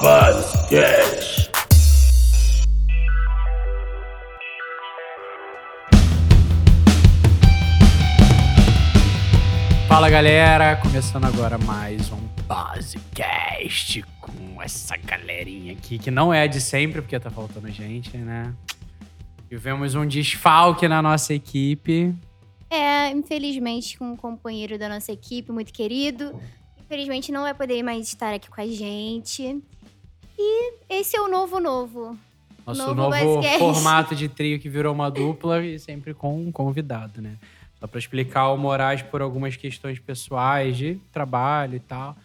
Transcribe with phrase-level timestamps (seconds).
[0.00, 1.50] Basquete.
[9.86, 12.16] Fala galera, começando agora mais um
[12.46, 18.54] Basecast com essa galerinha aqui, que não é de sempre, porque tá faltando gente, né?
[19.48, 22.14] Tivemos um desfalque na nossa equipe.
[22.68, 26.38] É, infelizmente, com um companheiro da nossa equipe muito querido.
[26.80, 29.62] Infelizmente, não vai poder mais estar aqui com a gente.
[30.38, 32.18] E esse é o novo novo.
[32.66, 37.22] Nosso Novo novo formato de trio que virou uma dupla e sempre com um convidado,
[37.22, 37.36] né?
[37.78, 42.16] Só pra explicar o Moraes por algumas questões pessoais de trabalho e tal.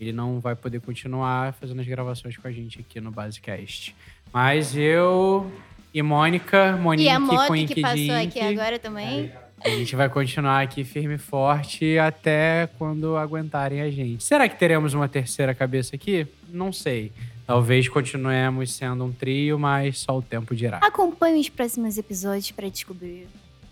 [0.00, 3.94] Ele não vai poder continuar fazendo as gravações com a gente aqui no Basecast.
[4.32, 5.52] Mas eu
[5.92, 9.32] e Mônica, Monique E a moto com que passou aqui agora também.
[9.62, 14.24] A gente vai continuar aqui firme e forte até quando aguentarem a gente.
[14.24, 16.26] Será que teremos uma terceira cabeça aqui?
[16.48, 17.12] Não sei.
[17.46, 20.78] Talvez continuemos sendo um trio, mas só o tempo dirá.
[20.78, 23.26] Acompanhe os próximos episódios pra descobrir.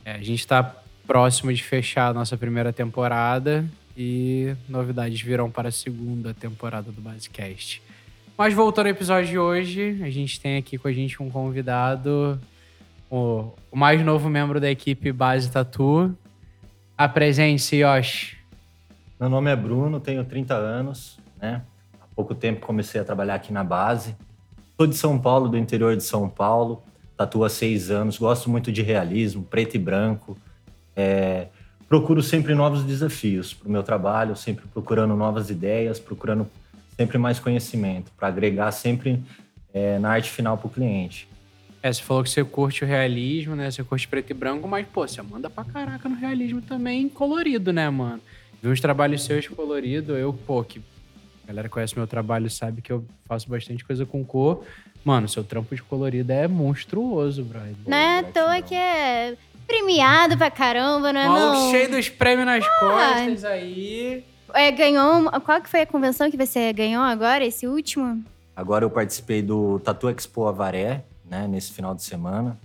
[0.04, 3.64] É, a gente tá próximo de fechar a nossa primeira temporada
[3.96, 7.80] e novidades virão para a segunda temporada do Basecast.
[8.38, 12.38] Mas voltando ao episódio de hoje, a gente tem aqui com a gente um convidado,
[13.10, 16.16] o, o mais novo membro da equipe Base Tatu.
[16.96, 18.36] Apresente-se, Yoshi.
[19.18, 21.62] Meu nome é Bruno, tenho 30 anos, né?
[22.00, 24.14] Há pouco tempo comecei a trabalhar aqui na base.
[24.76, 26.80] Sou de São Paulo, do interior de São Paulo.
[27.16, 30.38] Tatuo há seis anos, gosto muito de realismo, preto e branco.
[30.94, 31.48] É,
[31.88, 36.48] procuro sempre novos desafios para o meu trabalho, sempre procurando novas ideias, procurando
[36.98, 39.22] sempre mais conhecimento, para agregar sempre
[39.72, 41.28] é, na arte final para o cliente.
[41.80, 43.70] É, você falou que você curte o realismo, né?
[43.70, 47.72] Você curte preto e branco, mas, pô, você manda pra caraca no realismo também colorido,
[47.72, 48.20] né, mano?
[48.60, 50.80] Vi uns trabalhos seus coloridos, eu, pô, que
[51.44, 54.64] a galera conhece meu trabalho sabe que eu faço bastante coisa com cor.
[55.04, 57.76] Mano, seu trampo de colorido é monstruoso, brother.
[57.86, 59.36] Não é à toa que é
[59.68, 61.70] premiado pra caramba, não é Maluco não?
[61.70, 64.24] cheio dos prêmios nas costas aí.
[64.54, 65.30] É, ganhou...
[65.42, 68.22] Qual que foi a convenção que você ganhou agora, esse último?
[68.56, 72.58] Agora eu participei do Tatu Expo Avaré, né, nesse final de semana.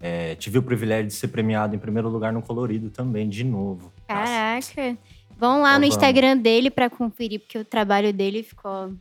[0.00, 3.92] É, tive o privilégio de ser premiado em primeiro lugar no colorido também, de novo.
[4.06, 4.96] Caraca.
[5.36, 5.88] Vão lá no Vamos.
[5.88, 8.92] Instagram dele pra conferir, porque o trabalho dele ficou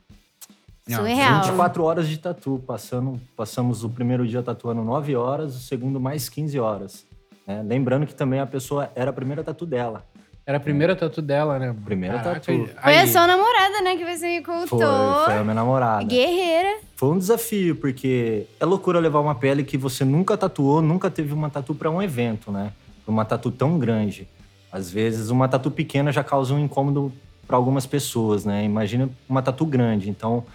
[0.88, 1.42] Não, surreal.
[1.44, 2.64] 24 horas de tatu.
[2.66, 7.06] Passando, passamos o primeiro dia tatuando 9 horas, o segundo mais 15 horas.
[7.48, 7.64] né?
[7.64, 10.06] Lembrando que também a pessoa era a primeira tatu dela.
[10.48, 11.76] Era a primeira tatu dela, né?
[11.84, 12.68] Primeira Caraca, tatu.
[12.82, 15.26] Foi aí- a sua namorada, né, que você me Foi, contou.
[15.26, 16.06] foi a minha namorada.
[16.06, 16.78] Guerreira.
[16.96, 21.34] Foi um desafio, porque é loucura levar uma pele que você nunca tatuou, nunca teve
[21.34, 22.72] uma tatu para um evento, né?
[23.06, 24.26] Uma tatu tão grande.
[24.72, 27.12] Às vezes, uma tatu pequena já causa um incômodo
[27.46, 28.64] para algumas pessoas, né?
[28.64, 30.10] Imagina uma tatu grande.
[30.10, 30.46] Então,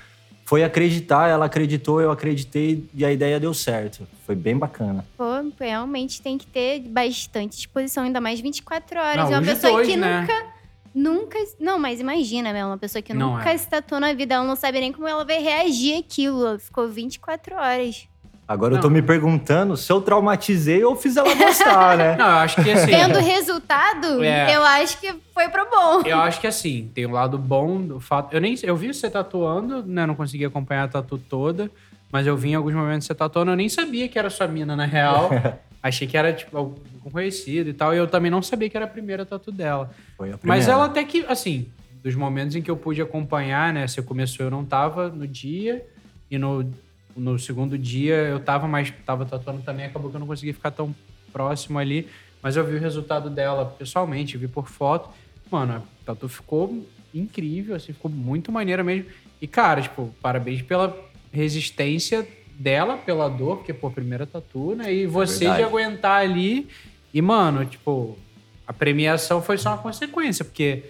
[0.53, 4.07] foi acreditar, ela acreditou, eu acreditei e a ideia deu certo.
[4.27, 5.03] Foi bem bacana.
[5.17, 5.25] Pô,
[5.59, 9.17] realmente tem que ter bastante disposição, ainda mais 24 horas.
[9.17, 10.21] Não, e uma pessoa dois, que né?
[10.21, 10.47] nunca.
[10.95, 11.39] Nunca.
[11.59, 13.57] Não, mas imagina, mesmo, uma pessoa que Não nunca é.
[13.57, 16.47] se tatuou na vida, ela não sabe nem como ela vai reagir àquilo.
[16.47, 18.07] Ela Ficou 24 horas.
[18.53, 18.95] Agora eu tô Não.
[18.95, 22.17] me perguntando se eu traumatizei ou fiz ela gostar, né?
[22.21, 22.87] Não, eu acho que assim.
[22.91, 24.55] Vendo o resultado, É.
[24.55, 26.03] eu acho que foi pro bom.
[26.05, 28.33] Eu acho que assim, tem um lado bom do fato.
[28.35, 30.05] Eu nem eu vi você tatuando, né?
[30.07, 31.71] Não consegui acompanhar a tatu toda,
[32.13, 34.77] mas eu vi em alguns momentos você tatuando, eu nem sabia que era sua mina,
[34.77, 35.31] na real.
[35.83, 36.77] Achei que era, tipo, algum
[37.11, 37.93] conhecido e tal.
[37.93, 39.91] E eu também não sabia que era a primeira tatu dela.
[40.17, 40.73] Foi a Mas primeira.
[40.73, 41.67] ela até que, assim,
[42.05, 43.89] dos momentos em que eu pude acompanhar, né?
[43.89, 45.85] Você começou, eu não tava no dia.
[46.31, 46.71] E no,
[47.17, 49.87] no segundo dia eu tava, mas tava tatuando também.
[49.87, 50.95] Acabou que eu não consegui ficar tão
[51.33, 52.09] próximo ali.
[52.43, 55.09] Mas eu vi o resultado dela pessoalmente, vi por foto.
[55.51, 56.85] Mano, a tatu ficou
[57.15, 59.07] incrível, assim, ficou muito maneira mesmo.
[59.41, 60.97] E, cara, tipo, parabéns pela
[61.33, 62.27] resistência
[62.59, 64.93] dela, pela dor, porque, pô, primeira tatu, né?
[64.93, 65.63] E você de verdade.
[65.63, 66.69] aguentar ali.
[67.15, 68.19] E, mano, tipo,
[68.67, 70.85] a premiação foi só uma consequência, porque,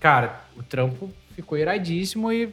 [0.00, 2.52] cara, o trampo ficou iradíssimo e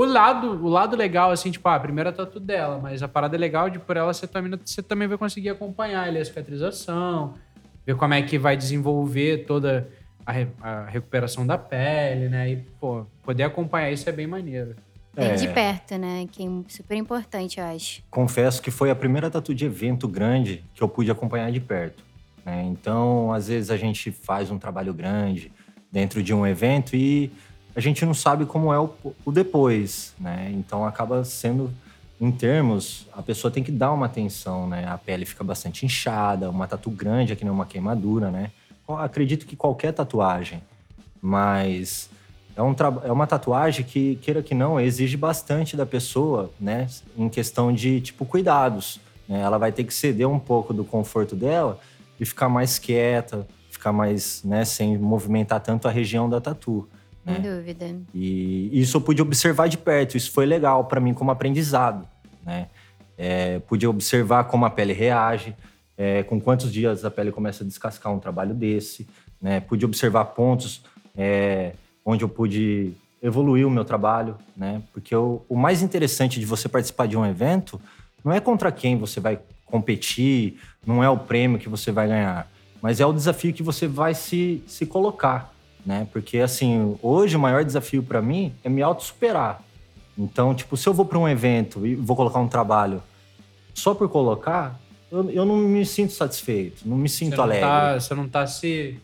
[0.00, 3.36] o lado, o lado legal, assim, tipo, ah, a primeira tatu dela, mas a parada
[3.36, 7.34] legal de por ela você também, você também vai conseguir acompanhar ali a cicatrização,
[7.86, 9.88] ver como é que vai desenvolver toda
[10.24, 12.50] a, re- a recuperação da pele, né?
[12.50, 14.74] E, pô, poder acompanhar isso é bem maneiro.
[15.38, 15.52] De É.
[15.52, 16.26] perto, né?
[16.30, 18.02] Que é super importante, eu acho.
[18.10, 22.04] confesso que foi a primeira tatu de evento grande que eu pude acompanhar de perto.
[22.44, 22.62] né?
[22.64, 25.50] Então, às vezes a gente faz um trabalho grande
[25.90, 27.32] dentro de um evento e
[27.76, 28.90] a gente não sabe como é o,
[29.24, 30.50] o depois, né?
[30.54, 31.70] Então acaba sendo
[32.18, 34.86] em termos, a pessoa tem que dar uma atenção, né?
[34.88, 38.50] A pele fica bastante inchada, uma tatu grande aqui não é uma queimadura, né?
[38.88, 40.62] Acredito que qualquer tatuagem,
[41.20, 42.08] mas
[42.56, 42.74] é, um
[43.04, 46.86] é uma tatuagem que, queira que não, exige bastante da pessoa, né?
[47.16, 48.98] Em questão de, tipo, cuidados.
[49.28, 49.40] Né?
[49.40, 51.78] Ela vai ter que ceder um pouco do conforto dela
[52.18, 56.88] e ficar mais quieta, ficar mais, né, sem movimentar tanto a região da tatu.
[57.26, 57.56] Sem né?
[57.56, 57.96] dúvida.
[58.14, 60.16] E isso eu pude observar de perto.
[60.16, 62.06] Isso foi legal para mim como aprendizado,
[62.44, 62.68] né?
[63.18, 65.54] É, pude observar como a pele reage,
[65.98, 69.08] é, com quantos dias a pele começa a descascar um trabalho desse,
[69.42, 69.58] né?
[69.58, 70.82] Pude observar pontos
[71.16, 71.72] é,
[72.04, 74.80] onde eu pude evoluir o meu trabalho, né?
[74.92, 77.80] Porque o, o mais interessante de você participar de um evento
[78.24, 82.48] não é contra quem você vai competir, não é o prêmio que você vai ganhar,
[82.80, 85.52] mas é o desafio que você vai se, se colocar,
[85.86, 86.08] né?
[86.12, 89.62] Porque assim, hoje o maior desafio para mim é me auto-superar.
[90.18, 93.02] Então, tipo, se eu vou para um evento e vou colocar um trabalho
[93.72, 94.80] só por colocar,
[95.12, 97.66] eu, eu não me sinto satisfeito, não me sinto você alegre.
[97.66, 98.98] Tá, você não tá se,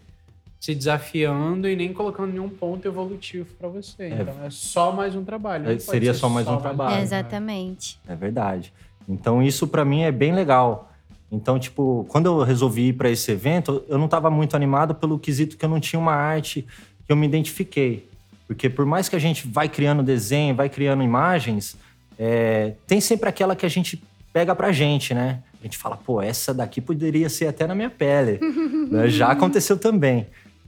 [0.58, 4.04] se desafiando e nem colocando nenhum ponto evolutivo para você.
[4.04, 5.70] É, então é só mais um trabalho.
[5.70, 6.96] É, seria só mais só um trabalho.
[6.96, 8.00] É, exatamente.
[8.08, 8.72] É verdade.
[9.06, 10.91] Então isso para mim é bem legal.
[11.32, 15.18] Então, tipo, quando eu resolvi ir para esse evento, eu não estava muito animado pelo
[15.18, 16.66] quesito que eu não tinha uma arte
[17.06, 18.06] que eu me identifiquei.
[18.46, 21.74] Porque por mais que a gente vai criando desenho, vai criando imagens,
[22.18, 25.42] é, tem sempre aquela que a gente pega pra gente, né?
[25.58, 28.38] A gente fala, pô, essa daqui poderia ser até na minha pele.
[28.90, 29.08] Né?
[29.08, 30.26] Já aconteceu também.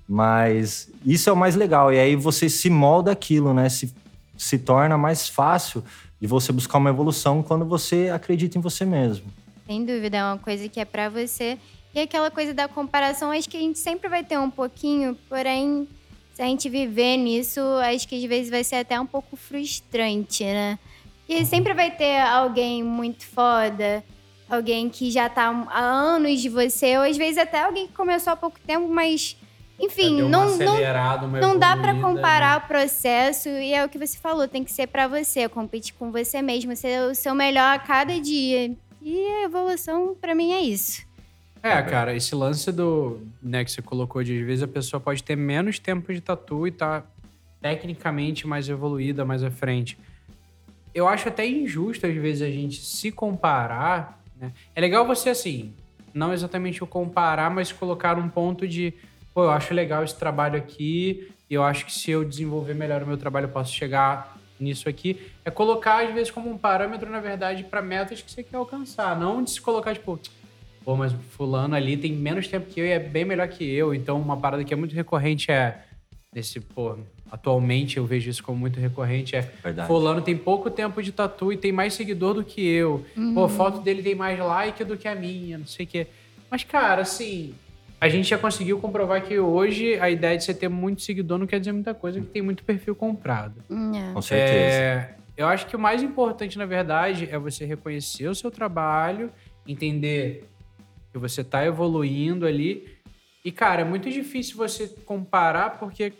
[0.08, 1.92] Mas isso é o mais legal.
[1.92, 3.68] E aí você se molda aquilo, né?
[3.68, 3.92] Se,
[4.34, 5.84] se torna mais fácil
[6.18, 9.26] de você buscar uma evolução quando você acredita em você mesmo.
[9.66, 11.58] Sem dúvida, é uma coisa que é para você.
[11.94, 15.88] E aquela coisa da comparação, acho que a gente sempre vai ter um pouquinho, porém,
[16.32, 20.44] se a gente viver nisso, acho que às vezes vai ser até um pouco frustrante,
[20.44, 20.78] né?
[21.28, 24.04] E sempre vai ter alguém muito foda,
[24.50, 28.32] alguém que já tá há anos de você, ou às vezes até alguém que começou
[28.32, 29.36] há pouco tempo, mas
[29.78, 30.78] enfim, não, não,
[31.40, 32.64] não dá para comparar né?
[32.64, 36.12] o processo e é o que você falou, tem que ser para você, competir com
[36.12, 38.72] você mesmo, ser o seu melhor a cada dia.
[39.04, 41.02] E a evolução, para mim, é isso.
[41.62, 45.22] É, cara, esse lance do, né, que você colocou de às vezes a pessoa pode
[45.22, 47.04] ter menos tempo de tatu e tá
[47.60, 49.98] tecnicamente mais evoluída, mais à frente.
[50.94, 54.52] Eu acho até injusto, às vezes, a gente se comparar, né?
[54.74, 55.74] É legal você, assim,
[56.14, 58.94] não exatamente o comparar, mas colocar um ponto de,
[59.34, 63.06] pô, eu acho legal esse trabalho aqui, eu acho que se eu desenvolver melhor o
[63.06, 67.20] meu trabalho, eu posso chegar nisso aqui, é colocar, às vezes, como um parâmetro, na
[67.20, 69.18] verdade, para metas que você quer alcançar.
[69.18, 70.18] Não de se colocar, tipo,
[70.84, 73.94] pô, mas fulano ali tem menos tempo que eu e é bem melhor que eu.
[73.94, 75.82] Então, uma parada que é muito recorrente é
[76.34, 76.96] nesse, pô,
[77.30, 79.86] atualmente eu vejo isso como muito recorrente, é Verdade.
[79.86, 83.04] fulano tem pouco tempo de tatu e tem mais seguidor do que eu.
[83.16, 83.34] Uhum.
[83.34, 86.06] Pô, a foto dele tem mais like do que a minha, não sei o quê.
[86.50, 87.54] Mas, cara, assim,
[88.00, 91.46] a gente já conseguiu comprovar que hoje a ideia de você ter muito seguidor não
[91.46, 93.54] quer dizer muita coisa, que tem muito perfil comprado.
[93.70, 94.12] É.
[94.12, 94.76] Com certeza.
[94.76, 99.32] É, eu acho que o mais importante, na verdade, é você reconhecer o seu trabalho,
[99.66, 100.48] entender
[101.12, 102.88] que você está evoluindo ali.
[103.44, 106.12] E, cara, é muito difícil você comparar porque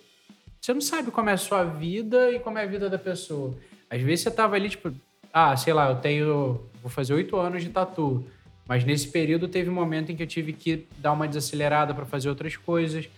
[0.61, 3.55] você não sabe como é a sua vida e como é a vida da pessoa.
[3.89, 4.93] Às vezes você tava ali, tipo,
[5.33, 6.69] ah, sei lá, eu tenho.
[6.81, 8.25] Vou fazer oito anos de tatu.
[8.67, 12.07] Mas nesse período teve um momento em que eu tive que dar uma desacelerada para
[12.07, 13.09] fazer outras coisas.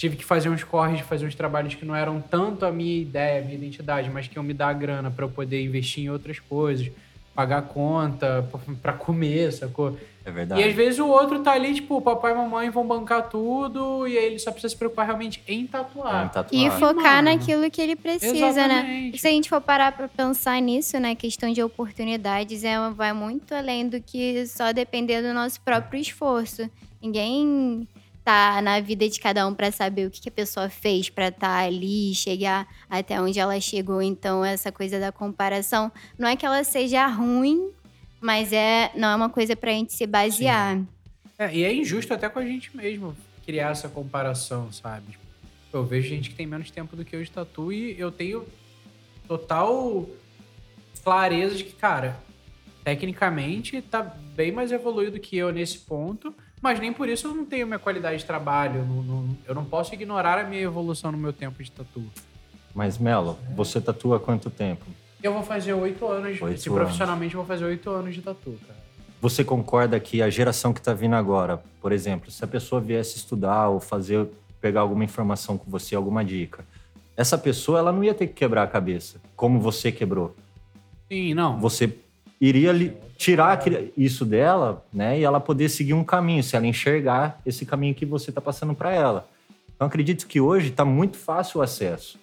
[0.00, 3.42] Tive que fazer uns corres, fazer uns trabalhos que não eram tanto a minha ideia,
[3.42, 6.38] a minha identidade, mas que iam me dar grana para eu poder investir em outras
[6.38, 6.90] coisas,
[7.34, 8.48] pagar conta,
[8.80, 9.94] para comer, sacou?
[10.24, 10.62] É verdade.
[10.62, 14.08] E às vezes o outro tá ali, tipo, o papai e mamãe vão bancar tudo,
[14.08, 16.22] e aí ele só precisa se preocupar realmente em tatuar.
[16.22, 16.62] É, em tatuar.
[16.62, 17.36] E focar Mano.
[17.36, 18.48] naquilo que ele precisa, né?
[18.48, 19.12] Exatamente.
[19.12, 19.18] né?
[19.18, 21.14] Se a gente for parar pra pensar nisso, né?
[21.14, 26.70] Questão de oportunidades é, vai muito além do que só depender do nosso próprio esforço.
[27.02, 27.86] Ninguém
[28.30, 31.28] tá na vida de cada um para saber o que, que, a pessoa fez para
[31.28, 34.00] estar tá ali, chegar até onde ela chegou.
[34.00, 37.72] Então, essa coisa da comparação não é que ela seja ruim,
[38.20, 40.80] mas é, não é uma coisa pra gente se basear.
[41.36, 45.10] É, e é injusto até com a gente mesmo criar essa comparação, sabe?
[45.10, 45.24] Tipo,
[45.72, 48.46] eu vejo gente que tem menos tempo do que eu de tatu e eu tenho
[49.26, 50.08] total
[51.02, 52.16] clareza de que, cara,
[52.84, 57.44] tecnicamente tá bem mais evoluído que eu nesse ponto, mas nem por isso eu não
[57.44, 58.84] tenho minha qualidade de trabalho.
[58.84, 62.02] Não, não, eu não posso ignorar a minha evolução no meu tempo de tatu.
[62.74, 64.84] Mas, Melo, você tatua há quanto tempo?
[65.22, 66.38] Eu vou fazer oito anos.
[66.60, 68.80] Se profissionalmente, eu vou fazer oito anos de tatu, cara.
[69.20, 73.16] Você concorda que a geração que está vindo agora, por exemplo, se a pessoa viesse
[73.16, 74.26] estudar ou fazer,
[74.60, 76.64] pegar alguma informação com você, alguma dica,
[77.14, 80.34] essa pessoa ela não ia ter que quebrar a cabeça, como você quebrou.
[81.06, 81.60] Sim, não.
[81.60, 81.98] Você
[82.40, 83.60] iria li- tirar
[83.96, 85.18] isso dela, né?
[85.18, 88.74] E ela poder seguir um caminho, se ela enxergar esse caminho que você está passando
[88.74, 89.28] para ela.
[89.74, 92.18] Então acredito que hoje está muito fácil o acesso.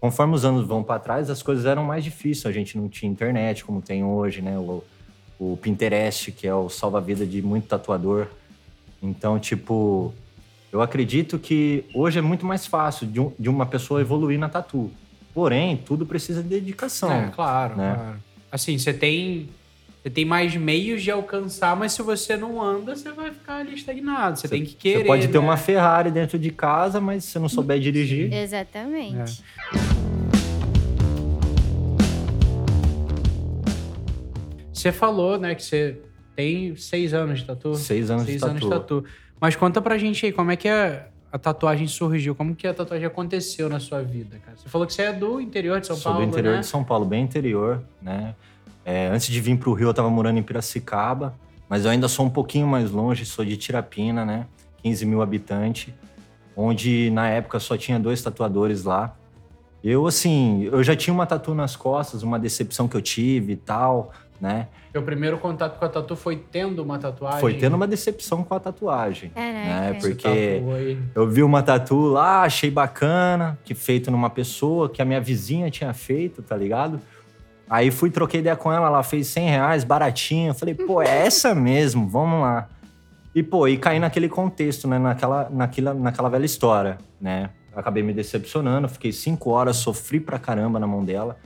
[0.00, 2.46] Conforme os anos vão para trás, as coisas eram mais difíceis.
[2.46, 4.58] A gente não tinha internet como tem hoje, né?
[4.58, 4.82] O,
[5.38, 8.26] o Pinterest, que é o salva-vida de muito tatuador.
[9.00, 10.12] Então, tipo,
[10.72, 14.48] eu acredito que hoje é muito mais fácil de, um- de uma pessoa evoluir na
[14.48, 14.90] tatu.
[15.32, 17.10] Porém, tudo precisa de dedicação.
[17.12, 17.94] É, claro, né?
[17.94, 18.16] claro.
[18.52, 19.48] Assim, você tem,
[20.02, 23.74] você tem mais meios de alcançar, mas se você não anda, você vai ficar ali
[23.74, 24.38] estagnado.
[24.38, 24.98] Você, tem que querer.
[24.98, 25.38] Você pode ter né?
[25.38, 29.42] uma Ferrari dentro de casa, mas se você não souber dirigir, Exatamente.
[34.70, 35.96] Você falou, né, que você
[36.36, 37.74] tem seis anos de tatu.
[37.74, 38.50] seis anos seis de tatu.
[38.50, 39.04] anos de tatu.
[39.40, 42.34] Mas conta pra gente aí, como é que a, a tatuagem surgiu?
[42.34, 44.54] Como que a tatuagem aconteceu na sua vida, cara?
[44.56, 46.60] Você falou que você é do interior de São Sou Paulo, do interior né?
[46.60, 48.34] de São Paulo, bem interior, né?
[48.84, 51.34] É, antes de vir para o Rio, eu estava morando em Piracicaba,
[51.68, 54.46] mas eu ainda sou um pouquinho mais longe, sou de Tirapina, né?
[54.82, 55.94] 15 mil habitantes,
[56.54, 59.16] onde na época só tinha dois tatuadores lá.
[59.82, 63.56] Eu, assim, eu já tinha uma tatu nas costas, uma decepção que eu tive e
[63.56, 64.12] tal,
[64.42, 64.66] né?
[64.92, 67.38] Meu primeiro contato com a tatu foi tendo uma tatuagem.
[67.38, 69.30] Foi tendo uma decepção com a tatuagem.
[69.30, 69.52] Caraca.
[69.52, 69.96] Né?
[70.00, 70.58] Você Porque
[71.14, 75.70] eu vi uma tatu lá, achei bacana, que feito numa pessoa que a minha vizinha
[75.70, 77.00] tinha feito, tá ligado?
[77.70, 80.50] Aí fui, troquei ideia com ela, ela fez 100 reais, baratinho.
[80.50, 82.68] Eu falei, pô, é essa mesmo, vamos lá.
[83.32, 84.98] E, pô, e caí naquele contexto, né?
[84.98, 87.50] Naquela, naquela, naquela velha história, né?
[87.74, 91.38] Acabei me decepcionando, fiquei cinco horas, sofri pra caramba na mão dela.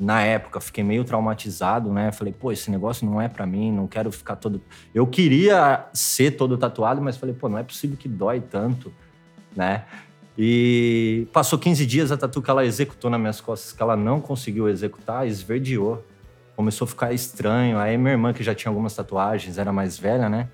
[0.00, 2.10] Na época, fiquei meio traumatizado, né?
[2.10, 4.62] Falei, pô, esse negócio não é pra mim, não quero ficar todo.
[4.94, 8.90] Eu queria ser todo tatuado, mas falei, pô, não é possível que dói tanto,
[9.54, 9.84] né?
[10.38, 14.22] E passou 15 dias a tatu que ela executou nas minhas costas, que ela não
[14.22, 16.02] conseguiu executar, esverdeou.
[16.56, 17.78] Começou a ficar estranho.
[17.78, 20.48] Aí minha irmã, que já tinha algumas tatuagens, era mais velha, né?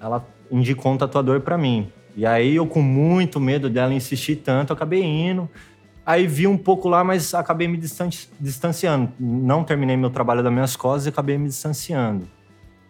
[0.00, 1.92] Ela indicou um tatuador pra mim.
[2.16, 5.48] E aí eu, com muito medo dela insistir tanto, acabei indo.
[6.04, 8.08] Aí vi um pouco lá, mas acabei me distan-
[8.40, 9.12] distanciando.
[9.18, 12.28] Não terminei meu trabalho das minhas costas e acabei me distanciando.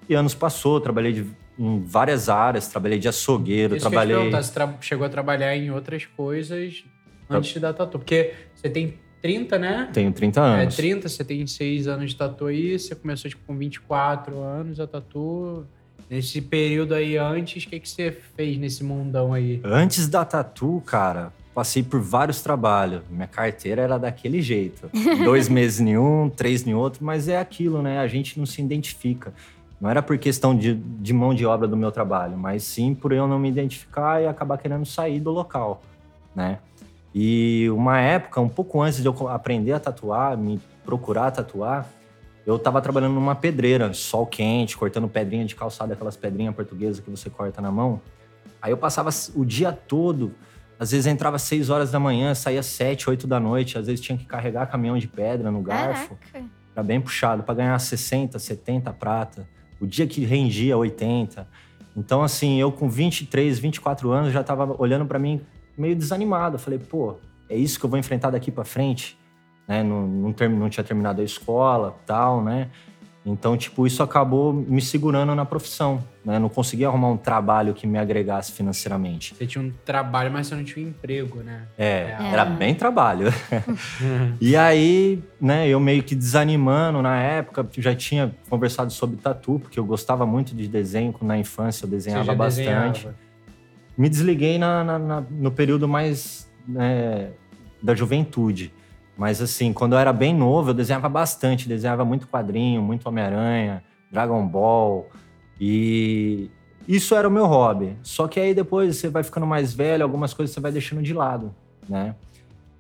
[0.09, 1.27] E anos passou, trabalhei de-
[1.59, 4.17] em várias áreas, trabalhei de açougueiro, Isso que trabalhei.
[4.17, 6.85] perguntar, você tra- chegou a trabalhar em outras coisas
[7.29, 7.99] antes de dar tatu.
[7.99, 9.91] Porque você tem 30, né?
[9.93, 10.77] Tenho 30 É anos.
[10.77, 14.87] 30, você tem 6 anos de tatu aí, você começou tipo, com 24 anos a
[14.87, 15.67] tatu.
[16.09, 19.61] Nesse período aí antes, o que, que você fez nesse mundão aí?
[19.63, 23.03] Antes da tatu, cara, passei por vários trabalhos.
[23.11, 24.89] Minha carteira era daquele jeito.
[25.23, 27.99] Dois meses em um, três em outro, mas é aquilo, né?
[27.99, 29.35] A gente não se identifica.
[29.79, 33.13] Não era por questão de, de mão de obra do meu trabalho, mas sim por
[33.13, 35.83] eu não me identificar e acabar querendo sair do local,
[36.35, 36.61] né?
[37.15, 41.87] E uma época, um pouco antes de eu aprender a tatuar, me procurar tatuar,
[42.47, 47.11] eu tava trabalhando numa pedreira, sol quente, cortando pedrinha de calçada, aquelas pedrinhas portuguesas que
[47.11, 48.01] você corta na mão.
[48.63, 50.33] Aí eu passava o dia todo,
[50.81, 53.87] às vezes entrava às 6 horas da manhã, saía às 7, 8 da noite, às
[53.87, 56.17] vezes tinha que carregar caminhão de pedra no garfo.
[56.33, 56.51] Caraca.
[56.75, 59.47] Era bem puxado, para ganhar 60, 70 prata.
[59.79, 61.47] O dia que rendia 80.
[61.97, 65.41] Então, assim, eu com 23, 24 anos já tava olhando para mim
[65.77, 66.55] meio desanimado.
[66.57, 67.17] Eu falei, pô,
[67.49, 69.19] é isso que eu vou enfrentar daqui para frente?
[69.69, 69.83] Né?
[69.83, 72.69] Não, não, term- não tinha terminado a escola tal, né?
[73.25, 76.39] Então, tipo, isso acabou me segurando na profissão, né?
[76.39, 79.35] Não conseguia arrumar um trabalho que me agregasse financeiramente.
[79.35, 81.65] Você tinha um trabalho, mas você não tinha um emprego, né?
[81.77, 82.31] É, É.
[82.33, 83.27] era bem trabalho.
[84.41, 89.79] E aí, né, eu meio que desanimando na época, já tinha conversado sobre tatu, porque
[89.79, 93.01] eu gostava muito de desenho, na infância eu desenhava bastante.
[93.05, 93.15] desenhava.
[93.99, 97.31] Me desliguei na- na- na- no período mais né,
[97.83, 98.73] da juventude.
[99.21, 103.85] Mas assim, quando eu era bem novo, eu desenhava bastante, desenhava muito quadrinho, muito Homem-Aranha,
[104.11, 105.11] Dragon Ball.
[105.61, 106.51] E
[106.89, 107.99] isso era o meu hobby.
[108.03, 111.13] Só que aí depois você vai ficando mais velho, algumas coisas você vai deixando de
[111.13, 111.55] lado,
[111.87, 112.15] né?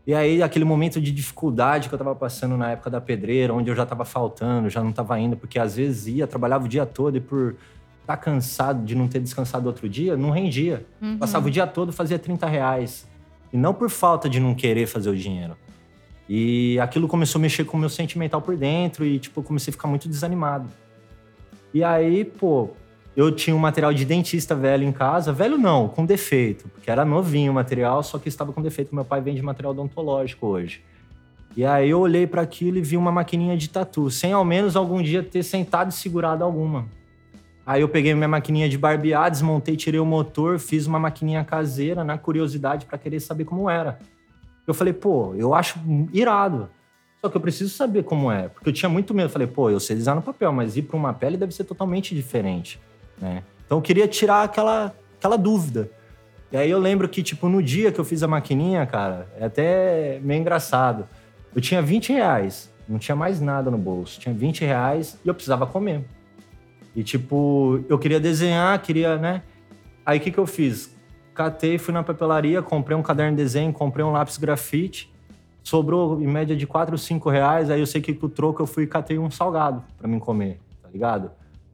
[0.06, 3.70] E aí, aquele momento de dificuldade que eu tava passando na época da pedreira, onde
[3.70, 6.86] eu já tava faltando, já não tava indo, porque às vezes ia, trabalhava o dia
[6.86, 7.54] todo e por
[8.00, 10.86] estar cansado de não ter descansado outro dia, não rendia.
[11.02, 11.18] Uhum.
[11.18, 13.06] Passava o dia todo, fazia 30 reais.
[13.52, 15.54] E não por falta de não querer fazer o dinheiro.
[16.32, 19.72] E aquilo começou a mexer com o meu sentimental por dentro e, tipo, eu comecei
[19.72, 20.68] a ficar muito desanimado.
[21.74, 22.70] E aí, pô,
[23.16, 25.32] eu tinha um material de dentista velho em casa.
[25.32, 26.68] Velho não, com defeito.
[26.68, 28.94] Porque era novinho o material, só que estava com defeito.
[28.94, 30.84] Meu pai vende material odontológico hoje.
[31.56, 34.76] E aí eu olhei para aquilo e vi uma maquininha de tatu, sem ao menos
[34.76, 36.86] algum dia ter sentado e segurado alguma.
[37.66, 42.04] Aí eu peguei minha maquininha de barbear, desmontei, tirei o motor, fiz uma maquininha caseira,
[42.04, 43.98] na curiosidade, para querer saber como era.
[44.70, 45.78] Eu falei, pô, eu acho
[46.12, 46.68] irado.
[47.20, 48.48] Só que eu preciso saber como é.
[48.48, 49.26] Porque eu tinha muito medo.
[49.26, 51.64] Eu falei, pô, eu sei desenhar no papel, mas ir para uma pele deve ser
[51.64, 52.80] totalmente diferente,
[53.20, 53.42] né?
[53.66, 55.90] Então eu queria tirar aquela, aquela dúvida.
[56.50, 59.44] E aí eu lembro que, tipo, no dia que eu fiz a maquininha, cara, é
[59.44, 61.06] até meio engraçado.
[61.54, 64.18] Eu tinha 20 reais, não tinha mais nada no bolso.
[64.18, 66.04] Tinha 20 reais e eu precisava comer.
[66.94, 69.42] E, tipo, eu queria desenhar, queria, né?
[70.04, 70.96] Aí o que, que eu fiz?
[71.34, 75.12] Catei, fui na papelaria, comprei um caderno de desenho, comprei um lápis grafite.
[75.62, 77.70] Sobrou em média de 4 ou 5 reais.
[77.70, 80.18] Aí eu sei que com o troco eu fui e catei um salgado para mim
[80.18, 81.30] comer, tá ligado?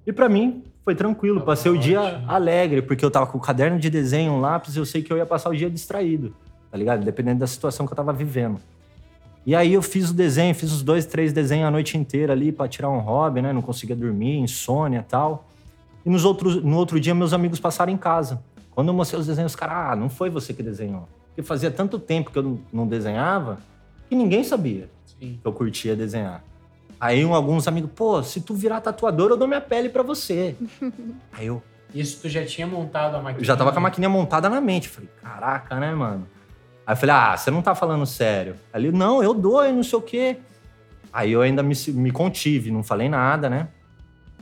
[0.06, 3.40] E para mim foi tranquilo, Tá passei o dia alegre, porque eu tava com o
[3.40, 6.32] caderno de desenho, um lápis, e eu sei que eu ia passar o dia distraído,
[6.70, 7.04] tá ligado?
[7.04, 8.60] Dependendo da situação que eu tava vivendo.
[9.44, 12.52] E aí eu fiz o desenho, fiz os dois, três desenhos a noite inteira ali
[12.52, 13.52] para tirar um hobby, né?
[13.52, 15.48] Não conseguia dormir, insônia e tal.
[16.04, 18.40] E nos outros, no outro dia, meus amigos passaram em casa.
[18.76, 21.08] Quando eu mostrei os desenhos, os caras, ah, não foi você que desenhou.
[21.28, 23.58] Porque fazia tanto tempo que eu não- desenhava
[24.06, 25.38] que ninguém sabia Sim.
[25.40, 26.44] que eu curtia desenhar.
[27.00, 30.54] Aí um- alguns amigos, pô, se tu virar tatuador, eu dou minha pele pra você.
[31.32, 31.62] Aí eu,
[31.94, 33.46] Isso tu já tinha montado a eu maquininha?
[33.46, 34.90] já tava com a maquininha montada na mente.
[34.90, 36.26] Falei, caraca, né, mano?
[36.86, 38.56] Aí eu falei, ah, você não tá falando sério.
[38.74, 40.36] Ali, não, eu dou, e não sei o quê.
[41.10, 43.68] Aí eu ainda me, me contive, não falei nada, né?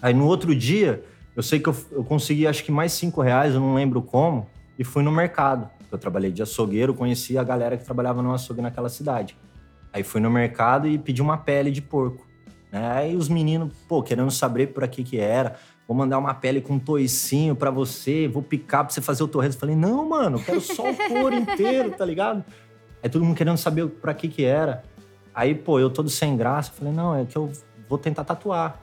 [0.03, 1.05] Aí no outro dia,
[1.37, 4.47] eu sei que eu, eu consegui acho que mais cinco reais, eu não lembro como,
[4.79, 5.69] e fui no mercado.
[5.91, 9.37] Eu trabalhei de açougueiro, conheci a galera que trabalhava no açougue naquela cidade.
[9.93, 12.27] Aí fui no mercado e pedi uma pele de porco.
[12.73, 12.91] Né?
[12.93, 15.55] Aí os meninos, pô, querendo saber por aqui que era.
[15.87, 19.29] Vou mandar uma pele com um toicinho pra você, vou picar pra você fazer o
[19.29, 19.61] torresmo.
[19.61, 22.45] Falei, não, mano, eu quero só o couro inteiro, tá ligado?
[23.03, 24.83] Aí todo mundo querendo saber pra que que era.
[25.33, 27.53] Aí, pô, eu todo sem graça, falei, não, é que eu
[27.89, 28.81] vou tentar tatuar.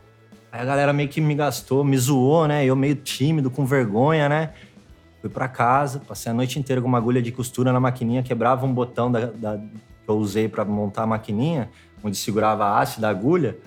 [0.51, 2.65] Aí a galera meio que me gastou, me zoou, né?
[2.65, 4.49] Eu meio tímido, com vergonha, né?
[5.21, 8.65] Fui pra casa, passei a noite inteira com uma agulha de costura na maquininha, quebrava
[8.65, 11.69] um botão da, da- que eu usei pra montar a maquininha,
[12.03, 13.57] onde segurava a haste da agulha.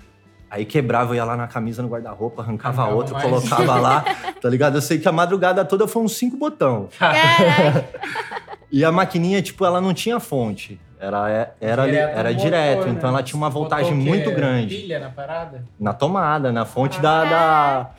[0.50, 3.24] Aí quebrava, eu ia lá na camisa, no guarda-roupa, arrancava outra, mais.
[3.24, 4.04] colocava lá,
[4.40, 4.76] tá ligado?
[4.76, 6.88] Eu sei que a madrugada toda foi uns cinco botão.
[6.98, 7.88] Caraca,
[8.70, 10.80] E a maquininha, tipo, ela não tinha fonte.
[11.04, 13.16] Era, era, Direto era no direto, motor, então né?
[13.18, 14.74] ela tinha uma voltagem muito grande.
[14.76, 15.64] Pilha na parada?
[15.78, 17.90] Na tomada, na fonte da, da-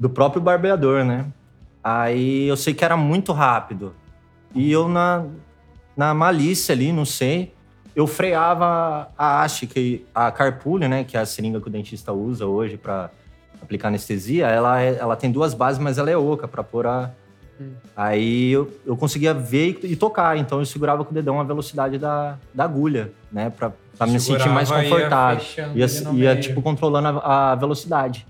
[0.00, 1.26] do próprio barbeador, né?
[1.82, 3.94] Aí eu sei que era muito rápido.
[4.54, 5.24] E eu, na,
[5.96, 7.52] na malícia ali, não sei,
[7.94, 11.04] eu freava a haste, que a carpulho, né?
[11.04, 13.10] Que é a seringa que o dentista usa hoje para
[13.62, 14.46] aplicar anestesia.
[14.46, 17.10] Ela, é- ela tem duas bases, mas ela é oca para pôr a.
[17.60, 17.72] Hum.
[17.96, 21.44] Aí eu, eu conseguia ver e, e tocar, então eu segurava com o dedão a
[21.44, 23.50] velocidade da, da agulha, né?
[23.50, 25.40] Pra, pra me sentir mais ia confortável.
[25.44, 26.40] fechando Ia, ia meio.
[26.40, 28.26] tipo, controlando a, a velocidade.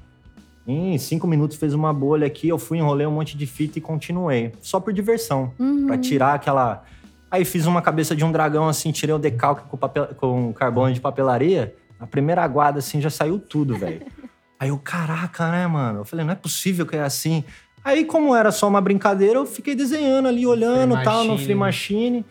[0.67, 3.83] Em cinco minutos fez uma bolha aqui, eu fui, enrolei um monte de fita e
[3.83, 4.53] continuei.
[4.61, 5.87] Só por diversão, Uhum.
[5.87, 6.85] Pra tirar aquela...
[7.31, 10.07] Aí fiz uma cabeça de um dragão, assim, tirei o decalque com, papel...
[10.17, 11.75] com carbono de papelaria.
[11.99, 14.03] A primeira aguada, assim, já saiu tudo, velho.
[14.59, 16.01] Aí eu, caraca, né, mano?
[16.01, 17.45] Eu falei, não é possível que é assim.
[17.85, 21.37] Aí, como era só uma brincadeira, eu fiquei desenhando ali, olhando Free tal, no.
[21.37, 22.25] Free Machine.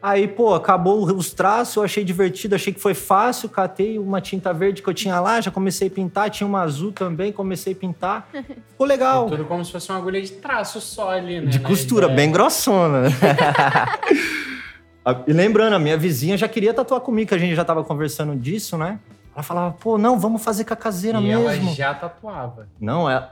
[0.00, 4.52] Aí, pô, acabou os traços, eu achei divertido, achei que foi fácil, catei uma tinta
[4.52, 7.76] verde que eu tinha lá, já comecei a pintar, tinha uma azul também, comecei a
[7.76, 8.28] pintar.
[8.70, 9.26] Ficou legal.
[9.26, 11.50] É tudo como se fosse uma agulha de traço só ali, né?
[11.50, 12.16] De costura, ideia.
[12.16, 13.04] bem grossona.
[15.26, 18.36] e lembrando, a minha vizinha já queria tatuar comigo, que a gente já tava conversando
[18.36, 18.98] disso, né?
[19.34, 21.48] Ela falava, pô, não, vamos fazer com a caseira E mesmo.
[21.48, 22.68] ela já tatuava.
[22.78, 23.26] Não, é,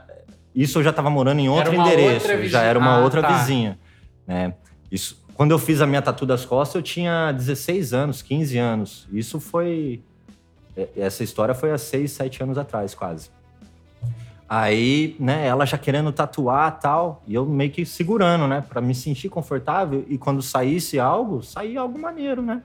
[0.55, 3.29] isso eu já tava morando em outro endereço, já era uma Ah, outra tá.
[3.37, 3.77] vizinha.
[4.27, 4.53] Né?
[4.91, 9.07] Isso, quando eu fiz a minha tatu das costas, eu tinha 16 anos, 15 anos.
[9.11, 10.01] Isso foi.
[10.77, 13.29] é- Essa história foi há 6, 7 anos atrás, quase.
[14.47, 18.93] Aí, né, ela já querendo tatuar tal, e eu meio que segurando, né, pra me
[18.93, 22.61] sentir confortável e quando saísse algo, saía algo maneiro, né?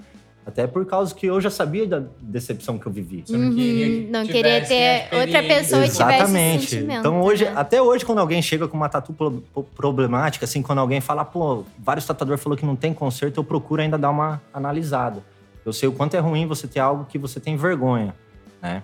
[0.49, 3.23] Até por causa que eu já sabia da decepção que eu vivi.
[3.27, 6.67] Você não queria que Uhum, não queria tivessem a ter outra pessoa tivesse esse Exatamente.
[6.71, 7.53] sentimento, Então hoje, né?
[7.55, 11.23] até hoje, quando alguém chega com uma tatu pro- pro- problemática, assim, quando alguém fala,
[11.23, 15.23] pô, vários tatuadores falou que não tem conserto, eu procuro ainda dar uma analisada.
[15.67, 18.15] Eu sei o quanto é ruim você ter algo que você tem vergonha,
[18.63, 18.83] né?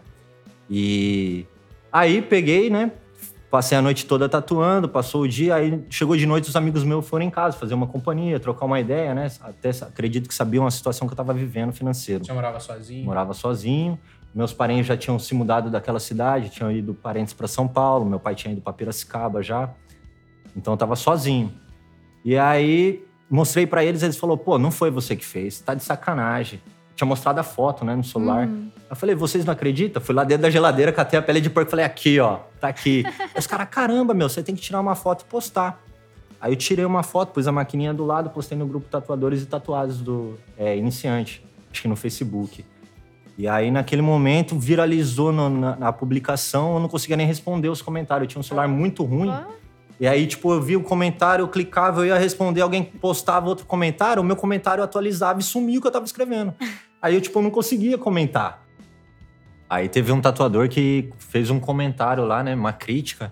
[0.68, 1.46] E
[1.90, 2.90] aí peguei, né?
[3.54, 7.06] Passei a noite toda tatuando, passou o dia, aí chegou de noite, os amigos meus
[7.06, 9.30] foram em casa fazer uma companhia, trocar uma ideia, né?
[9.40, 12.24] Até acredito que sabiam a situação que eu tava vivendo financeiro.
[12.24, 13.04] Você morava sozinho?
[13.04, 13.96] Morava sozinho.
[14.34, 18.04] Meus parentes já tinham se mudado daquela cidade, tinham ido parentes para São Paulo.
[18.04, 19.70] Meu pai tinha ido para Piracicaba já.
[20.56, 21.54] Então eu tava sozinho.
[22.24, 25.84] E aí mostrei para eles, eles falaram: "Pô, não foi você que fez, tá de
[25.84, 26.60] sacanagem".
[26.96, 28.46] Tinha mostrado a foto, né, no celular.
[28.46, 28.68] Uhum.
[28.88, 30.00] Eu falei: "Vocês não acreditam?".
[30.02, 33.02] Fui lá dentro da geladeira, catei a pele de porco, falei: "Aqui, ó, tá aqui".
[33.36, 35.82] Os caras: "Caramba, meu, você tem que tirar uma foto e postar".
[36.40, 39.46] Aí eu tirei uma foto, pus a maquininha do lado, postei no grupo Tatuadores e
[39.46, 42.64] Tatuados do é, Iniciante, acho que no Facebook.
[43.36, 47.82] E aí, naquele momento, viralizou no- na, na publicação, eu não conseguia nem responder os
[47.82, 48.24] comentários.
[48.26, 49.28] Eu tinha um celular muito ruim.
[49.30, 49.42] Ó,
[49.98, 53.64] E aí, tipo, eu vi o comentário, eu clicava, eu ia responder, alguém postava outro
[53.64, 56.52] comentário, o meu comentário atualizava e sumia o que eu tava escrevendo.
[57.00, 58.64] Aí eu, tipo, não conseguia comentar.
[59.68, 63.30] Aí teve um tatuador que fez um comentário lá, né, uma crítica,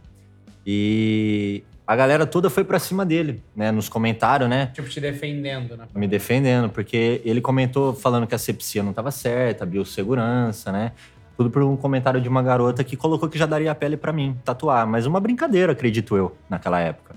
[0.67, 5.77] e a galera toda foi pra cima dele, né, nos comentários, né, Tipo, te defendendo,
[5.77, 5.87] né?
[5.95, 10.93] me defendendo, porque ele comentou falando que a sepsia não tava certa, a biossegurança, né?
[11.37, 14.13] Tudo por um comentário de uma garota que colocou que já daria a pele pra
[14.13, 17.15] mim tatuar, mas uma brincadeira, acredito eu, naquela época.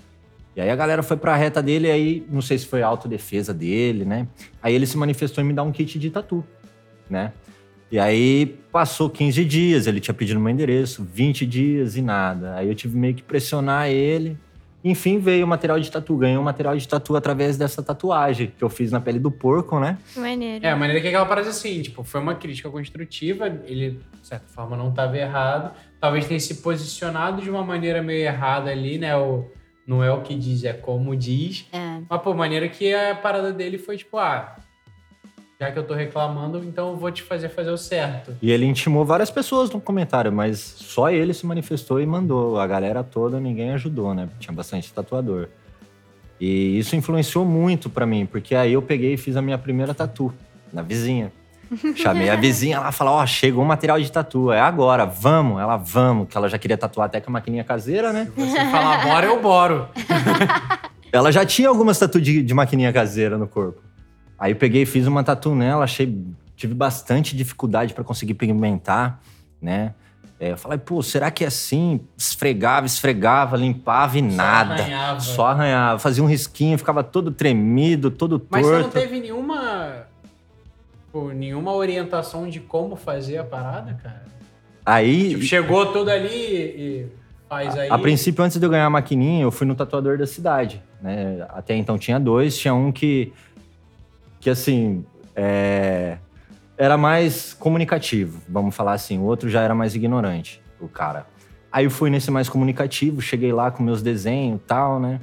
[0.56, 4.06] E aí a galera foi pra reta dele, aí não sei se foi autodefesa dele,
[4.06, 4.26] né?
[4.64, 6.44] Aí ele se manifestou em me dar um kit de tatu,
[7.10, 7.34] né?
[7.92, 12.56] E aí passou 15 dias, ele tinha pedido meu endereço, 20 dias e nada.
[12.56, 14.38] Aí eu tive meio que pressionar ele.
[14.86, 16.16] Enfim, veio o material de tatu.
[16.16, 19.80] Ganhei um material de tatu através dessa tatuagem que eu fiz na pele do porco,
[19.80, 19.98] né?
[20.14, 20.64] que maneiro.
[20.64, 24.48] É, a maneira que aquela parada assim, tipo, foi uma crítica construtiva, ele, de certa
[24.48, 25.76] forma, não estava errado.
[26.00, 29.18] Talvez tenha se posicionado de uma maneira meio errada ali, né?
[29.18, 29.50] O,
[29.88, 31.66] não é o que diz, é como diz.
[31.74, 32.02] É.
[32.08, 34.56] Mas, pô, maneira que a parada dele foi, tipo, ah,
[35.60, 38.36] já que eu tô reclamando, então eu vou te fazer fazer o certo.
[38.42, 42.60] E ele intimou várias pessoas no comentário, mas só ele se manifestou e mandou.
[42.60, 44.28] A galera toda, ninguém ajudou, né?
[44.40, 45.48] Tinha bastante tatuador.
[46.40, 49.94] E isso influenciou muito pra mim, porque aí eu peguei e fiz a minha primeira
[49.94, 50.34] tatu
[50.74, 51.32] na vizinha.
[51.96, 55.62] Chamei a vizinha lá, falou: Ó, chegou o material de tatu, é agora, vamos.
[55.62, 58.30] Ela, vamos, que ela já queria tatuar até com a maquininha caseira, né?
[58.36, 59.88] Você falar bora, eu boro.
[61.12, 63.82] Ela já tinha algumas tatu de, de maquininha caseira no corpo.
[64.38, 66.18] Aí eu peguei e fiz uma tatu nela, achei.
[66.56, 69.20] Tive bastante dificuldade pra conseguir pigmentar,
[69.62, 69.94] né?
[70.40, 72.02] É, eu falei, pô, será que é assim?
[72.18, 74.74] Esfregava, esfregava, limpava e nada.
[74.74, 75.20] arranhava.
[75.22, 76.00] Só arranhava.
[76.00, 78.48] Fazia um risquinho, ficava todo tremido, todo torto.
[78.52, 80.08] Mas você não teve nenhuma.
[81.12, 84.26] Pô, nenhuma orientação de como fazer a parada, cara?
[84.86, 87.08] Aí, Tipo, chegou tudo ali e
[87.50, 87.90] faz aí.
[87.90, 91.46] a princípio, antes de eu ganhar a maquininha, eu fui no tatuador da cidade, né?
[91.50, 93.32] Até então tinha dois, tinha um que,
[94.46, 95.04] que assim,
[95.36, 96.20] é,
[96.78, 99.18] era mais comunicativo, vamos falar assim.
[99.18, 101.26] O outro já era mais ignorante, o cara.
[101.72, 105.20] Aí eu fui nesse mais comunicativo, cheguei lá com meus desenhos e tal, né?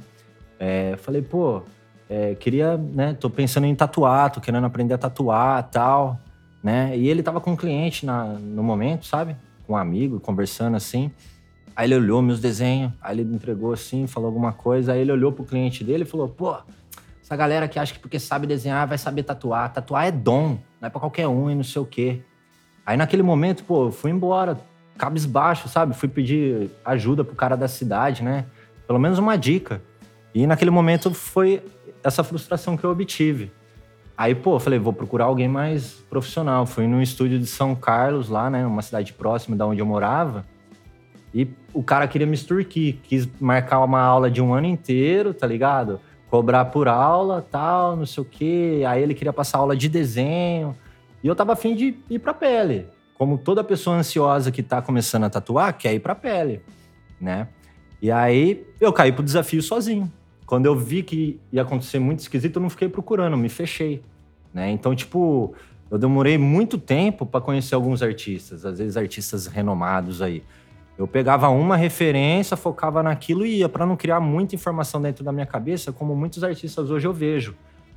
[0.59, 1.61] É, falei, pô,
[2.09, 3.15] é, queria, né?
[3.17, 6.19] Tô pensando em tatuar, tô querendo aprender a tatuar tal,
[6.61, 6.91] né?
[6.97, 9.37] E ele tava com um cliente na, no momento, sabe?
[9.65, 11.09] Com um amigo, conversando assim.
[11.73, 14.91] Aí ele olhou meus desenhos, aí ele entregou assim, falou alguma coisa.
[14.91, 16.57] Aí ele olhou pro cliente dele e falou: pô,
[17.33, 19.73] essa galera que acha que porque sabe desenhar vai saber tatuar.
[19.73, 22.21] Tatuar é dom, não é pra qualquer um e não sei o quê.
[22.85, 24.59] Aí naquele momento, pô, eu fui embora,
[24.97, 25.95] cabisbaixo, sabe?
[25.95, 28.45] Fui pedir ajuda pro cara da cidade, né?
[28.85, 29.81] Pelo menos uma dica.
[30.33, 31.63] E naquele momento foi
[32.03, 33.51] essa frustração que eu obtive.
[34.15, 36.67] Aí, pô, falei, vou procurar alguém mais profissional.
[36.67, 38.63] Fui no estúdio de São Carlos, lá, né?
[38.65, 40.45] Uma cidade próxima da onde eu morava.
[41.33, 45.47] E o cara queria me extorquir, quis marcar uma aula de um ano inteiro, tá
[45.47, 45.99] ligado?
[46.33, 48.81] Cobrar por aula, tal, não sei o quê.
[48.87, 50.75] Aí ele queria passar aula de desenho.
[51.23, 52.87] E eu tava afim de ir pra pele.
[53.13, 56.59] Como toda pessoa ansiosa que tá começando a tatuar, quer ir pra pele,
[57.21, 57.49] né?
[58.01, 60.11] E aí eu caí pro desafio sozinho.
[60.47, 64.01] Quando eu vi que ia acontecer muito esquisito, eu não fiquei procurando, me fechei,
[64.51, 64.71] né?
[64.71, 65.53] Então, tipo,
[65.91, 70.41] eu demorei muito tempo para conhecer alguns artistas, às vezes artistas renomados aí.
[70.97, 75.31] Eu pegava uma referência, focava naquilo e ia para não criar muita informação dentro da
[75.31, 77.55] minha cabeça, como muitos artistas hoje eu vejo.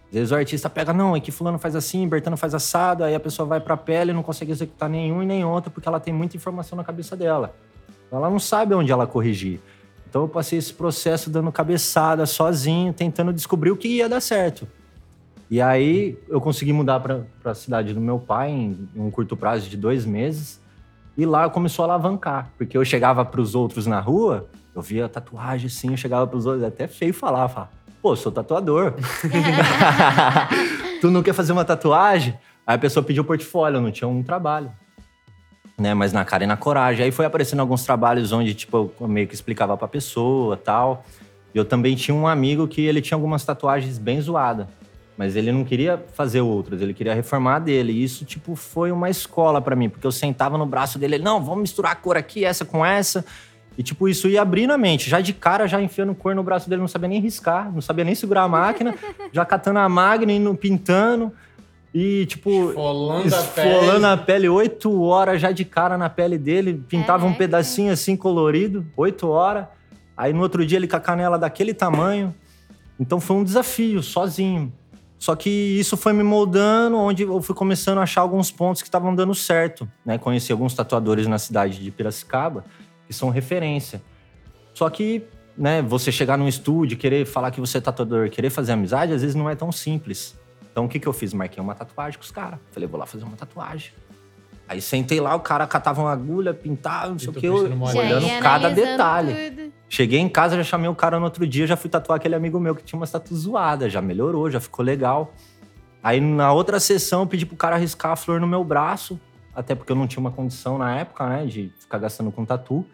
[0.08, 3.14] Às vezes o artista pega, não, é que fulano faz assim, Bertano faz assado, aí
[3.14, 6.00] a pessoa vai pra pele e não consegue executar nenhum e nem outro, porque ela
[6.00, 7.54] tem muita informação na cabeça dela.
[8.10, 9.60] Ela não sabe onde ela corrigir.
[10.08, 14.66] Então eu passei esse processo dando cabeçada sozinho, tentando descobrir o que ia dar certo.
[15.50, 19.36] E aí eu consegui mudar para a cidade do meu pai em, em um curto
[19.36, 20.60] prazo de dois meses.
[21.16, 25.08] E lá começou a alavancar, porque eu chegava para os outros na rua, eu via
[25.08, 27.70] tatuagem assim, eu chegava para os outros, é até feio falar, falar,
[28.02, 28.92] pô, sou tatuador.
[31.00, 32.38] tu não quer fazer uma tatuagem?
[32.66, 34.70] Aí a pessoa pediu portfólio, não tinha um trabalho.
[35.78, 37.04] Né, mas na cara e na coragem.
[37.04, 41.04] Aí foi aparecendo alguns trabalhos onde, tipo, eu meio que explicava pra pessoa tal.
[41.54, 44.66] E eu também tinha um amigo que ele tinha algumas tatuagens bem zoadas.
[45.16, 47.92] Mas ele não queria fazer outras, ele queria reformar a dele.
[47.92, 49.88] E isso, tipo, foi uma escola pra mim.
[49.88, 52.84] Porque eu sentava no braço dele, ele, não, vamos misturar a cor aqui, essa com
[52.84, 53.24] essa.
[53.78, 55.08] E, tipo, isso ia abrindo a mente.
[55.08, 58.04] Já de cara, já enfiando cor no braço dele, não sabia nem riscar, não sabia
[58.04, 58.94] nem segurar a máquina.
[59.32, 61.32] já catando a máquina, indo pintando.
[61.94, 64.04] E, tipo, Esfolando a esfolando pele.
[64.06, 66.74] a pele oito horas já de cara na pele dele.
[66.88, 67.38] Pintava um Caraca.
[67.38, 69.66] pedacinho assim colorido, oito horas.
[70.14, 72.34] Aí no outro dia ele com a canela daquele tamanho.
[73.00, 74.72] Então foi um desafio, sozinho.
[75.18, 78.88] Só que isso foi me moldando, onde eu fui começando a achar alguns pontos que
[78.88, 80.18] estavam dando certo, né?
[80.18, 82.64] Conheci alguns tatuadores na cidade de Piracicaba
[83.06, 84.02] que são referência.
[84.74, 85.24] Só que,
[85.56, 89.22] né, você chegar num estúdio, querer falar que você é tatuador, querer fazer amizade, às
[89.22, 90.38] vezes não é tão simples.
[90.70, 91.32] Então o que, que eu fiz?
[91.32, 92.58] Marquei uma tatuagem com os caras.
[92.70, 93.92] Falei, vou lá fazer uma tatuagem.
[94.68, 98.26] Aí sentei lá, o cara catava uma agulha, pintava, não sei o que, eu olhando
[98.42, 99.50] cada detalhe.
[99.50, 99.72] tudo.
[99.88, 102.58] Cheguei em casa, já chamei o cara no outro dia, já fui tatuar aquele amigo
[102.58, 105.32] meu que tinha uma tatu zoada, já melhorou, já ficou legal.
[106.02, 109.20] Aí na outra sessão eu pedi pro cara riscar a flor no meu braço,
[109.54, 112.84] até porque eu não tinha uma condição na época, né, de ficar gastando com tatu.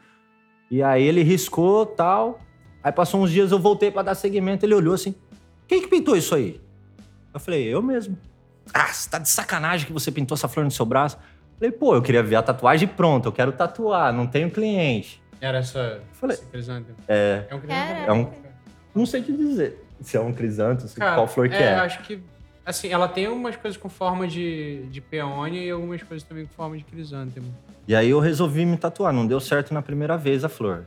[0.71, 2.41] E aí ele riscou tal.
[2.85, 5.15] Aí passou uns dias, eu voltei pra dar seguimento, ele olhou assim:
[5.67, 6.61] quem que pintou isso aí?
[7.33, 8.19] Eu falei, eu mesmo.
[8.73, 11.19] Ah, você tá de sacanagem que você pintou essa flor no seu braço?
[11.63, 15.23] Eu falei, pô, eu queria ver a tatuagem pronta, eu quero tatuar, não tenho cliente.
[15.41, 16.01] Era essa.
[16.13, 16.35] Falei.
[16.37, 16.97] esse crisântemo.
[17.07, 18.07] É, É um crisântemo.
[18.07, 18.31] É um-
[18.93, 21.75] não sei te dizer se é um crisanto, se Cara, qual flor que é, é.
[21.75, 22.21] acho que.
[22.67, 26.53] Assim, ela tem algumas coisas com forma de, de peônia e algumas coisas também com
[26.53, 27.47] forma de crisântemo.
[27.87, 29.13] E aí eu resolvi me tatuar.
[29.13, 30.85] Não deu certo na primeira vez a flor.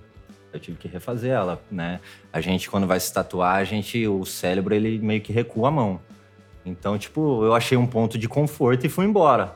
[0.53, 1.99] Eu tive que refazer ela, né?
[2.31, 5.71] A gente, quando vai se tatuar, a gente, o cérebro, ele meio que recua a
[5.71, 5.99] mão.
[6.65, 9.55] Então, tipo, eu achei um ponto de conforto e fui embora.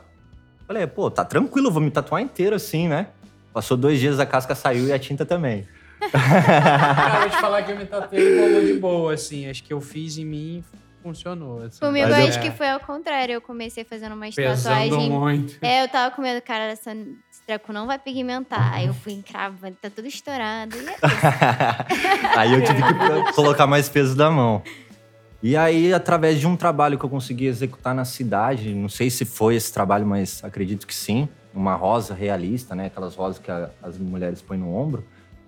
[0.70, 3.08] Falei, pô, tá tranquilo, vou me tatuar inteiro assim, né?
[3.52, 5.66] Passou dois dias, a casca saiu e a tinta também.
[6.12, 9.50] Cara, vou te falar que eu me tatuei e rolou de boa, assim.
[9.50, 10.64] Acho que eu fiz em mim
[11.02, 11.62] funcionou.
[11.64, 11.80] Assim.
[11.80, 13.32] Comigo, Mas eu- acho que foi ao contrário.
[13.32, 15.08] Eu comecei fazendo umas Pesando tatuagens.
[15.08, 15.58] muito.
[15.60, 18.72] É, eu tava com medo, cara, essa, esse treco não vai pigmentar.
[18.74, 20.76] Aí eu fui encravando, tá tudo estourado.
[20.76, 21.00] E é isso.
[22.38, 24.62] aí eu tive que colocar mais peso da mão.
[25.42, 29.24] E aí, através de um trabalho que eu consegui executar na cidade, não sei se
[29.24, 32.86] foi esse trabalho, mas acredito que sim, uma rosa realista, né?
[32.86, 35.02] Aquelas rosas que a- as mulheres põem no ombro.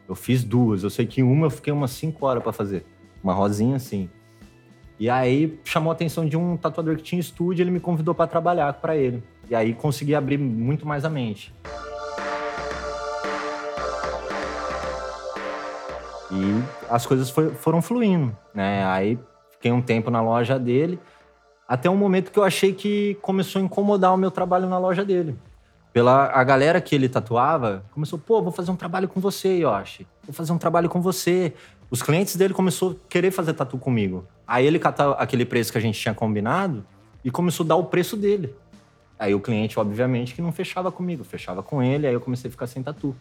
[0.09, 0.83] Eu fiz duas.
[0.83, 2.87] Eu sei que uma eu fiquei umas cinco horas pra fazer.
[3.23, 4.09] Uma rosinha assim.
[4.99, 8.27] E aí chamou a atenção de um tatuador que tinha estúdio, ele me convidou pra
[8.27, 9.23] trabalhar pra ele.
[9.51, 11.53] E aí consegui abrir muito mais a mente.
[16.31, 18.85] E as coisas foi- foram fluindo, né?
[18.87, 19.19] Aí
[19.63, 20.99] fiquei um tempo na loja dele,
[21.69, 25.05] até um momento que eu achei que começou a incomodar o meu trabalho na loja
[25.05, 25.37] dele.
[25.93, 30.05] Pela a galera que ele tatuava, começou, pô, vou fazer um trabalho com você, Yoshi.
[30.25, 31.53] Vou fazer um trabalho com você.
[31.91, 34.27] Os clientes dele começou a querer fazer tatu comigo.
[34.49, 36.85] Aí ele catou aquele preço que a gente tinha combinado
[37.25, 38.53] e começou a dar o preço dele.
[39.17, 42.51] Aí o cliente, obviamente, que não fechava comigo, fechava com ele, aí eu comecei a
[42.51, 43.15] ficar sem tatu.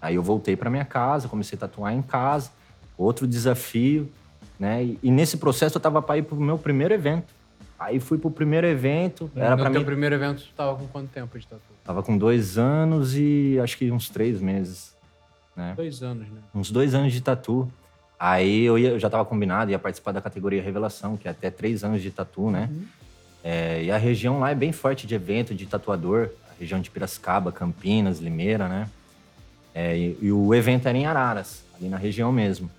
[0.00, 2.50] Aí eu voltei para minha casa, comecei a tatuar em casa,
[2.96, 4.10] outro desafio,
[4.58, 4.82] né?
[4.84, 7.34] E, e nesse processo eu tava para ir pro meu primeiro evento.
[7.78, 10.86] Aí fui pro primeiro evento, era no para teu mim, primeiro evento, tu tava com
[10.88, 11.60] quanto tempo de tatu?
[11.84, 14.94] tava com dois anos e acho que uns três meses,
[15.54, 15.74] né?
[15.76, 16.38] Dois anos, né?
[16.54, 17.70] Uns dois anos de tatu.
[18.18, 21.50] Aí eu, ia- eu já tava combinado, ia participar da categoria Revelação, que é até
[21.50, 22.68] três anos de tatu, né?
[22.72, 22.84] Uhum.
[23.44, 26.30] É, e a região lá é bem forte de evento, de tatuador.
[26.50, 28.88] A região de Piracicaba, Campinas, Limeira, né?
[29.74, 32.70] É, e, e o evento era em Araras, ali na região mesmo.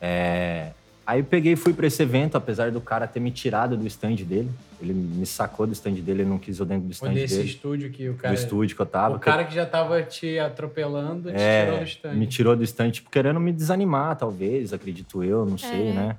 [0.00, 0.70] É,
[1.12, 3.86] aí eu peguei e fui para esse evento, apesar do cara ter me tirado do
[3.86, 4.50] stand dele.
[4.80, 7.36] Ele me sacou do stand dele, ele não quis eu dentro do Foi stand nesse
[7.36, 7.48] dele.
[7.48, 8.34] estúdio que o Do cara.
[8.34, 9.16] estúdio que eu tava.
[9.16, 12.14] o que eu- cara que já tava te atropelando te é, tirou do stand.
[12.14, 16.16] me tirou do stand, tipo, querendo me desanimar, talvez, acredito eu, não sei, né?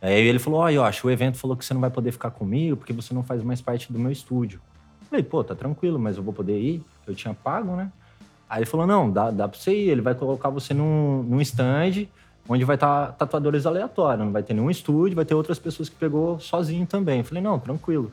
[0.00, 2.76] Aí ele falou: Ó, Yoshi, o evento falou que você não vai poder ficar comigo
[2.76, 4.60] porque você não faz mais parte do meu estúdio.
[5.10, 7.90] Falei, pô, tá tranquilo, mas eu vou poder ir, eu tinha pago, né?
[8.48, 11.40] Aí ele falou: não, dá, dá pra você ir, ele vai colocar você num, num
[11.40, 12.06] stand
[12.48, 15.94] onde vai estar tatuadores aleatórios, não vai ter nenhum estúdio, vai ter outras pessoas que
[15.94, 17.22] pegou sozinho também.
[17.22, 18.10] Falei, não, tranquilo.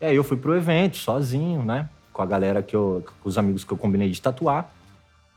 [0.00, 1.88] E aí eu fui pro evento, sozinho, né?
[2.12, 3.04] Com a galera que eu.
[3.22, 4.72] com os amigos que eu combinei de tatuar.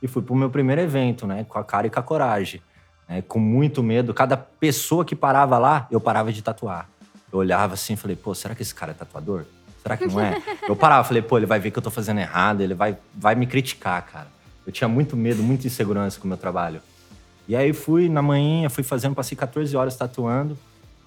[0.01, 1.45] E fui pro meu primeiro evento, né?
[1.47, 2.61] Com a cara e com a coragem.
[3.07, 4.13] né, com muito medo.
[4.13, 6.89] Cada pessoa que parava lá, eu parava de tatuar.
[7.31, 9.43] Eu olhava assim e falei, pô, será que esse cara é tatuador?
[9.81, 10.41] Será que não é?
[10.67, 13.35] eu parava, falei, pô, ele vai ver que eu tô fazendo errado, ele vai, vai
[13.35, 14.27] me criticar, cara.
[14.65, 16.81] Eu tinha muito medo, muita insegurança com o meu trabalho.
[17.47, 20.57] E aí fui na manhã, fui fazendo, passei 14 horas tatuando,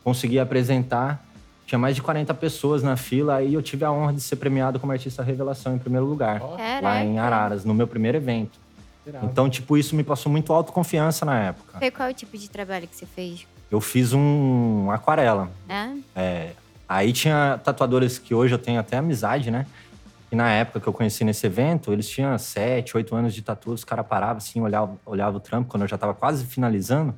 [0.02, 1.24] consegui apresentar.
[1.66, 4.80] Tinha mais de 40 pessoas na fila, aí eu tive a honra de ser premiado
[4.80, 6.42] como artista revelação em primeiro lugar,
[6.82, 7.18] lá em.
[7.18, 8.58] Araras, no meu primeiro evento.
[9.22, 11.78] Então, tipo, isso me passou muito autoconfiança na época.
[11.78, 13.46] Foi qual o tipo de trabalho que você fez?
[13.70, 15.50] Eu fiz um aquarela.
[15.68, 15.90] É?
[16.14, 16.50] É,
[16.88, 19.66] aí tinha tatuadores que hoje eu tenho até amizade, né?
[20.30, 23.72] E na época que eu conheci nesse evento, eles tinham sete, oito anos de tatu,
[23.72, 27.14] os caras paravam assim, olhavam olhava o trampo, quando eu já tava quase finalizando.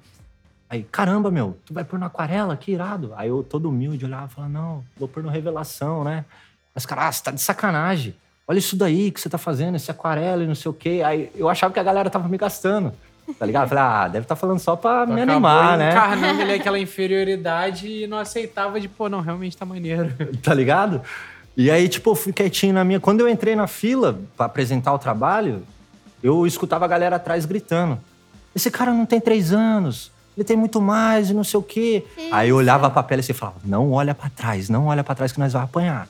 [0.69, 2.57] Aí, caramba, meu, tu vai pôr no aquarela?
[2.57, 3.13] Que irado.
[3.15, 6.25] Aí eu, todo humilde, olhava e falava, não, vou pôr no revelação, né?
[6.75, 8.15] Mas, cara, ah, você tá de sacanagem.
[8.49, 11.03] Olha isso daí que você tá fazendo, esse aquarela e não sei o quê.
[11.05, 12.93] Aí eu achava que a galera tava me gastando.
[13.39, 13.69] Tá ligado?
[13.69, 15.91] Falei, ah, deve estar falando só pra me animar, né?
[15.91, 20.13] encarnando ele aquela inferioridade e não aceitava de, pô, não, realmente tá maneiro.
[20.43, 21.03] tá ligado?
[21.57, 22.99] E aí, tipo, eu fui quietinho na minha.
[22.99, 25.63] Quando eu entrei na fila pra apresentar o trabalho,
[26.23, 27.99] eu escutava a galera atrás gritando:
[28.55, 32.05] Esse cara não tem três anos, ele tem muito mais e não sei o quê.
[32.15, 32.59] Que aí eu isso?
[32.63, 35.53] olhava pra pele e falava: Não olha pra trás, não olha pra trás que nós
[35.53, 36.09] vamos apanhar.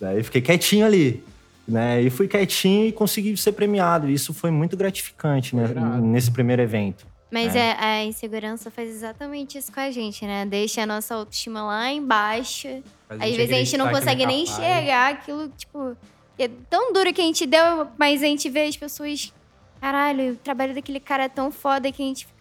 [0.00, 1.22] Daí fiquei quietinho ali.
[1.68, 2.02] Né?
[2.02, 4.08] E fui quietinho e consegui ser premiado.
[4.10, 5.68] E Isso foi muito gratificante né?
[6.02, 7.06] Nesse primeiro evento.
[7.30, 7.58] Mas É.
[7.58, 10.44] é, a insegurança faz exatamente isso com a gente, né?
[10.44, 12.66] Deixa a nossa autoestima lá embaixo.
[13.08, 14.58] Às vezes a gente não consegue nem capaz.
[14.58, 15.96] enxergar aquilo, tipo,
[16.38, 19.32] é tão duro que a gente deu, mas a gente vê as pessoas.
[19.80, 22.40] Caralho, o trabalho daquele cara é tão foda que a gente fica.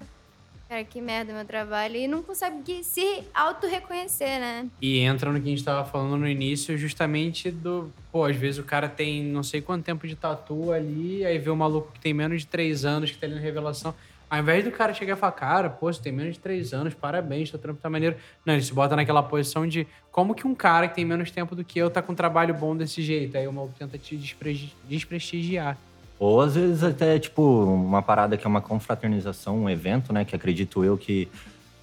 [0.67, 1.95] Cara, que merda meu trabalho.
[1.95, 4.67] E não consegue se auto-reconhecer, né?
[4.79, 7.91] E entra no que a gente tava falando no início, justamente do.
[8.11, 11.49] Pô, às vezes o cara tem não sei quanto tempo de tatu ali, aí vê
[11.49, 13.95] o maluco que tem menos de três anos, que tá ali na revelação.
[14.29, 16.93] Ao invés do cara chegar e falar, cara, pô, você tem menos de três anos,
[16.93, 18.15] parabéns, teu trampo tá maneiro.
[18.45, 21.55] Não, ele se bota naquela posição de como que um cara que tem menos tempo
[21.55, 23.35] do que eu tá com um trabalho bom desse jeito?
[23.35, 25.77] Aí o maluco tenta te despre- desprestigiar.
[26.19, 30.23] Ou às vezes até, tipo, uma parada que é uma confraternização, um evento, né?
[30.23, 31.27] Que acredito eu que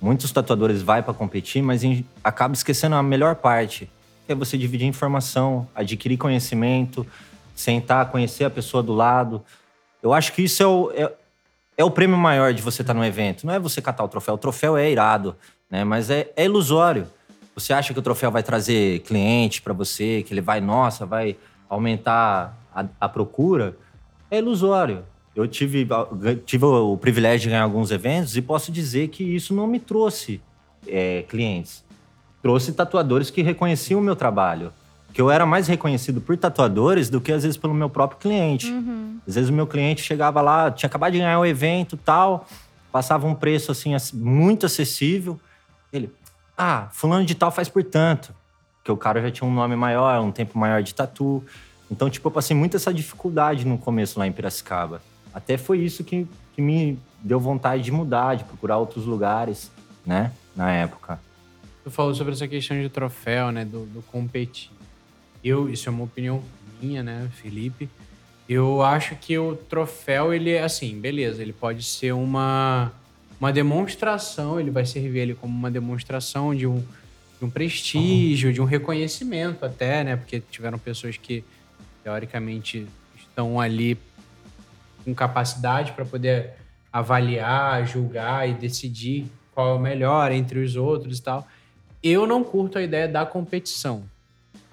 [0.01, 1.83] muitos tatuadores vai para competir, mas
[2.23, 3.91] acaba esquecendo a melhor parte,
[4.25, 7.05] que é você dividir informação, adquirir conhecimento,
[7.57, 9.43] sentar, conhecer a pessoa do lado.
[10.03, 11.13] Eu acho que isso é o, é,
[11.77, 13.47] é o prêmio maior de você estar no evento.
[13.47, 14.35] Não é você catar o troféu.
[14.35, 15.37] O troféu é irado,
[15.71, 15.85] né?
[15.85, 17.07] Mas é, é ilusório.
[17.55, 21.37] Você acha que o troféu vai trazer cliente para você, que ele vai, nossa, vai
[21.69, 23.77] aumentar a, a procura?
[24.31, 25.05] É ilusório.
[25.35, 25.87] Eu tive,
[26.47, 30.41] tive o privilégio de ganhar alguns eventos e posso dizer que isso não me trouxe
[30.87, 31.85] é, clientes.
[32.41, 34.73] Trouxe tatuadores que reconheciam o meu trabalho.
[35.17, 38.71] Que eu era mais reconhecido por tatuadores do que às vezes pelo meu próprio cliente.
[39.27, 42.47] Às vezes o meu cliente chegava lá, tinha acabado de ganhar o evento tal,
[42.93, 45.41] passava um preço assim ass- muito acessível.
[45.91, 46.13] Ele,
[46.55, 48.35] ah, fulano de tal faz por tanto.
[48.77, 51.43] Porque o cara já tinha um nome maior, um tempo maior de tatu.
[51.91, 55.01] Então, tipo, eu passei muito essa dificuldade no começo lá em Piracicaba.
[55.33, 59.71] Até foi isso que, que me deu vontade de mudar, de procurar outros lugares,
[60.05, 60.31] né?
[60.55, 61.19] Na época.
[61.83, 63.65] Tu falou sobre essa questão de troféu, né?
[63.65, 64.76] Do, do competir.
[65.47, 66.43] Eu, isso é uma opinião
[66.83, 67.89] minha, né, Felipe?
[68.49, 72.93] Eu acho que o troféu, ele é assim, beleza, ele pode ser uma,
[73.39, 76.83] uma demonstração, ele vai servir ele como uma demonstração de um,
[77.39, 80.17] de um prestígio, de um reconhecimento até, né?
[80.17, 81.45] Porque tiveram pessoas que,
[82.03, 82.85] teoricamente,
[83.17, 83.97] estão ali
[85.05, 86.55] com capacidade para poder
[86.93, 91.47] avaliar, julgar e decidir qual é o melhor entre os outros e tal.
[92.03, 94.03] Eu não curto a ideia da competição.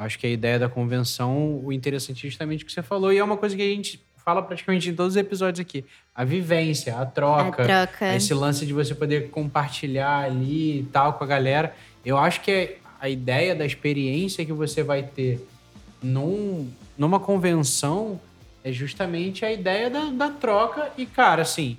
[0.04, 3.18] Acho que a ideia da convenção, o interessante é justamente o que você falou, e
[3.18, 5.84] é uma coisa que a gente fala praticamente em todos os episódios aqui.
[6.16, 8.16] A vivência, a troca, A troca.
[8.16, 11.76] esse lance de você poder compartilhar ali e tal com a galera.
[12.06, 15.46] Eu acho que é a ideia da experiência que você vai ter
[16.02, 18.20] num, numa convenção
[18.63, 20.89] é justamente a ideia da, da troca.
[20.98, 21.78] E, cara, assim,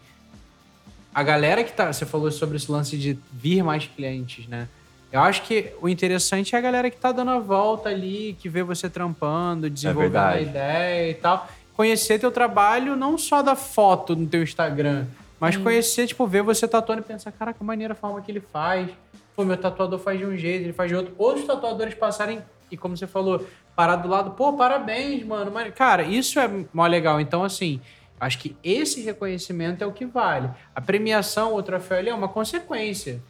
[1.15, 1.91] a galera que tá.
[1.93, 4.69] Você falou sobre esse lance de vir mais clientes, né?
[5.15, 8.49] Eu acho que o interessante é a galera que tá dando a volta ali, que
[8.49, 11.47] vê você trampando, desenvolvendo a ideia e tal.
[11.77, 15.07] Conhecer teu trabalho não só da foto no teu Instagram,
[15.39, 18.41] mas conhecer, tipo, ver você tatuando e pensar, caraca, que maneira a forma que ele
[18.41, 18.91] faz.
[19.37, 21.15] Pô, meu tatuador faz de um jeito, ele faz de outro.
[21.17, 23.47] Outros tatuadores passarem e, como você falou,
[23.77, 25.49] parar do lado, pô, parabéns, mano.
[25.53, 27.21] Mas, cara, isso é mó legal.
[27.21, 27.81] Então, assim,
[28.19, 30.51] acho que esse reconhecimento é o que vale.
[30.75, 33.23] A premiação, o troféu ali é uma consequência.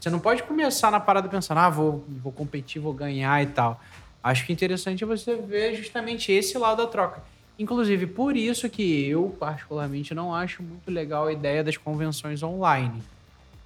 [0.00, 3.80] Você não pode começar na parada pensando, ah, vou, vou competir, vou ganhar e tal.
[4.22, 7.22] Acho que interessante é você ver justamente esse lado da troca.
[7.58, 13.02] Inclusive, por isso que eu, particularmente, não acho muito legal a ideia das convenções online.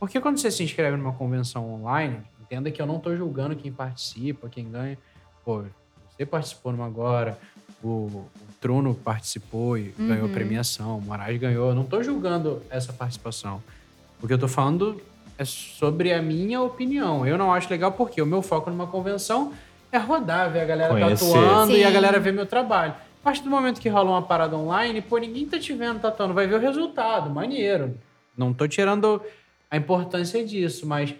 [0.00, 3.70] Porque quando você se inscreve numa convenção online, entenda que eu não estou julgando quem
[3.70, 4.96] participa, quem ganha.
[5.44, 5.64] Pô,
[6.10, 7.38] você participou numa agora,
[7.82, 11.68] o, o Truno participou e ganhou premiação, o Moraes ganhou.
[11.68, 13.62] Eu não estou julgando essa participação.
[14.22, 15.02] O que eu tô falando
[15.42, 17.26] é sobre a minha opinião.
[17.26, 19.52] Eu não acho legal porque o meu foco numa convenção
[19.90, 21.26] é rodar, ver a galera Conhecer.
[21.32, 22.92] tatuando e a galera ver meu trabalho.
[23.20, 26.34] A partir do momento que rola uma parada online, pô, ninguém tá te vendo tatuando,
[26.34, 27.96] vai ver o resultado, maneiro.
[28.36, 29.20] Não tô tirando
[29.70, 31.14] a importância disso, mas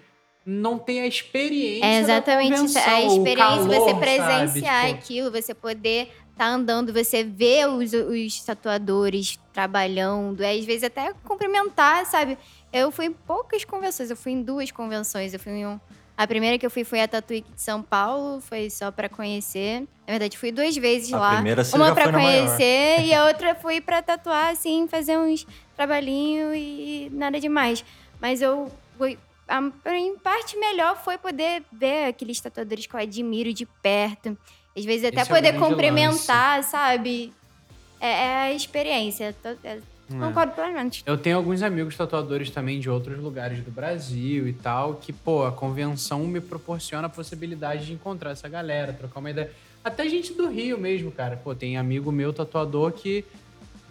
[0.44, 2.74] não tem a experiência É exatamente da isso.
[2.74, 4.86] convenção, A o experiência, calor, você presenciar sabe?
[4.88, 10.84] Tipo, aquilo, você poder estar andando, você ver os, os tatuadores trabalhando, é, às vezes
[10.84, 12.36] até cumprimentar, sabe?
[12.72, 15.78] Eu fui em poucas convenções, eu fui em duas convenções, eu fui em um,
[16.16, 19.80] A primeira que eu fui foi a Tatuíque de São Paulo, foi só pra conhecer.
[20.06, 21.34] Na verdade, fui duas vezes A lá.
[21.34, 22.12] primeira você Uma maior.
[22.12, 25.46] conhecer e a outra fui pra tatuar, assim, fazer uns
[25.76, 27.84] trabalhinhos e nada demais.
[28.20, 29.18] Mas eu fui.
[29.48, 34.36] A mim, parte melhor foi poder ver aqueles tatuadores que eu admiro de perto.
[34.76, 37.32] Às vezes até Esse é poder grande cumprimentar, sabe?
[38.00, 39.34] É, é a experiência.
[39.44, 39.80] É, É.
[40.18, 41.02] Concordo plenamente.
[41.06, 45.44] Eu tenho alguns amigos tatuadores também de outros lugares do Brasil e tal, que, pô,
[45.44, 49.50] a convenção me proporciona a possibilidade de encontrar essa galera, trocar uma ideia.
[49.84, 51.36] Até gente do Rio mesmo, cara.
[51.36, 53.24] Pô, tem amigo meu tatuador que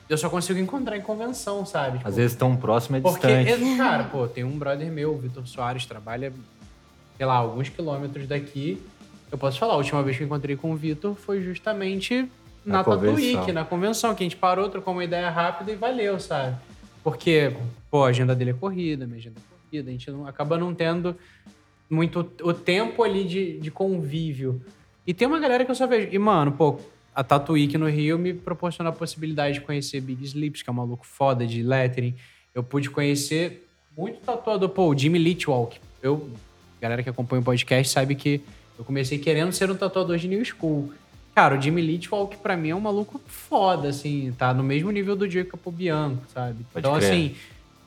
[0.09, 1.97] eu só consigo encontrar em convenção, sabe?
[1.97, 3.74] Tipo, Às vezes tão próximo é Porque, distante.
[3.74, 6.34] é, cara, pô, tem um brother meu, o Vitor Soares, trabalha,
[7.17, 8.82] sei lá, alguns quilômetros daqui.
[9.32, 12.30] Eu posso falar, a última vez que eu encontrei com o Vitor foi justamente
[12.66, 12.84] na, Na.
[12.84, 16.55] Tatuíque, na convenção, que a gente parou, trocou uma ideia rápida e valeu, sabe?
[17.03, 17.53] Porque,
[17.89, 20.74] pô, a agenda dele é corrida, minha agenda é corrida, a gente não, acaba não
[20.74, 21.16] tendo
[21.89, 24.62] muito o tempo ali de, de convívio.
[25.05, 26.09] E tem uma galera que eu só vejo.
[26.12, 26.80] E, mano, pô,
[27.14, 30.76] a Tatuíque no Rio me proporcionou a possibilidade de conhecer Big Sleeps, que é um
[30.76, 32.16] maluco foda de lettering.
[32.53, 34.70] Eu pude conhecer muito tatuador.
[34.70, 35.78] Pô, o Jimmy Litwalk.
[36.01, 36.30] Eu,
[36.80, 38.41] galera que acompanha o podcast sabe que
[38.78, 40.91] eu comecei querendo ser um tatuador de New School.
[41.34, 44.34] Cara, o Jimmy Litwalk pra mim é um maluco foda, assim.
[44.38, 46.65] Tá no mesmo nível do Jacopo Bianco, sabe?
[46.73, 47.09] Pode então, crer.
[47.09, 47.36] assim...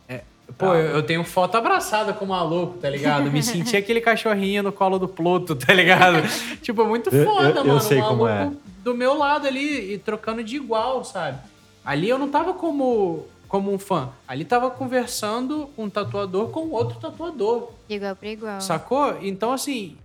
[0.08, 0.20] é,
[0.56, 3.30] Pô, eu, eu tenho foto abraçada com o maluco, tá ligado?
[3.30, 6.18] Me senti aquele cachorrinho no colo do Pluto, tá ligado?
[6.62, 7.80] tipo, muito Eu- foda, eu- eu mano.
[7.80, 11.38] sei o como maluco do meu lado ali e trocando de igual, sabe?
[11.84, 14.08] Ali eu não tava como, como um fã.
[14.28, 17.70] Ali tava conversando um tatuador com outro tatuador.
[17.88, 18.60] De igual pra igual.
[18.60, 19.18] Sacou?
[19.22, 19.96] Então, assim,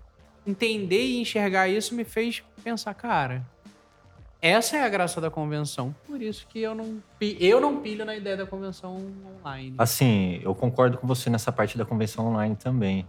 [0.46, 3.44] entender e enxergar isso me fez pensar, cara,
[4.42, 5.94] essa é a graça da convenção.
[6.08, 9.02] Por isso que eu não, eu não pilho na ideia da convenção
[9.44, 9.76] online.
[9.78, 13.06] Assim, eu concordo com você nessa parte da convenção online também.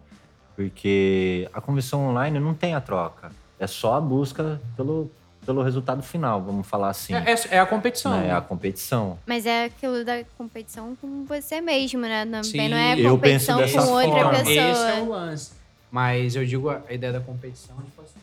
[0.57, 3.31] Porque a convenção online não tem a troca.
[3.59, 5.11] É só a busca pelo,
[5.47, 7.15] pelo resultado final, vamos falar assim.
[7.15, 8.13] É, é- é a competição.
[8.21, 8.29] né?
[8.29, 9.19] É a competição.
[9.25, 12.25] Mas é aquilo da competição com você mesmo, né?
[12.25, 14.31] Também Sim, não é eu penso competição dessa com outra forma.
[14.33, 14.53] pessoa.
[14.55, 15.53] Esse é o lance.
[15.91, 18.20] Mas eu digo a a ideia da competição, tipo assim,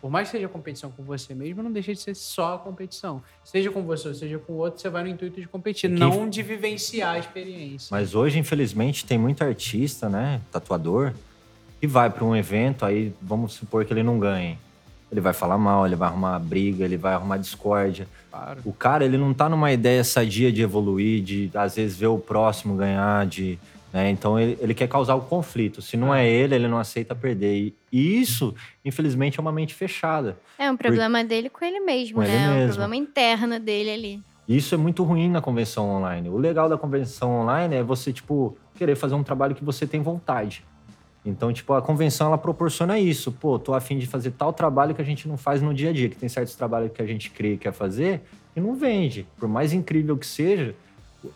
[0.00, 3.22] por mais que seja competição com você mesmo, não deixa de ser só a competição.
[3.44, 5.98] Seja com você ou seja com o outro, você vai no intuito de competir, Quem-
[5.98, 7.88] não de vivenciar a experiência.
[7.90, 10.40] Mas hoje, infelizmente, tem muito artista, né?
[10.50, 11.12] Tatuador,
[11.80, 14.58] que vai para um evento, aí vamos supor que ele não ganhe.
[15.12, 18.06] Ele vai falar mal, ele vai arrumar briga, ele vai arrumar discórdia.
[18.30, 18.60] Claro.
[18.64, 22.16] O cara, ele não tá numa ideia sadia de evoluir, de às vezes ver o
[22.18, 23.58] próximo ganhar, de.
[23.92, 24.10] Né?
[24.10, 25.82] Então ele, ele quer causar o conflito.
[25.82, 27.74] Se não é ele, ele não aceita perder.
[27.92, 30.38] E isso, infelizmente, é uma mente fechada.
[30.58, 32.28] É um problema dele com ele mesmo, Com né?
[32.28, 32.68] ele É um mesmo.
[32.68, 34.22] problema interno dele ali.
[34.46, 36.28] E isso é muito ruim na convenção online.
[36.28, 40.02] O legal da convenção online é você, tipo, querer fazer um trabalho que você tem
[40.02, 40.64] vontade.
[41.24, 43.30] Então, tipo, a convenção ela proporciona isso.
[43.30, 45.92] Pô, tô afim de fazer tal trabalho que a gente não faz no dia a
[45.92, 48.22] dia, que tem certos trabalhos que a gente crê que quer fazer
[48.56, 49.26] e não vende.
[49.38, 50.74] Por mais incrível que seja,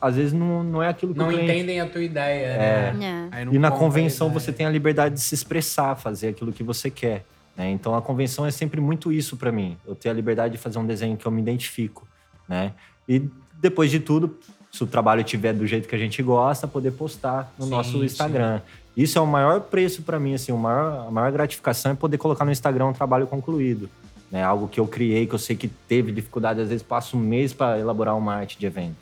[0.00, 1.50] às vezes não, não é aquilo que Não o cliente...
[1.52, 2.92] entendem a tua ideia, É.
[2.92, 3.28] né?
[3.32, 3.42] É.
[3.54, 4.40] E na convenção ideia.
[4.40, 7.24] você tem a liberdade de se expressar, fazer aquilo que você quer.
[7.56, 7.70] né?
[7.70, 9.76] Então a convenção é sempre muito isso pra mim.
[9.86, 12.06] Eu ter a liberdade de fazer um desenho que eu me identifico,
[12.48, 12.72] né?
[13.08, 13.22] E
[13.60, 14.36] depois de tudo,
[14.72, 17.92] se o trabalho tiver do jeito que a gente gosta, poder postar no Sim, nosso
[17.98, 18.04] sim.
[18.04, 18.60] Instagram.
[18.96, 22.16] Isso é o maior preço pra mim, assim, o maior, a maior gratificação é poder
[22.18, 23.88] colocar no Instagram um trabalho concluído.
[24.30, 24.42] Né?
[24.42, 27.52] Algo que eu criei, que eu sei que teve dificuldade, às vezes passo um mês
[27.52, 28.96] para elaborar uma arte de evento.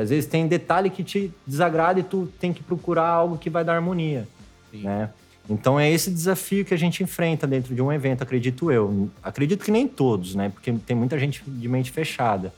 [0.00, 3.64] Às vezes tem detalhe que te desagrada e tu tem que procurar algo que vai
[3.64, 4.26] dar harmonia,
[4.70, 4.82] Sim.
[4.82, 5.10] né?
[5.48, 9.10] Então é esse desafio que a gente enfrenta dentro de um evento, acredito eu.
[9.22, 10.48] Acredito que nem todos, né?
[10.48, 12.52] Porque tem muita gente de mente fechada.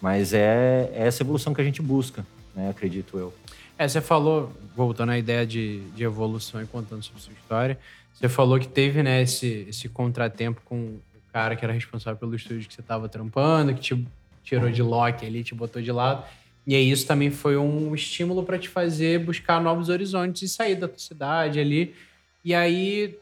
[0.00, 2.68] Mas é, é essa evolução que a gente busca, né?
[2.68, 3.32] Acredito eu.
[3.78, 7.78] É, você falou, voltando à ideia de, de evolução e contando sobre sua história,
[8.12, 11.00] você falou que teve, né, esse, esse contratempo com o
[11.32, 14.06] cara que era responsável pelo estúdio que você estava trampando, que te
[14.44, 16.24] tirou de lock ali, te botou de lado.
[16.66, 20.76] E aí isso também foi um estímulo para te fazer buscar novos horizontes e sair
[20.76, 21.94] da tua cidade ali.
[22.42, 23.18] E aí,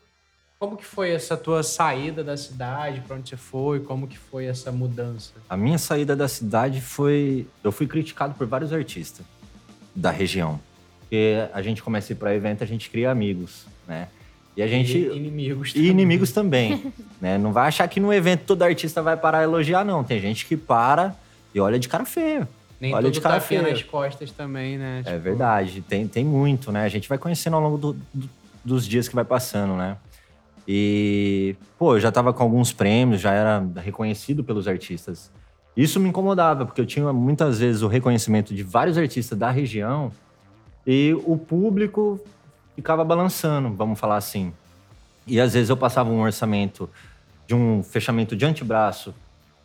[0.59, 3.01] como que foi essa tua saída da cidade?
[3.01, 3.80] Para onde você foi?
[3.80, 5.32] Como que foi essa mudança?
[5.49, 7.47] A minha saída da cidade foi.
[7.64, 9.26] Eu fui criticado por vários artistas
[9.95, 10.61] da região.
[11.01, 14.07] Porque a gente começa a ir para evento, a gente cria amigos, né?
[14.57, 14.97] E a gente.
[14.97, 15.90] E inimigos E também.
[15.90, 16.93] inimigos também.
[17.20, 17.38] né?
[17.38, 20.05] Não vai achar que no evento todo artista vai parar a elogiar, não.
[20.05, 21.14] Tem gente que para
[21.55, 22.47] e olha de cara feio.
[22.83, 23.20] Nem tudo de
[23.61, 23.62] feia.
[23.62, 25.03] nas costas também, né?
[25.07, 26.83] É Tipo, verdade, tem, tem muito, né?
[26.83, 28.28] A gente vai conhecendo ao longo do- do-
[28.64, 29.97] dos dias que vai passando, né?
[30.66, 35.30] E, pô, eu já tava com alguns prêmios, já era reconhecido pelos artistas.
[35.76, 40.11] Isso me incomodava, porque eu tinha muitas vezes o reconhecimento de vários artistas da região
[40.85, 42.20] e o público
[42.74, 44.53] ficava balançando, vamos falar assim.
[45.24, 46.91] E às vezes eu passava um orçamento
[47.47, 49.14] de um fechamento de antebraço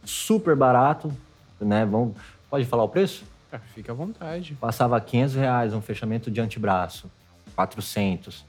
[0.04, 1.12] super barato,
[1.60, 1.84] né?
[1.84, 2.16] Vamos,
[2.50, 3.24] pode falar o preço?
[3.52, 4.58] Ah, fica à vontade.
[4.60, 7.10] Passava 500 reais um fechamento de antebraço,
[7.56, 8.46] 400.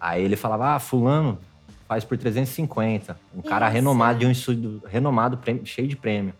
[0.00, 1.38] Aí ele falava, ah, fulano
[1.88, 3.16] faz por 350.
[3.34, 3.74] Um cara Isso.
[3.74, 6.32] renomado de um estúdio renomado, prêmio- cheio de prêmio.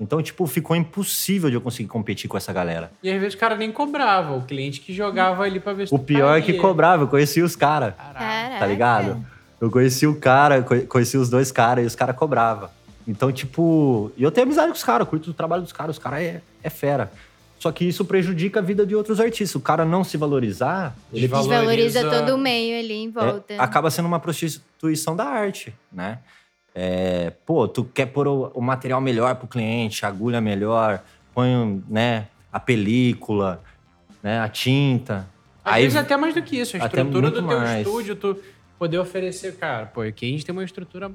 [0.00, 2.90] Então, tipo, ficou impossível de eu conseguir competir com essa galera.
[3.02, 5.94] E às vezes o cara nem cobrava, o cliente que jogava ali pra ver se
[5.94, 7.94] O tu pior é que cobrava, eu conhecia os caras.
[7.96, 9.24] Tá ligado?
[9.60, 12.68] Eu conheci o cara, co- conheci os dois caras e os caras cobravam.
[13.06, 16.02] Então, tipo, e eu tenho amizade com os caras, curto o trabalho dos caras, os
[16.02, 17.10] caras é, é fera.
[17.58, 19.54] Só que isso prejudica a vida de outros artistas.
[19.54, 23.54] O cara não se valorizar, ele Desvaloriza Desvaloriza- todo o meio ali em volta.
[23.54, 26.18] é, acaba sendo uma prostituição da arte, né?
[26.74, 31.02] É, pô, tu quer pôr o, o material melhor pro cliente, a agulha melhor,
[31.32, 33.62] põe, né, a película,
[34.22, 35.26] né, a tinta.
[35.64, 37.86] Às vezes até mais do que isso, a estrutura do teu mais.
[37.86, 38.36] estúdio, tu
[38.78, 41.10] poder oferecer, cara, pô, aqui a gente tem uma estrutura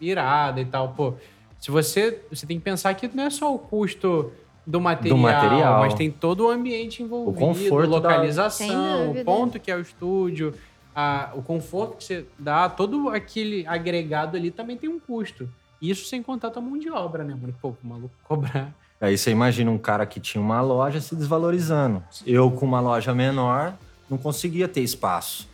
[0.00, 1.14] irada e tal, pô.
[1.58, 4.32] Se você, você tem que pensar que não é só o custo
[4.66, 5.78] do material, material.
[5.80, 8.08] mas tem todo o ambiente envolvido, conforto da-
[8.50, 9.24] Sem localização, o dúvida.
[9.24, 10.54] ponto que é o estúdio,
[10.94, 15.48] a- o conforto que você dá, todo aquele agregado ali também tem um custo.
[15.82, 17.54] Isso sem contar a mão de obra, né, mano?
[17.60, 18.72] Pô, o maluco cobrar.
[19.00, 22.02] Aí você imagina um cara que tinha uma loja se desvalorizando.
[22.26, 23.74] Eu, com uma loja menor,
[24.10, 25.48] não conseguia ter espaço.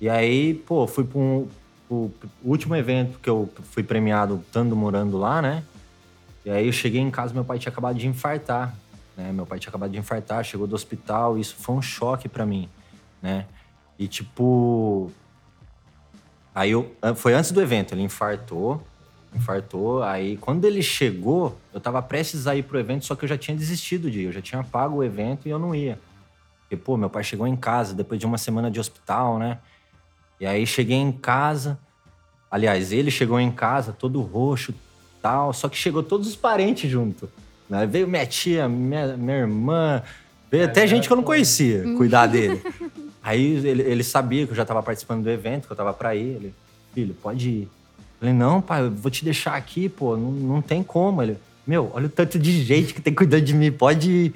[0.00, 1.46] E aí, pô, fui para um,
[1.90, 2.10] o
[2.44, 5.62] último evento que eu fui premiado, estando morando lá, né?
[6.44, 8.74] E aí eu cheguei em casa, meu pai tinha acabado de infartar,
[9.16, 9.32] né?
[9.32, 12.68] Meu pai tinha acabado de infartar, chegou do hospital, isso foi um choque para mim,
[13.22, 13.46] né?
[13.98, 15.10] E tipo,
[16.54, 18.82] aí eu foi antes do evento, ele infartou,
[19.34, 23.28] infartou, aí quando ele chegou, eu tava prestes a ir pro evento, só que eu
[23.28, 25.98] já tinha desistido de ir, eu já tinha pago o evento e eu não ia.
[26.60, 29.58] Porque, pô, meu pai chegou em casa depois de uma semana de hospital, né?
[30.40, 31.78] E aí cheguei em casa.
[32.50, 34.74] Aliás, ele chegou em casa todo roxo
[35.20, 37.28] tal, só que chegou todos os parentes junto.
[37.68, 37.86] Né?
[37.86, 40.02] Veio minha tia, minha, minha irmã,
[40.50, 42.62] veio até gente que eu não conhecia cuidar dele.
[43.22, 46.14] Aí ele, ele sabia que eu já estava participando do evento, que eu tava para
[46.14, 46.36] ir.
[46.36, 46.54] Ele,
[46.94, 47.62] filho, pode ir.
[47.62, 51.22] Eu falei, não, pai, eu vou te deixar aqui, pô, não, não tem como.
[51.22, 51.36] Ele,
[51.66, 54.34] meu, olha o tanto de gente que tem cuidando de mim, pode ir.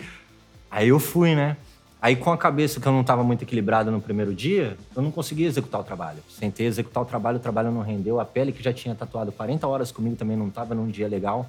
[0.71, 1.57] Aí eu fui, né?
[2.03, 5.13] Aí com a cabeça que eu não estava muito equilibrada no primeiro dia, eu não
[5.13, 6.19] conseguia executar o trabalho.
[6.41, 8.19] Tentei executar o trabalho, o trabalho não rendeu.
[8.19, 11.49] A pele que já tinha tatuado 40 horas comigo também não estava num dia legal.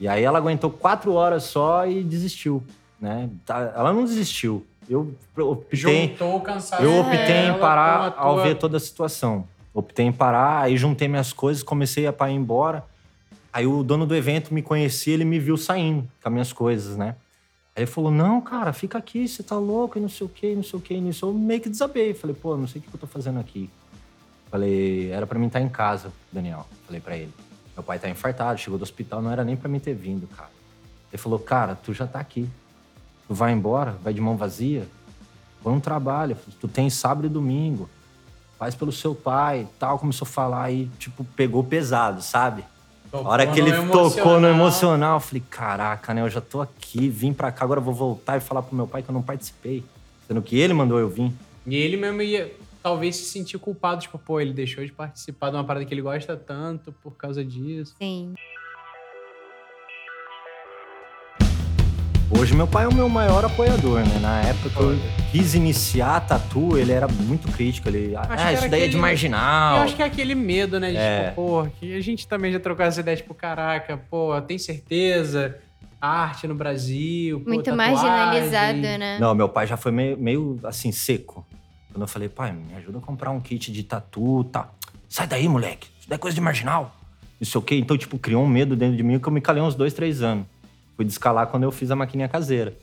[0.00, 2.62] E aí ela aguentou quatro horas só e desistiu,
[2.98, 3.28] né?
[3.44, 4.66] Tá- Ela não desistiu.
[4.88, 9.46] Eu optei, Juntou o cansaço eu optei em parar tua- ao ver toda a situação.
[9.74, 12.84] Optei em parar, aí juntei minhas coisas, comecei a ir embora.
[13.52, 16.96] Aí o dono do evento me conhecia, ele me viu saindo com as minhas coisas,
[16.96, 17.16] né?
[17.76, 20.52] Aí ele falou: Não, cara, fica aqui, você tá louco, e não sei o quê,
[20.52, 20.94] e não sei o quê.
[20.94, 22.14] E nisso eu meio que desabei.
[22.14, 23.68] Falei: Pô, não sei o que eu tô fazendo aqui.
[24.50, 26.66] Falei: Era pra mim estar em casa, Daniel.
[26.86, 27.32] Falei pra ele:
[27.76, 30.50] Meu pai tá infartado, chegou do hospital, não era nem pra mim ter vindo, cara.
[31.12, 32.48] Ele falou: Cara, tu já tá aqui.
[33.26, 34.86] Tu vai embora, vai de mão vazia.
[35.62, 37.88] Põe um trabalho, tu tem sábado e domingo.
[38.58, 39.98] Faz pelo seu pai tal.
[39.98, 42.64] Começou a falar e, tipo, pegou pesado, sabe?
[43.14, 44.50] A Tocou hora que no ele tocou no emocional.
[44.50, 46.22] emocional, eu falei, caraca, né?
[46.22, 48.88] Eu já tô aqui, vim pra cá, agora eu vou voltar e falar pro meu
[48.88, 49.84] pai que eu não participei.
[50.26, 51.30] Sendo que ele mandou eu vir.
[51.64, 52.52] E ele mesmo ia
[52.82, 56.02] talvez se sentir culpado, tipo, pô, ele deixou de participar de uma parada que ele
[56.02, 57.94] gosta tanto por causa disso.
[58.00, 58.34] Sim.
[62.38, 64.18] Hoje meu pai é o meu maior apoiador, né?
[64.20, 64.98] Na época que eu
[65.30, 67.88] quis iniciar a tatu, ele era muito crítico.
[67.88, 69.76] Ele, Acho ah, que isso daí é de aquele- marginal.
[69.78, 70.90] Eu acho que é aquele medo, né?
[70.90, 71.28] De, É.
[71.30, 75.56] tipo, pô, que a gente também já trocou essa ideia, tipo, caraca, pô, tem certeza?
[76.00, 77.94] Arte no Brasil, pô, Muito tatuagem.
[77.94, 79.18] marginalizado, né?
[79.18, 81.46] Não, meu pai já foi meio, meio assim, seco.
[81.92, 84.74] Quando eu falei, pai, me ajuda a comprar um kit de tatu e tal.
[85.08, 85.88] Sai daí, moleque.
[85.98, 86.94] Isso daí é coisa de marginal.
[87.40, 87.76] Não sei o quê.
[87.76, 90.20] Então, tipo, criou um medo dentro de mim que eu me calei uns dois, três
[90.20, 90.44] anos.
[90.96, 92.76] Fui descalar quando eu fiz a maquininha caseira.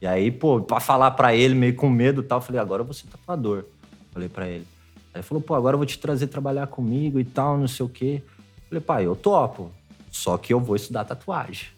[0.00, 2.84] E aí, pô, pra falar pra ele, meio com medo e tal, eu falei, agora
[2.84, 3.64] vou ser tatuador.
[4.12, 4.66] Falei pra ele.
[5.12, 7.84] Aí ele falou, pô, agora eu vou te trazer trabalhar comigo e tal, não sei
[7.84, 8.22] o quê.
[8.68, 9.70] Falei, pai, eu topo.
[10.10, 11.68] Só que eu vou estudar tatuagem.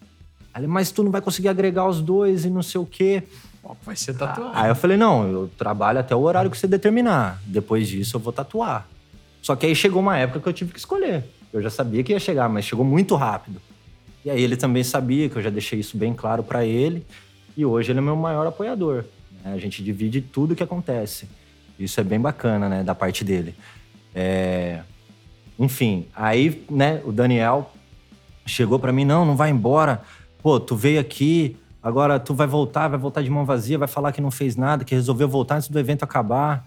[0.53, 3.22] Aí ele, mas tu não vai conseguir agregar os dois e não sei o quê.
[3.62, 4.53] Pô, vai ser tatuagem.
[4.55, 7.41] Aí eu falei, não, eu trabalho até o horário que você determinar.
[7.47, 8.86] Depois disso eu vou tatuar.
[9.41, 11.24] Só que aí chegou uma época que eu tive que escolher.
[11.53, 13.61] Eu já sabia que ia chegar, mas chegou muito rápido.
[14.25, 17.07] E aí ele também sabia que eu já deixei isso bem claro pra ele.
[17.57, 19.05] E hoje ele é meu maior apoiador.
[19.45, 19.53] né?
[19.55, 21.29] A gente divide tudo que acontece.
[21.79, 23.55] Isso é bem bacana, né, da parte dele.
[24.14, 24.83] É,
[25.59, 27.71] Enfim, aí, né, o Daniel
[28.47, 30.03] chegou pra mim, não, não vai embora.
[30.43, 34.12] Pô, tu veio aqui, agora tu vai voltar, vai voltar de mão vazia, vai falar
[34.12, 36.66] que não fez nada, que resolveu voltar antes do evento acabar.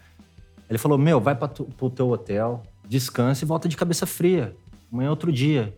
[0.70, 4.56] Ele falou, meu, vai tu, pro teu hotel, descansa e volta de cabeça fria.
[4.91, 5.76] Amanhã é outro dia.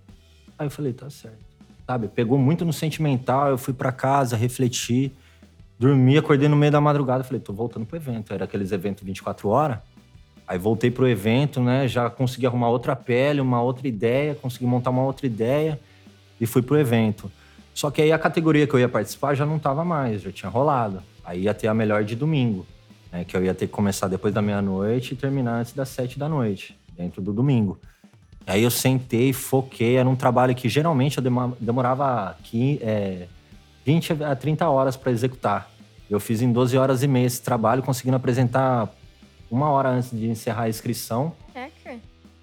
[0.57, 1.54] Aí eu falei, tá certo.
[1.85, 5.11] Sabe, pegou muito no sentimental, eu fui para casa, refleti,
[5.77, 8.33] dormi, acordei no meio da madrugada, falei, tô voltando pro evento.
[8.33, 9.77] Era aqueles eventos 24 horas.
[10.47, 11.87] Aí voltei pro evento, né?
[11.87, 15.79] Já consegui arrumar outra pele, uma outra ideia, consegui montar uma outra ideia
[16.39, 17.31] e fui pro evento.
[17.73, 20.49] Só que aí a categoria que eu ia participar já não tava mais, já tinha
[20.49, 21.03] rolado.
[21.23, 22.65] Aí ia ter a melhor de domingo,
[23.11, 23.23] né?
[23.23, 26.29] Que eu ia ter que começar depois da meia-noite e terminar antes das sete da
[26.29, 27.79] noite, dentro do domingo.
[28.47, 31.23] Aí eu sentei, foquei, era um trabalho que geralmente eu
[31.59, 33.27] demorava aqui, é,
[33.85, 35.69] 20 a 30 horas para executar.
[36.09, 38.89] Eu fiz em 12 horas e meia esse trabalho, conseguindo apresentar
[39.49, 41.33] uma hora antes de encerrar a inscrição.
[41.55, 41.69] É,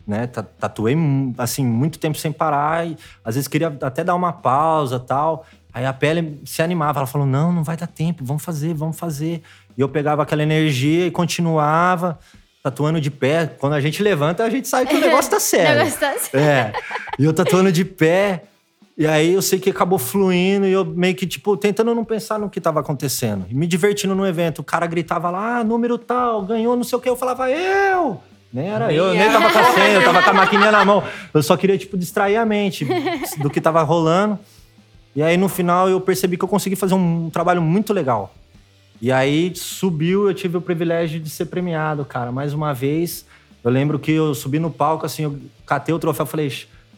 [0.06, 0.26] né?
[0.26, 0.96] Tatuei
[1.38, 5.46] assim muito tempo sem parar e às vezes queria até dar uma pausa, tal.
[5.72, 8.98] Aí a pele se animava, ela falou: "Não, não vai dar tempo, vamos fazer, vamos
[8.98, 9.42] fazer".
[9.76, 12.18] E eu pegava aquela energia e continuava
[12.62, 13.46] tatuando de pé.
[13.58, 15.72] Quando a gente levanta, a gente sabe que o negócio tá sério.
[15.72, 16.46] o negócio tá sério.
[16.46, 16.72] É.
[17.18, 18.44] E eu tatuando de pé.
[18.96, 22.38] E aí eu sei que acabou fluindo e eu meio que, tipo, tentando não pensar
[22.38, 23.46] no que tava acontecendo.
[23.48, 24.60] E me divertindo no evento.
[24.60, 27.08] O cara gritava lá, ah, número tal, ganhou não sei o quê.
[27.08, 28.20] Eu falava, eu!
[28.52, 30.84] Nem era eu, eu nem tava com a senha, eu tava com a maquininha na
[30.84, 31.02] mão.
[31.32, 32.86] Eu só queria, tipo, distrair a mente
[33.38, 34.38] do que tava rolando.
[35.16, 38.34] E aí, no final, eu percebi que eu consegui fazer um trabalho muito legal.
[39.02, 42.30] E aí, subiu, eu tive o privilégio de ser premiado, cara.
[42.30, 43.26] Mais uma vez,
[43.64, 46.52] eu lembro que eu subi no palco, assim, eu catei o troféu e falei,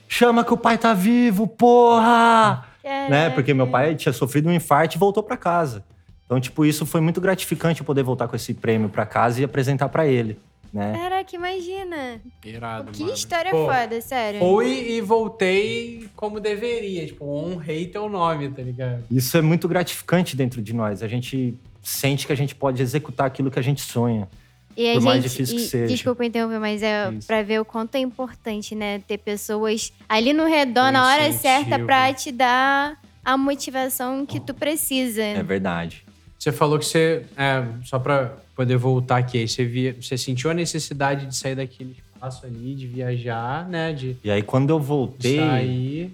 [0.06, 2.66] chama que o pai tá vivo, porra!
[2.84, 3.30] Né?
[3.30, 5.82] Porque meu pai tinha sofrido um infarto e voltou para casa.
[6.26, 9.44] Então, tipo, isso foi muito gratificante eu poder voltar com esse prêmio para casa e
[9.44, 10.38] apresentar para ele
[10.74, 10.92] né?
[10.92, 12.20] Caraca, imagina.
[12.44, 13.14] Irado, que mano.
[13.14, 14.40] história Pô, foda, sério.
[14.40, 17.06] Fui e voltei como deveria.
[17.06, 19.04] Tipo, honrei teu nome, tá ligado?
[19.08, 21.00] Isso é muito gratificante dentro de nós.
[21.00, 24.28] A gente sente que a gente pode executar aquilo que a gente sonha.
[24.76, 25.86] E por a mais gente, difícil e, que seja.
[25.86, 27.26] Desculpa interromper, mas é Isso.
[27.26, 28.98] pra ver o quanto é importante, né?
[29.06, 34.52] Ter pessoas ali no redor, na hora certa, pra te dar a motivação que tu
[34.52, 35.22] precisa.
[35.22, 36.04] É verdade.
[36.38, 40.50] Você falou que você, é, só pra poder voltar aqui, aí você, via, você sentiu
[40.50, 43.92] a necessidade de sair daquele espaço ali, de viajar, né?
[43.92, 46.12] De, e aí quando eu voltei, sair...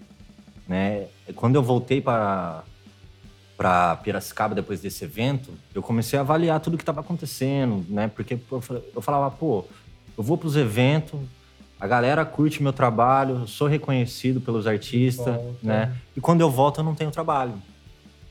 [0.68, 1.07] né?
[1.35, 2.62] Quando eu voltei para
[3.61, 8.09] para Piracicaba depois desse evento, eu comecei a avaliar tudo que estava acontecendo, né?
[8.09, 9.67] Porque eu falava, pô,
[10.17, 11.21] eu vou para os eventos,
[11.79, 15.95] a galera curte meu trabalho, sou reconhecido pelos artistas, né?
[16.17, 17.53] E quando eu volto eu não tenho trabalho.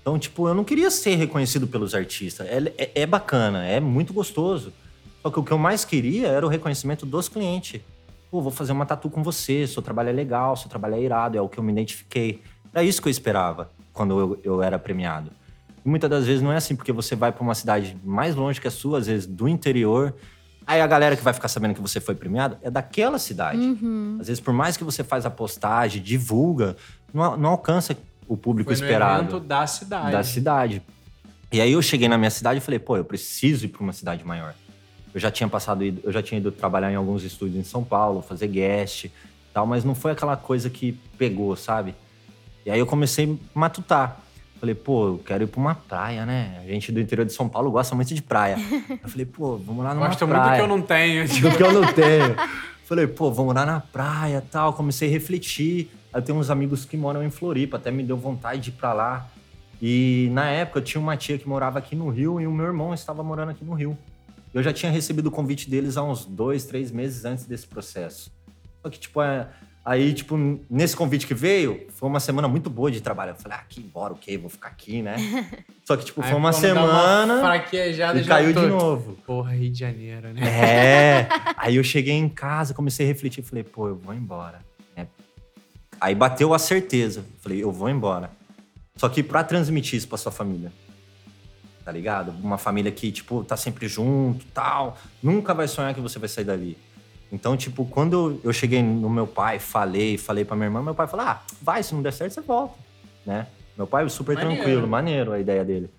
[0.01, 2.47] Então, tipo, eu não queria ser reconhecido pelos artistas.
[2.47, 4.73] É, é, é, bacana, é muito gostoso.
[5.21, 7.81] Só que o que eu mais queria era o reconhecimento dos clientes.
[8.31, 11.37] Pô, vou fazer uma tatu com você, seu trabalho é legal, seu trabalho é irado,
[11.37, 12.41] é o que eu me identifiquei.
[12.73, 15.31] Era isso que eu esperava quando eu, eu era premiado.
[15.85, 18.59] E muitas das vezes não é assim, porque você vai para uma cidade mais longe
[18.59, 20.13] que a sua, às vezes do interior.
[20.65, 23.57] Aí a galera que vai ficar sabendo que você foi premiado é daquela cidade.
[23.59, 24.17] Uhum.
[24.19, 26.75] Às vezes, por mais que você faz a postagem, divulga,
[27.13, 29.23] não, não alcança o público Foi esperado.
[29.23, 30.11] evento da cidade.
[30.11, 30.81] Da cidade.
[31.51, 33.93] E aí eu cheguei na minha cidade e falei, pô, eu preciso ir para uma
[33.93, 34.53] cidade maior.
[35.11, 38.21] Eu já tinha passado, eu já tinha ido trabalhar em alguns estúdios em São Paulo,
[38.21, 39.07] fazer guest
[39.51, 41.95] tal, mas não foi aquela coisa que pegou, sabe?
[42.69, 44.21] E aí eu comecei a matutar.
[44.59, 46.61] Falei, pô, eu quero ir pra uma praia, né?
[46.63, 48.57] A gente do interior de São Paulo gosta muito de praia.
[49.01, 50.43] Eu falei, pô, vamos lá numa Gosta praia.
[50.43, 51.27] muito do que eu não tenho.
[51.27, 52.35] Do que eu não tenho.
[52.85, 54.73] Falei, pô, vamos lá na praia tal.
[54.73, 55.89] Comecei a refletir.
[56.13, 58.93] Eu tenho uns amigos que moram em Floripa, até me deu vontade de ir pra
[58.93, 59.27] lá.
[59.81, 62.67] E na época eu tinha uma tia que morava aqui no Rio e o meu
[62.67, 63.97] irmão estava morando aqui no Rio.
[64.53, 68.31] Eu já tinha recebido o convite deles há uns dois, três meses antes desse processo.
[68.83, 69.47] Só que, tipo, é,
[69.89, 70.37] aí, tipo,
[70.69, 73.31] nesse convite que veio, foi uma semana muito boa de trabalho.
[73.31, 75.15] Eu falei, ah, que embora, ok, vou ficar aqui, né?
[75.83, 78.61] Só que, tipo, foi uma semana uma e caiu tô...
[78.61, 79.17] de novo.
[79.25, 80.41] Porra, Rio de Janeiro, né?
[80.41, 81.29] É.
[81.57, 84.69] aí eu cheguei em casa, comecei a refletir, falei, pô, eu vou embora.
[85.99, 87.25] Aí bateu a certeza.
[87.41, 88.31] Falei, eu vou embora.
[88.95, 90.71] Só que para transmitir isso pra sua família,
[91.83, 92.31] tá ligado?
[92.41, 96.45] Uma família que, tipo, tá sempre junto, tal, nunca vai sonhar que você vai sair
[96.45, 96.77] dali.
[97.31, 101.07] Então, tipo, quando eu cheguei no meu pai, falei, falei pra minha irmã, meu pai
[101.07, 102.75] falou: ah, vai, se não der certo, você volta,
[103.25, 103.47] né?
[103.77, 104.55] Meu pai super maneiro.
[104.55, 105.89] tranquilo, maneiro a ideia dele.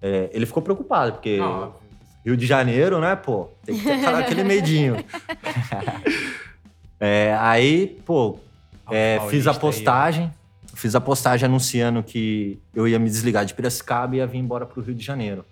[0.00, 1.74] É, ele ficou preocupado, porque não.
[2.24, 4.96] Rio de Janeiro, né, pô, tem que ter aquele medinho.
[6.98, 8.38] é, aí, pô,
[8.90, 10.24] é, fiz a postagem.
[10.24, 10.30] Aí,
[10.74, 14.64] fiz a postagem anunciando que eu ia me desligar de Piracicaba e ia vir embora
[14.64, 15.44] pro Rio de Janeiro.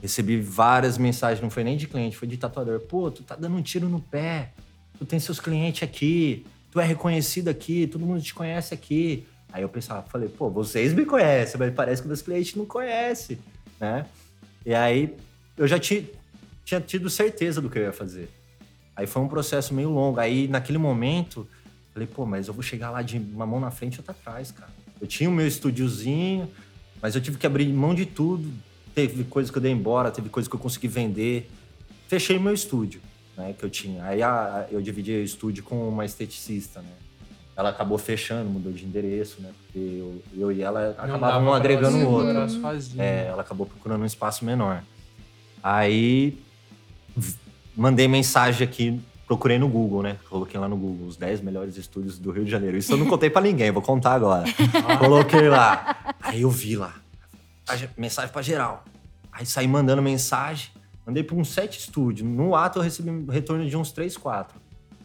[0.00, 2.80] Recebi várias mensagens, não foi nem de cliente, foi de tatuador.
[2.80, 4.52] Pô, tu tá dando um tiro no pé.
[4.98, 6.46] Tu tem seus clientes aqui.
[6.70, 9.26] Tu é reconhecido aqui, todo mundo te conhece aqui.
[9.52, 13.38] Aí eu pensava, falei, pô, vocês me conhecem, mas parece que meus clientes não conhecem,
[13.80, 14.04] né?
[14.64, 15.16] E aí
[15.56, 16.04] eu já tinha,
[16.64, 18.28] tinha tido certeza do que eu ia fazer.
[18.94, 20.20] Aí foi um processo meio longo.
[20.20, 21.48] Aí, naquele momento,
[21.92, 24.50] falei, pô, mas eu vou chegar lá de uma mão na frente e outra atrás,
[24.50, 24.70] cara.
[25.00, 26.50] Eu tinha o meu estúdiozinho,
[27.00, 28.50] mas eu tive que abrir mão de tudo.
[28.96, 31.50] Teve coisa que eu dei embora, teve coisa que eu consegui vender.
[32.08, 33.02] Fechei meu estúdio,
[33.36, 34.02] né, que eu tinha.
[34.02, 36.88] Aí a, eu dividi o estúdio com uma esteticista, né.
[37.54, 41.98] Ela acabou fechando, mudou de endereço, né, porque eu, eu e ela acabavam um agregando
[41.98, 42.32] o outro.
[42.98, 44.82] É, ela acabou procurando um espaço menor.
[45.62, 46.38] Aí
[47.76, 50.16] mandei mensagem aqui, procurei no Google, né?
[50.30, 52.78] Coloquei lá no Google os 10 melhores estúdios do Rio de Janeiro.
[52.78, 54.44] Isso eu não contei para ninguém, vou contar agora.
[54.98, 56.14] Coloquei lá.
[56.22, 56.94] Aí eu vi lá.
[57.96, 58.84] Mensagem para geral.
[59.32, 60.70] Aí saí mandando mensagem.
[61.06, 62.28] Mandei para uns sete estúdios.
[62.28, 64.58] No ato eu recebi um retorno de uns três, quatro.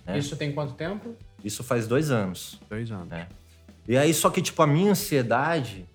[0.05, 0.18] Né?
[0.18, 1.16] Isso tem quanto tempo?
[1.43, 2.59] Isso faz dois anos.
[2.70, 3.07] Dois anos.
[3.07, 3.28] Né?
[3.88, 5.86] E aí, só que, tipo, a minha ansiedade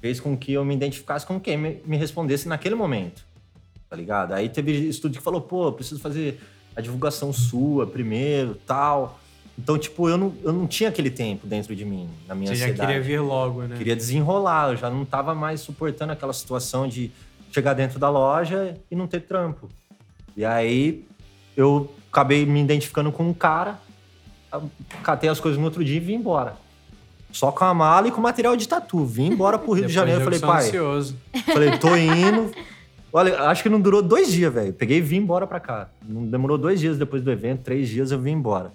[0.00, 3.24] fez com que eu me identificasse com quem me respondesse naquele momento
[3.92, 4.32] tá ligado?
[4.32, 6.40] Aí teve estúdio que falou, pô, preciso fazer
[6.74, 9.20] a divulgação sua primeiro, tal.
[9.58, 12.54] Então, tipo, eu não, eu não tinha aquele tempo dentro de mim, na minha Você
[12.64, 12.78] ansiedade.
[12.78, 13.76] já queria vir logo, né?
[13.76, 17.10] Queria desenrolar, eu já não tava mais suportando aquela situação de
[17.50, 19.68] chegar dentro da loja e não ter trampo.
[20.36, 21.04] E aí,
[21.54, 23.78] eu acabei me identificando com um cara,
[25.02, 26.56] catei as coisas no outro dia e vim embora.
[27.30, 29.04] Só com a mala e com material de tatu.
[29.04, 30.22] Vim embora pro Rio de Janeiro.
[30.22, 30.66] Falei, pai.
[30.66, 31.16] Ansioso.
[31.46, 32.50] Falei, tô indo.
[33.12, 34.72] Olha, acho que não durou dois dias, velho.
[34.72, 35.88] Peguei e vim embora pra cá.
[36.06, 38.72] Não demorou dois dias depois do evento, três dias eu vim embora.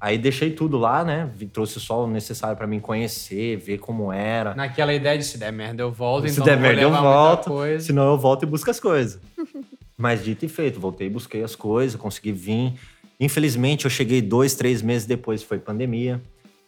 [0.00, 1.28] Aí deixei tudo lá, né?
[1.52, 4.54] Trouxe só o necessário para mim conhecer, ver como era.
[4.54, 8.10] Naquela ideia de se der merda eu volto, se então der merda eu volto, senão
[8.10, 9.20] eu volto e busco as coisas.
[9.98, 12.72] Mas dito e feito, voltei e busquei as coisas, consegui vir.
[13.20, 16.18] Infelizmente eu cheguei dois, três meses depois, foi pandemia.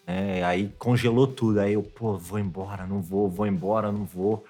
[0.07, 0.45] Né?
[0.45, 1.61] Aí congelou tudo.
[1.61, 4.45] Aí eu, pô, vou embora, não vou, vou embora, não vou.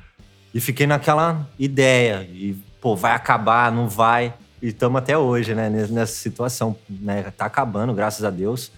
[0.53, 2.29] E fiquei naquela ideia.
[2.29, 4.35] E, pô, vai acabar, não vai.
[4.63, 5.69] E estamos até hoje, né?
[5.69, 6.77] Nessa situação.
[6.89, 7.25] Né?
[7.37, 8.71] Tá acabando, graças a Deus.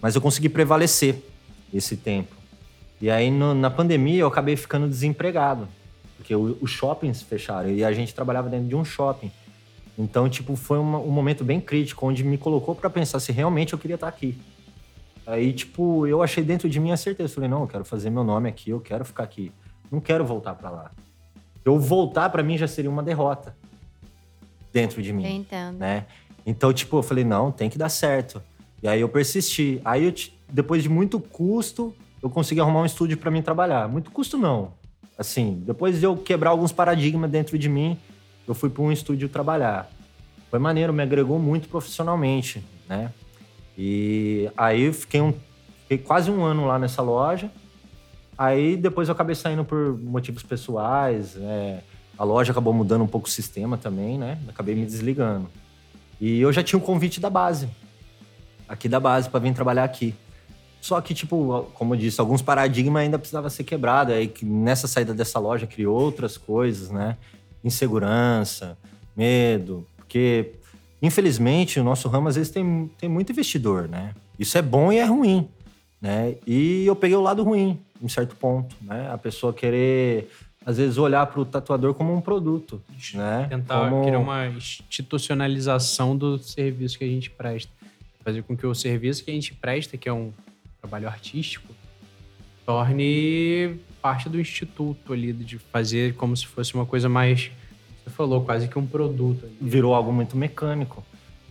[0.00, 1.16] Mas eu consegui prevalecer
[1.72, 2.34] esse tempo.
[2.98, 5.68] E aí, no, na pandemia, eu acabei ficando desempregado.
[6.16, 7.68] Porque os shoppings fecharam.
[7.68, 9.30] E a gente trabalhava dentro de um shopping.
[9.98, 13.74] Então, tipo, foi uma, um momento bem crítico, onde me colocou para pensar se realmente
[13.74, 14.40] eu queria estar aqui.
[15.26, 17.34] Aí, tipo, eu achei dentro de mim a certeza.
[17.34, 19.52] Falei, não, eu quero fazer meu nome aqui, eu quero ficar aqui.
[19.92, 20.90] Não quero voltar para lá.
[21.62, 23.54] Eu voltar para mim já seria uma derrota
[24.72, 25.24] dentro de mim.
[25.24, 25.78] Eu entendo.
[25.78, 26.06] Né?
[26.46, 28.42] Então, tipo, eu falei, não, tem que dar certo.
[28.82, 29.80] E aí eu persisti.
[29.84, 30.14] Aí, eu,
[30.50, 33.88] depois de muito custo, eu consegui arrumar um estúdio para mim trabalhar.
[33.88, 34.72] Muito custo não.
[35.16, 37.98] Assim, depois de eu quebrar alguns paradigmas dentro de mim,
[38.46, 39.90] eu fui para um estúdio trabalhar.
[40.50, 43.12] Foi maneiro, me agregou muito profissionalmente, né?
[43.76, 45.34] E aí eu fiquei, um,
[45.82, 47.50] fiquei quase um ano lá nessa loja.
[48.36, 51.36] Aí depois eu acabei saindo por motivos pessoais.
[51.36, 51.80] É,
[52.18, 54.38] a loja acabou mudando um pouco o sistema também, né?
[54.48, 55.48] Acabei me desligando.
[56.20, 57.68] E eu já tinha um convite da base,
[58.68, 60.14] aqui da base, para vir trabalhar aqui.
[60.80, 64.14] Só que, tipo, como eu disse, alguns paradigmas ainda precisavam ser quebrados.
[64.14, 67.16] Aí nessa saída dessa loja criou outras coisas, né?
[67.62, 68.76] Insegurança,
[69.16, 69.86] medo.
[69.96, 70.52] Porque,
[71.00, 74.12] infelizmente, o nosso ramo às vezes tem, tem muito investidor, né?
[74.38, 75.48] Isso é bom e é ruim,
[76.00, 76.34] né?
[76.46, 79.08] E eu peguei o lado ruim em certo ponto, né?
[79.12, 80.30] A pessoa querer
[80.68, 82.78] às vezes olhar para o tatuador como um produto,
[83.14, 83.46] né?
[83.48, 84.04] Tentar como...
[84.04, 87.72] criar uma institucionalização do serviço que a gente presta,
[88.22, 90.30] fazer com que o serviço que a gente presta, que é um
[90.78, 91.72] trabalho artístico,
[92.66, 97.50] torne parte do instituto ali de fazer como se fosse uma coisa mais
[98.04, 99.46] você falou quase que um produto.
[99.46, 99.56] Ali.
[99.62, 101.02] Virou algo muito mecânico.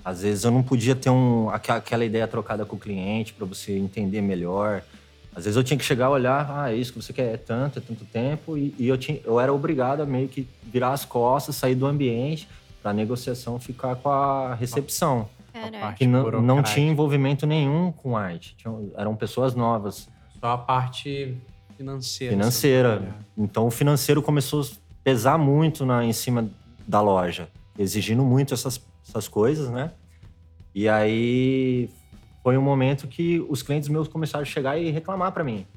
[0.06, 3.76] Às vezes eu não podia ter um, aquela ideia trocada com o cliente para você
[3.80, 4.84] entender melhor
[5.38, 7.78] às vezes eu tinha que chegar, olhar, ah, é isso que você quer, é tanto,
[7.78, 11.06] é tanto tempo, e, e eu, tinha, eu era obrigado a meio que virar as
[11.06, 12.50] costas, sair do ambiente,
[12.82, 15.30] para a negociação ficar com a recepção.
[15.96, 18.56] Que não, não tinha envolvimento nenhum com arte.
[18.58, 20.10] Tinha, eram pessoas novas.
[20.40, 21.38] Só a parte
[21.76, 22.34] financeira.
[22.34, 23.16] Financeira.
[23.38, 24.66] Então o financeiro começou a
[25.04, 26.50] pesar muito na, em cima
[26.88, 29.92] da loja, exigindo muito essas, essas coisas, né?
[30.74, 31.90] E aí
[32.48, 35.68] foi um momento que os clientes meus começaram a chegar e reclamar para mim.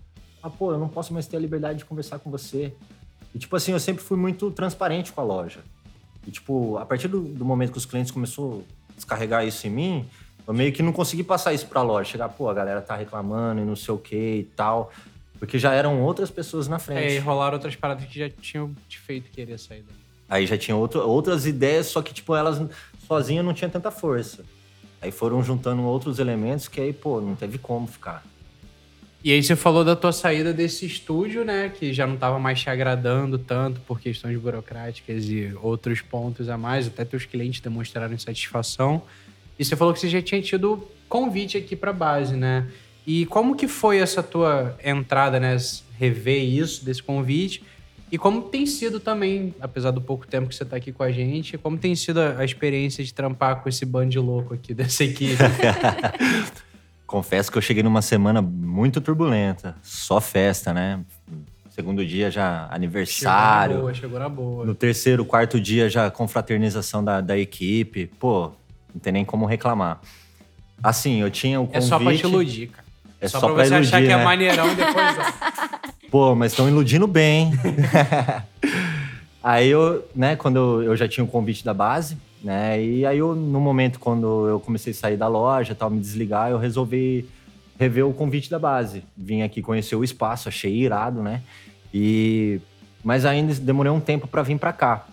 [0.41, 2.73] Ah, pô, eu não posso mais ter a liberdade de conversar com você.
[3.35, 5.65] E, tipo assim, eu sempre fui muito transparente com a loja.
[6.25, 9.71] E, tipo, a partir do, do momento que os clientes começaram a descarregar isso em
[9.71, 10.09] mim,
[10.47, 12.09] eu meio que não consegui passar isso pra loja.
[12.09, 14.93] Chegar, pô, a galera tá reclamando e não sei o que e tal.
[15.41, 17.01] Porque já eram outras pessoas na frente.
[17.01, 19.97] É, e rolaram outras paradas que já tinham te feito querer sair daí.
[20.29, 22.63] Aí já tinha outro, outras ideias, só que, tipo, elas
[23.09, 24.45] sozinhas não tinham tanta força.
[25.01, 28.23] Aí foram juntando outros elementos que aí, pô, não teve como ficar.
[29.23, 31.69] E aí você falou da tua saída desse estúdio, né?
[31.69, 36.57] Que já não estava mais te agradando tanto por questões burocráticas e outros pontos a
[36.57, 36.87] mais.
[36.87, 39.03] Até teus clientes demonstraram insatisfação.
[39.59, 42.67] E você falou que você já tinha tido convite aqui pra base, né?
[43.07, 45.55] E como que foi essa tua entrada, né?
[45.99, 47.63] Rever isso, desse convite?
[48.11, 51.13] E como tem sido também, apesar do pouco tempo que você tá aqui com a
[51.13, 54.73] gente, como tem sido a a experiência de trampar com esse bando de louco aqui
[54.73, 55.37] dessa equipe?
[57.07, 59.77] Confesso que eu cheguei numa semana muito turbulenta.
[59.83, 61.01] Só festa, né?
[61.69, 63.75] Segundo dia já aniversário.
[63.75, 64.65] Chegou na boa, chegou na boa.
[64.65, 68.07] No terceiro, quarto dia já confraternização da, da equipe.
[68.19, 68.53] Pô,
[68.95, 70.01] não tem nem como reclamar.
[70.83, 71.85] Assim, eu tinha o convite...
[71.85, 72.85] É só pra te iludir, cara.
[73.21, 74.25] É só, só pra pra você achar iludir, que é né?
[74.25, 75.17] maneirão depois.
[76.11, 77.53] Pô, mas estão iludindo bem.
[79.43, 83.19] aí eu, né, quando eu, eu já tinha o convite da base, né, e aí
[83.19, 87.29] eu, no momento quando eu comecei a sair da loja, tal, me desligar, eu resolvi
[87.79, 89.05] rever o convite da base.
[89.17, 91.43] Vim aqui conhecer o espaço, achei irado, né,
[91.93, 92.61] e...
[93.03, 95.07] Mas ainda demorei um tempo para vir para cá.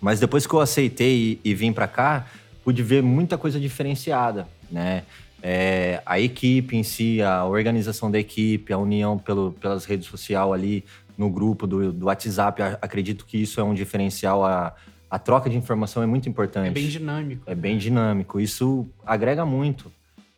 [0.00, 2.26] Mas depois que eu aceitei e, e vim para cá,
[2.64, 5.04] pude ver muita coisa diferenciada, né?
[5.42, 10.52] É, a equipe em si, a organização da equipe, a união pelo, pelas redes sociais
[10.52, 10.84] ali
[11.18, 14.44] no grupo do, do WhatsApp, a- acredito que isso é um diferencial.
[14.44, 14.72] A,
[15.10, 16.68] a troca de informação é muito importante.
[16.68, 17.42] É bem dinâmico.
[17.44, 18.38] É bem dinâmico.
[18.40, 19.90] Isso agrega muito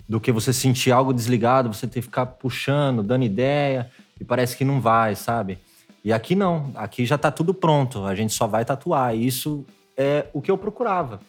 [0.09, 3.91] do que você sentir algo desligado, você ter que ficar puxando, dando ideia
[4.21, 5.59] e parece que não vai, sabe?
[6.03, 9.15] E aqui não, aqui já tá tudo pronto, a gente só vai tatuar.
[9.15, 9.65] E isso
[9.97, 11.21] é o que eu procurava.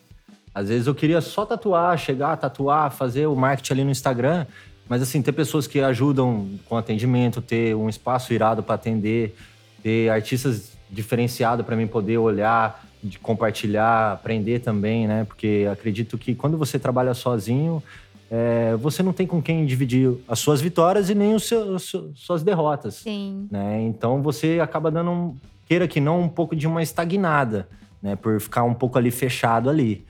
[0.55, 4.45] Às vezes eu queria só tatuar, chegar, tatuar, fazer o marketing ali no Instagram,
[4.87, 9.35] mas assim, ter pessoas que ajudam com atendimento, ter um espaço irado para atender,
[9.83, 15.25] ter artistas diferenciados para mim poder olhar, de compartilhar, aprender também, né?
[15.25, 17.83] Porque acredito que quando você trabalha sozinho,
[18.31, 22.43] é, você não tem com quem dividir as suas vitórias e nem os seus, suas
[22.43, 23.47] derrotas Sim.
[23.51, 23.81] né?
[23.81, 25.35] Então você acaba dando, um,
[25.65, 27.67] queira que não, um pouco de uma estagnada,
[28.01, 28.15] né?
[28.15, 30.05] Por ficar um pouco ali fechado ali.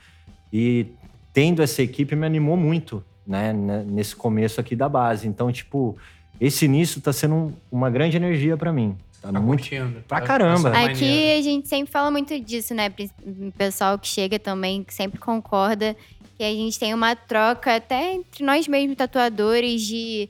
[0.58, 0.86] E
[1.34, 3.52] tendo essa equipe me animou muito, né?
[3.52, 5.28] né, Nesse começo aqui da base.
[5.28, 5.98] Então, tipo,
[6.40, 8.96] esse início tá sendo um- uma grande energia pra mim.
[9.22, 9.62] Tá Tá muito.
[9.62, 10.02] curtindo.
[10.08, 10.70] pra Tá- caramba.
[10.70, 12.90] Aqui a gente sempre fala muito disso, né?
[13.20, 15.94] O pessoal que chega também, que sempre concorda
[16.38, 20.30] que a gente tem uma troca até entre nós mesmos, tatuadores, de.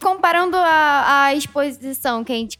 [0.00, 2.58] Comparando a, a exposição que a gente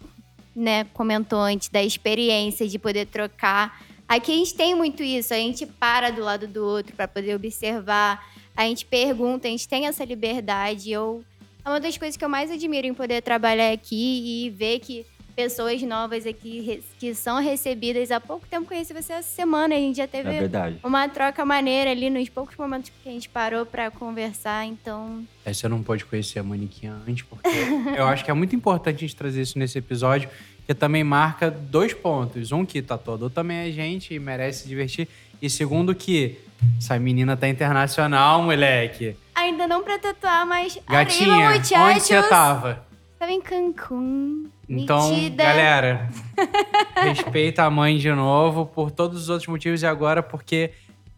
[0.54, 3.80] né, comentou antes, da experiência de poder trocar.
[4.08, 7.34] Aqui a gente tem muito isso, a gente para do lado do outro para poder
[7.34, 8.24] observar,
[8.56, 10.90] a gente pergunta, a gente tem essa liberdade.
[10.90, 11.24] Eu,
[11.64, 15.04] é uma das coisas que eu mais admiro em poder trabalhar aqui e ver que
[15.34, 18.10] pessoas novas aqui que são recebidas.
[18.10, 20.78] Há pouco tempo conheci você essa semana, a gente já É teve verdade.
[20.82, 25.26] uma troca maneira ali nos poucos momentos que a gente parou para conversar, então.
[25.44, 27.48] Aí você não pode conhecer a Manequim antes, porque
[27.98, 30.30] eu acho que é muito importante a gente trazer isso nesse episódio,
[30.66, 32.52] que também marca dois pontos.
[32.52, 35.08] Um, que tatuador também é gente e merece se divertir.
[35.40, 36.38] E segundo, que
[36.78, 39.16] essa menina tá internacional, moleque.
[39.34, 40.78] Ainda não pra tatuar, mas.
[40.88, 42.84] Gatinha, Arriba, onde você tava?
[43.18, 44.46] Tava em Cancún.
[44.68, 45.44] Então, metida.
[45.44, 46.10] galera,
[46.96, 50.72] respeita a mãe de novo por todos os outros motivos e agora porque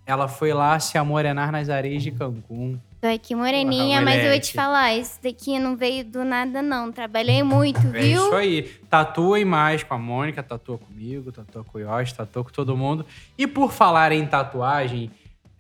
[0.09, 2.79] ela foi lá se amorenar nas areias de Cancún.
[2.99, 6.63] Tô aqui moreninha, Porra, mas eu vou te falar, isso daqui não veio do nada,
[6.63, 6.91] não.
[6.91, 8.25] Trabalhei muito, É viu?
[8.25, 8.63] isso aí.
[8.89, 13.05] Tatuem mais com a Mônica, tatua comigo, tatua com o Yoshi, tatua com todo mundo.
[13.37, 15.11] E por falar em tatuagem,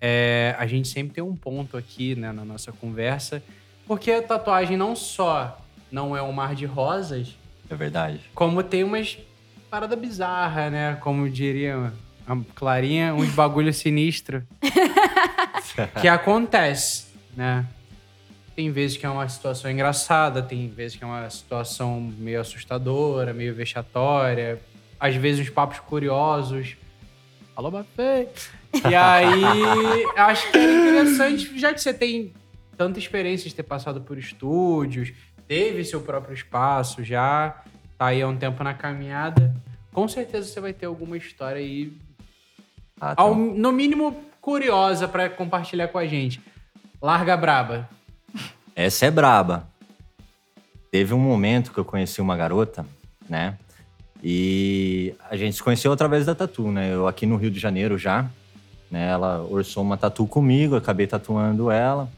[0.00, 3.42] é, a gente sempre tem um ponto aqui né, na nossa conversa,
[3.86, 5.60] porque a tatuagem não só
[5.92, 7.36] não é um mar de rosas,
[7.70, 8.20] É verdade.
[8.34, 9.18] como tem umas
[9.70, 10.96] parada bizarra, né?
[11.02, 11.92] Como diria
[12.28, 14.46] a Clarinha, uns bagulho sinistro
[16.00, 17.64] que acontece, né?
[18.54, 23.32] Tem vezes que é uma situação engraçada, tem vezes que é uma situação meio assustadora,
[23.32, 24.60] meio vexatória,
[25.00, 26.76] às vezes uns papos curiosos.
[27.56, 28.28] Alô, Bafê!
[28.88, 32.32] E aí, acho que é interessante, já que você tem
[32.76, 35.12] tanta experiência de ter passado por estúdios,
[35.46, 37.62] teve seu próprio espaço já,
[37.96, 39.54] tá aí há um tempo na caminhada,
[39.92, 41.96] com certeza você vai ter alguma história aí
[43.00, 43.22] Ah, tá.
[43.22, 46.40] ao- no mínimo curiosa pra compartilhar com a gente.
[47.00, 47.88] Larga braba.
[48.74, 49.68] Essa é braba.
[50.90, 52.84] Teve um momento que eu conheci uma garota,
[53.28, 53.56] né?
[54.22, 56.92] E a gente se conheceu através da tatu, né?
[56.92, 58.28] Eu aqui no Rio de Janeiro já,
[58.90, 59.08] né?
[59.08, 62.08] Ela orçou uma tatu comigo, acabei tatuando ela,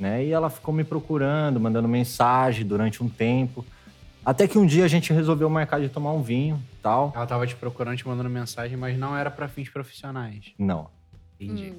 [0.00, 0.24] né?
[0.24, 3.64] E ela ficou me procurando, mandando mensagem durante um tempo.
[4.24, 7.12] Até que um dia a gente resolveu marcar de tomar um vinho, tal.
[7.14, 10.52] Ela tava te procurando, te mandando mensagem, mas não era pra fins profissionais.
[10.58, 10.86] Não.
[11.40, 11.72] Entendi.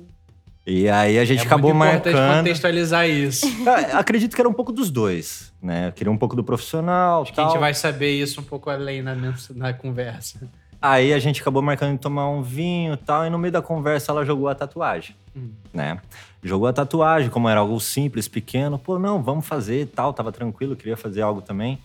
[0.66, 2.38] E aí a gente é acabou muito importante marcando.
[2.39, 3.46] contextualizar isso.
[3.68, 5.88] Ah, Acredito que era um pouco dos dois, né?
[5.88, 7.52] Eu queria um pouco do profissional, Acho que a tal.
[7.52, 9.14] gente vai saber isso um pouco além na,
[9.56, 10.50] na conversa.
[10.82, 13.62] Aí a gente acabou marcando de tomar um vinho e tal, e no meio da
[13.62, 15.50] conversa ela jogou a tatuagem, Hum.
[15.74, 16.00] né?
[16.44, 18.78] Jogou a tatuagem, como era algo simples, pequeno.
[18.78, 21.80] Pô, não, vamos fazer e tal, tava tranquilo, queria fazer algo também.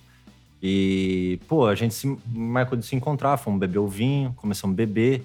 [0.63, 4.77] E, pô, a gente se marcou de se encontrar, fomos beber o vinho, começamos a
[4.77, 5.25] beber.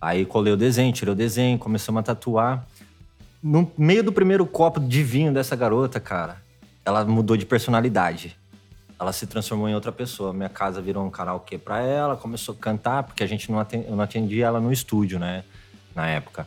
[0.00, 2.66] Aí colei o desenho, tirei o desenho, começamos a tatuar.
[3.42, 6.40] No meio do primeiro copo de vinho dessa garota, cara,
[6.84, 8.36] ela mudou de personalidade.
[8.98, 10.32] Ela se transformou em outra pessoa.
[10.32, 13.88] Minha casa virou um karaokê pra ela, começou a cantar, porque a gente não atendia,
[13.88, 15.44] eu não atendia ela no estúdio, né?
[15.94, 16.46] Na época.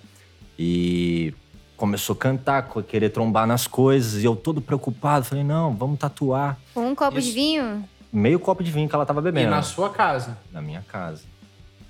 [0.60, 1.34] E
[1.78, 4.22] começou a cantar, querer trombar nas coisas.
[4.22, 6.60] E eu todo preocupado, falei, não, vamos tatuar.
[6.76, 7.34] Um copo de Isso.
[7.34, 7.84] vinho?
[8.12, 9.52] Meio copo de vinho que ela tava E bebendo.
[9.52, 10.38] na sua casa?
[10.52, 11.24] Na minha casa.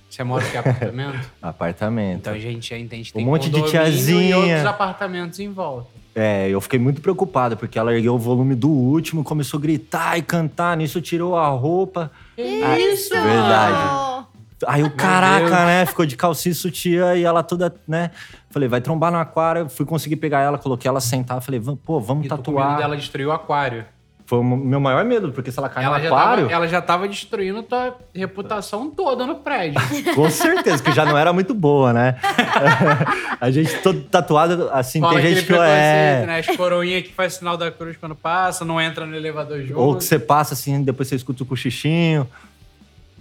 [0.09, 1.31] Você mora em apartamento?
[1.41, 2.19] Apartamento.
[2.19, 4.37] Então a gente já entende que Um tem monte de condomínio E tiazinha.
[4.37, 5.87] outros apartamentos em volta.
[6.13, 10.17] É, eu fiquei muito preocupado, porque ela ergueu o volume do último, começou a gritar
[10.17, 12.11] e cantar, nisso tirou a roupa.
[12.37, 13.09] Ah, isso?
[13.13, 13.77] verdade.
[13.93, 15.51] Oh, Aí o caraca, Deus.
[15.61, 15.85] né?
[15.85, 18.11] Ficou de calcinha e sutiã e ela toda, né?
[18.49, 19.69] Falei, vai trombar no aquário.
[19.69, 21.41] Fui conseguir pegar ela, coloquei ela sentar.
[21.41, 22.67] Falei, "Vam- pô, vamos E tatuar.
[22.71, 23.85] medo dela destruir o aquário.
[24.31, 26.67] Foi o meu maior medo, porque se ela cair Ela no já, aquário, tava, ela
[26.69, 29.77] já tava destruindo tua reputação toda no prédio.
[30.15, 32.15] com certeza, que já não era muito boa, né?
[33.41, 36.23] a gente todo tatuado, assim, Fala tem gente que é.
[36.25, 36.39] né?
[36.39, 39.77] As coroinhas que faz sinal da cruz quando passa, não entra no elevador junto.
[39.77, 42.25] Ou que você passa assim, depois você escuta o cochichinho.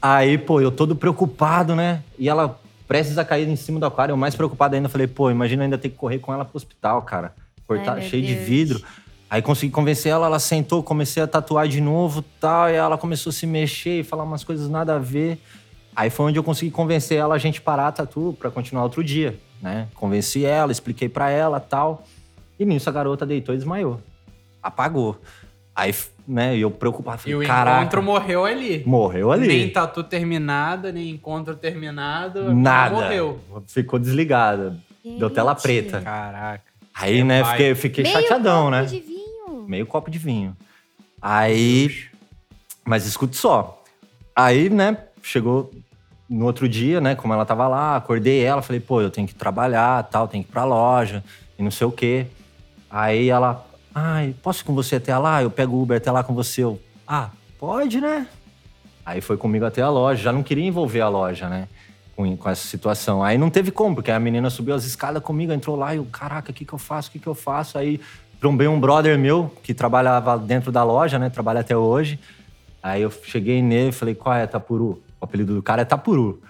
[0.00, 2.04] Aí, pô, eu todo preocupado, né?
[2.20, 2.56] E ela
[2.86, 4.88] prestes a cair em cima do aquário, eu mais preocupado ainda.
[4.88, 7.32] Falei, pô, imagina ainda ter que correr com ela pro hospital, cara.
[7.66, 8.46] Cortar, Ai, cheio de Deus.
[8.46, 8.82] vidro.
[9.30, 12.68] Aí consegui convencer ela, ela sentou, comecei a tatuar de novo tal.
[12.68, 15.38] E ela começou a se mexer e falar umas coisas nada a ver.
[15.94, 19.04] Aí foi onde eu consegui convencer ela a gente parar a tatu pra continuar outro
[19.04, 19.86] dia, né?
[19.94, 22.04] Convenci ela, expliquei pra ela tal.
[22.58, 24.00] E nisso a garota deitou e desmaiou.
[24.62, 25.20] Apagou.
[25.74, 25.94] Aí,
[26.26, 27.80] né, eu preocupado, E falei, o caraca.
[27.80, 28.82] encontro morreu ali.
[28.84, 29.46] Morreu ali.
[29.46, 32.52] Nem tatu terminada, nem encontro terminado.
[32.54, 32.94] Nada.
[32.96, 33.40] Morreu.
[33.66, 34.76] Ficou desligada.
[35.18, 36.00] Deu tela preta.
[36.00, 36.64] Caraca.
[36.92, 37.52] Aí, É né, pai.
[37.52, 38.84] fiquei, fiquei Meio chateadão, né?
[38.84, 39.09] de.
[39.70, 40.56] Meio copo de vinho.
[41.22, 42.08] Aí.
[42.84, 43.84] Mas escute só.
[44.34, 45.70] Aí, né, chegou
[46.28, 49.34] no outro dia, né, como ela tava lá, acordei ela, falei, pô, eu tenho que
[49.34, 51.22] trabalhar, tal, tenho que ir pra loja
[51.56, 52.26] e não sei o quê.
[52.90, 53.64] Aí ela,
[53.94, 55.40] ai, posso ir com você até lá?
[55.40, 56.64] Eu pego o Uber até lá com você.
[56.64, 58.26] Eu, ah, pode, né?
[59.06, 61.68] Aí foi comigo até a loja, já não queria envolver a loja, né?
[62.16, 63.22] Com, com essa situação.
[63.22, 66.04] Aí não teve como, porque a menina subiu as escadas comigo, entrou lá e eu,
[66.06, 67.08] caraca, o que que eu faço?
[67.08, 67.78] O que que eu faço?
[67.78, 68.00] Aí
[68.40, 71.28] trombei um brother meu que trabalhava dentro da loja, né?
[71.28, 72.18] Trabalha até hoje.
[72.82, 75.02] Aí eu cheguei nele e falei, qual é, Tapuru?
[75.20, 76.40] O apelido do cara é Tapuru.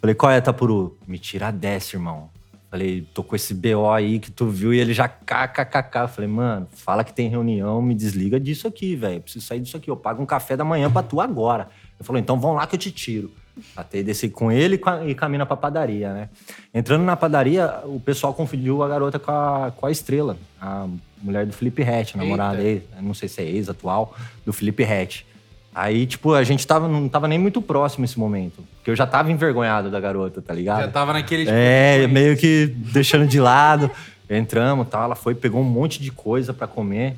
[0.00, 0.96] Falei, qual é, Tapuru?
[1.06, 2.28] Me tira dessa, irmão.
[2.70, 6.06] Falei, tô com esse BO aí que tu viu e ele já kkkk.
[6.08, 9.22] Falei, mano, fala que tem reunião, me desliga disso aqui, velho.
[9.22, 9.90] Preciso sair disso aqui.
[9.90, 11.68] Eu pago um café da manhã pra tu agora.
[11.98, 13.32] Ele falou, então vão lá que eu te tiro.
[13.74, 16.28] Até desci com ele e caminho pra padaria, né?
[16.72, 20.86] Entrando na padaria, o pessoal confundiu a garota com a, com a estrela, a
[21.22, 25.26] mulher do Felipe Rett, namorada, ex, não sei se é ex atual, do Felipe Rett.
[25.74, 28.64] Aí, tipo, a gente tava, não tava nem muito próximo nesse momento.
[28.76, 30.80] Porque eu já tava envergonhado da garota, tá ligado?
[30.80, 31.48] Já tava naquele.
[31.48, 33.88] É, meio que deixando de lado.
[34.28, 35.04] Entramos e tal.
[35.04, 37.16] Ela foi, pegou um monte de coisa pra comer.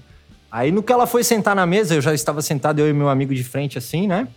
[0.53, 3.09] Aí, no que ela foi sentar na mesa, eu já estava sentado, eu e meu
[3.09, 4.29] amigo de frente, assim, né?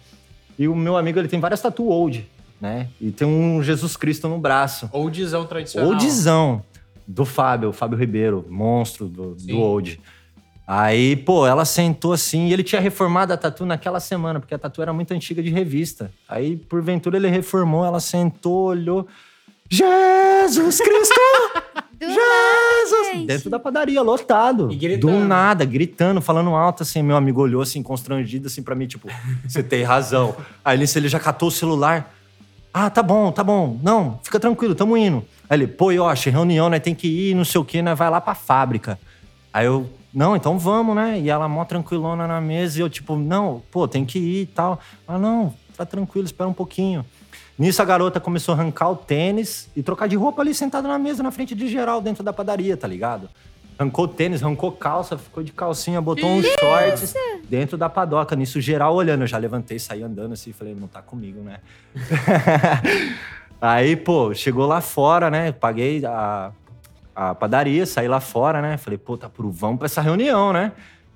[0.58, 2.26] E o meu amigo, ele tem várias tatu old,
[2.62, 2.88] né?
[3.02, 4.90] E tem um Jesus Cristo no braço.
[4.94, 5.90] Oldzão tradicional.
[5.90, 6.64] Oldzão
[7.08, 9.48] do Fábio, o Fábio Ribeiro, monstro do, Sim.
[9.48, 10.00] do Old.
[10.66, 14.58] Aí, pô, ela sentou assim e ele tinha reformado a tatu naquela semana, porque a
[14.58, 16.12] tatu era muito antiga de revista.
[16.28, 19.08] Aí, porventura, ele reformou, ela sentou, olhou.
[19.70, 21.22] Jesus Cristo!
[22.00, 22.74] Jesus!
[22.84, 23.28] nada, gente.
[23.28, 24.72] Dentro da padaria, lotado.
[24.72, 25.14] E gritando.
[25.14, 27.02] Do nada, gritando, falando alto, assim.
[27.02, 29.08] Meu amigo olhou, assim, constrangido, assim, pra mim, tipo,
[29.48, 30.36] você tem razão.
[30.64, 32.14] Aí nisso ele já catou o celular.
[32.74, 33.78] Ah, tá bom, tá bom.
[33.84, 35.24] Não, fica tranquilo, tamo indo.
[35.48, 36.80] Aí ele, pô, Yoshi, reunião, né?
[36.80, 37.94] Tem que ir, não sei o quê, né?
[37.94, 39.00] Vai lá pra fábrica.
[39.54, 41.20] Aí eu, não, então vamos, né?
[41.20, 44.46] E ela mó tranquilona na mesa e eu, tipo, não, pô, tem que ir e
[44.48, 44.80] tal.
[45.08, 47.06] Ela, não, tá tranquilo, espera um pouquinho.
[47.60, 50.98] Nisso a garota começou a arrancar o tênis e trocar de roupa ali sentada na
[50.98, 53.30] mesa, na frente de geral, dentro da padaria, tá ligado?
[53.78, 57.14] Arrancou o tênis, arrancou calça, ficou de calcinha, botou uns shorts
[57.50, 58.36] dentro da padoca.
[58.36, 59.22] Nisso, geral olhando.
[59.22, 61.60] Eu já levantei, saí andando assim, falei, não tá comigo, né?
[63.60, 65.52] Aí, pô, chegou lá fora, né?
[65.52, 66.52] Paguei a,
[67.16, 68.78] a padaria, saí lá fora, né?
[68.78, 70.74] Falei, pô, tá pro vamos pra essa reunião, né?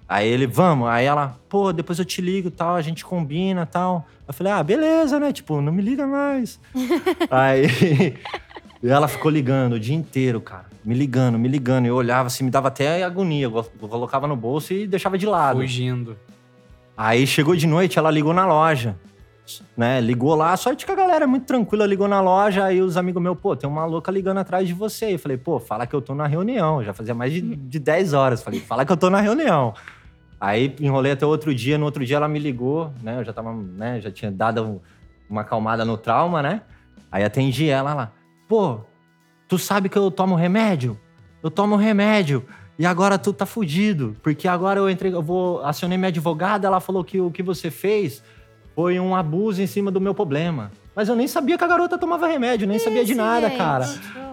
[0.08, 0.88] Aí ele, vamos.
[0.88, 4.08] Aí ela, pô, depois eu te ligo tal, a gente combina tal.
[4.26, 5.34] Eu falei, ah, beleza, né?
[5.34, 6.60] Tipo, não me liga mais.
[7.30, 8.18] Aí
[8.82, 10.67] ela ficou ligando o dia inteiro, cara.
[10.88, 11.86] Me ligando, me ligando.
[11.86, 13.44] Eu olhava assim, me dava até agonia.
[13.44, 15.60] Eu colocava no bolso e deixava de lado.
[15.60, 16.16] Fugindo.
[16.96, 18.96] Aí chegou de noite, ela ligou na loja.
[19.76, 22.96] né, ligou lá, sorte que a galera é muito tranquila, ligou na loja, aí os
[22.96, 25.14] amigos meus, pô, tem uma louca ligando atrás de você.
[25.16, 26.82] Eu falei, pô, fala que eu tô na reunião.
[26.82, 28.42] Já fazia mais de, de 10 horas.
[28.42, 29.74] Falei, fala que eu tô na reunião.
[30.40, 33.20] Aí enrolei até outro dia, no outro dia ela me ligou, né?
[33.20, 34.82] Eu já tava, né, já tinha dado
[35.30, 36.62] uma acalmada no trauma, né?
[37.12, 38.12] Aí atendi ela lá.
[38.48, 38.80] Pô,
[39.48, 41.00] tu sabe que eu tomo remédio?
[41.42, 42.46] Eu tomo remédio.
[42.80, 46.80] E agora tu tá fudido, porque agora eu entrei, eu vou acionei minha advogada, ela
[46.80, 48.22] falou que o que você fez
[48.76, 50.72] foi um abuso em cima do meu problema.
[50.96, 53.58] Mas eu nem sabia que a garota tomava remédio, nem sabia de nada, gente.
[53.58, 53.90] cara.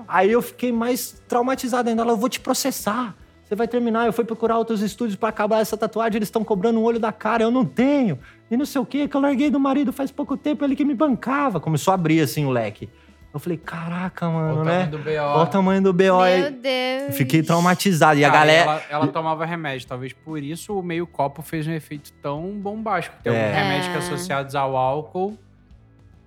[0.07, 2.03] Aí eu fiquei mais traumatizado ainda.
[2.03, 3.15] Ela, eu vou te processar.
[3.43, 4.07] Você vai terminar.
[4.07, 6.17] Eu fui procurar outros estúdios pra acabar essa tatuagem.
[6.17, 7.43] Eles estão cobrando um olho da cara.
[7.43, 8.19] Eu não tenho.
[8.51, 10.65] E não sei o quê, que eu larguei do marido faz pouco tempo.
[10.65, 11.61] Ele que me bancava.
[11.61, 12.89] Começou a abrir assim o leque.
[13.35, 14.73] Eu falei, caraca, mano, Olha o né?
[14.85, 15.11] tamanho do BO.
[15.11, 16.23] Olha o tamanho do BO.
[16.23, 16.51] Meu.
[16.53, 17.17] Deus.
[17.17, 18.19] Fiquei traumatizado.
[18.21, 18.63] E a galera.
[18.71, 19.89] Ela, ela tomava remédio.
[19.89, 23.17] Talvez por isso o meio copo fez um efeito tão bombástico.
[23.25, 23.41] Tem É.
[23.43, 23.99] alguns remédios que É.
[23.99, 25.37] associados ao álcool.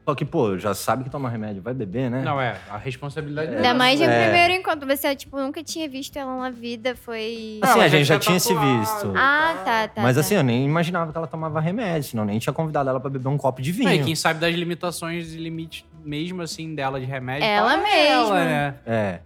[0.03, 2.21] Só que, pô, já sabe que toma remédio, vai beber, né?
[2.23, 2.55] Não, é.
[2.69, 3.73] A responsabilidade Ainda dela.
[3.77, 4.23] mais de É.
[4.23, 4.87] primeiro encontro.
[4.87, 6.95] Você, tipo, nunca tinha visto ela na vida.
[6.95, 7.59] Foi.
[7.61, 9.13] Assim, a gente já tinha tinha se visto.
[9.17, 10.01] Ah, tá, tá.
[10.01, 10.21] Mas tá.
[10.21, 13.27] assim, eu nem imaginava que ela tomava remédio, senão nem tinha convidado ela pra beber
[13.27, 13.91] um copo de vinho.
[13.91, 17.45] E quem sabe das limitações e limites mesmo assim dela de remédio.
[17.45, 18.45] Ela tá Ela, mesma.
[18.45, 18.75] né?
[18.85, 19.19] É.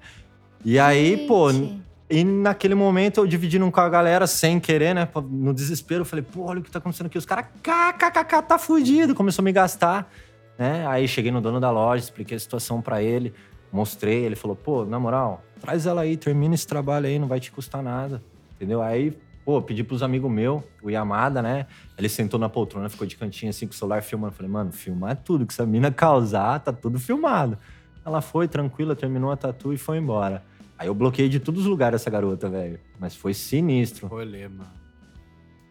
[0.66, 1.82] E aí, pô, Gente.
[2.10, 5.08] e naquele momento eu dividindo com a galera sem querer, né?
[5.30, 7.18] No desespero, eu falei, pô, olha o que tá acontecendo aqui.
[7.18, 9.14] Os caras, kkkk, tá fudido.
[9.16, 10.12] Começou a me gastar,
[10.58, 10.86] né?
[10.88, 13.34] Aí cheguei no dono da loja, expliquei a situação pra ele,
[13.72, 14.24] mostrei.
[14.26, 17.52] Ele falou, pô, na moral, traz ela aí, termina esse trabalho aí, não vai te
[17.52, 18.22] custar nada.
[18.56, 18.82] Entendeu?
[18.82, 21.68] Aí, pô, pedi pros amigos meus, o Yamada, né?
[21.98, 24.34] Ele sentou na poltrona, ficou de cantinho assim com o celular filmando.
[24.34, 27.58] Falei, mano, filmar tudo que essa mina causar, tá tudo filmado.
[28.06, 30.44] Ela foi tranquila, terminou a tatu e foi embora.
[30.78, 32.80] Aí eu bloqueei de todos os lugares essa garota, velho.
[33.00, 34.08] Mas foi sinistro.
[34.08, 34.72] Rolê, mano.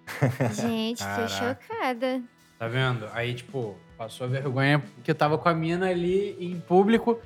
[0.54, 1.58] Gente, fiquei Caraca.
[1.68, 2.22] chocada.
[2.58, 3.08] Tá vendo?
[3.14, 7.18] Aí, tipo, passou a vergonha porque eu tava com a mina ali em público.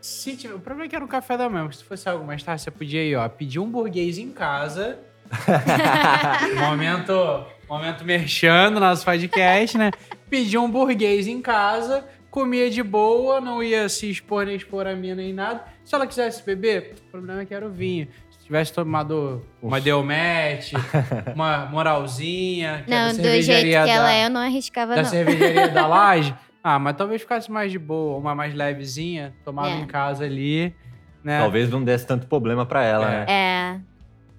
[0.00, 2.24] Se tiver, o problema é que era um café da manhã, porque se fosse algo
[2.24, 4.98] mais tarde, você podia ir, ó, pedir um burguês em casa.
[6.58, 9.90] momento, momento merchando nosso podcast, né?
[10.28, 14.94] Pedir um burguês em casa, comia de boa, não ia se expor nem expor a
[14.94, 15.64] mina nem nada.
[15.84, 18.08] Se ela quisesse beber, o problema é que era o vinho.
[18.30, 20.74] Se tivesse tomado uma Delmete,
[21.34, 24.40] uma moralzinha, que é Não, da do jeito que cervejaria ela da- é, eu não
[24.40, 25.08] arriscava, da não.
[25.08, 26.34] cervejaria da laje.
[26.62, 29.78] Ah, mas talvez ficasse mais de boa, uma mais levezinha, tomava É.
[29.80, 30.74] em casa ali,
[31.22, 31.38] né?
[31.38, 33.10] Talvez não desse tanto problema pra ela, É.
[33.10, 33.26] né?
[33.28, 33.80] É.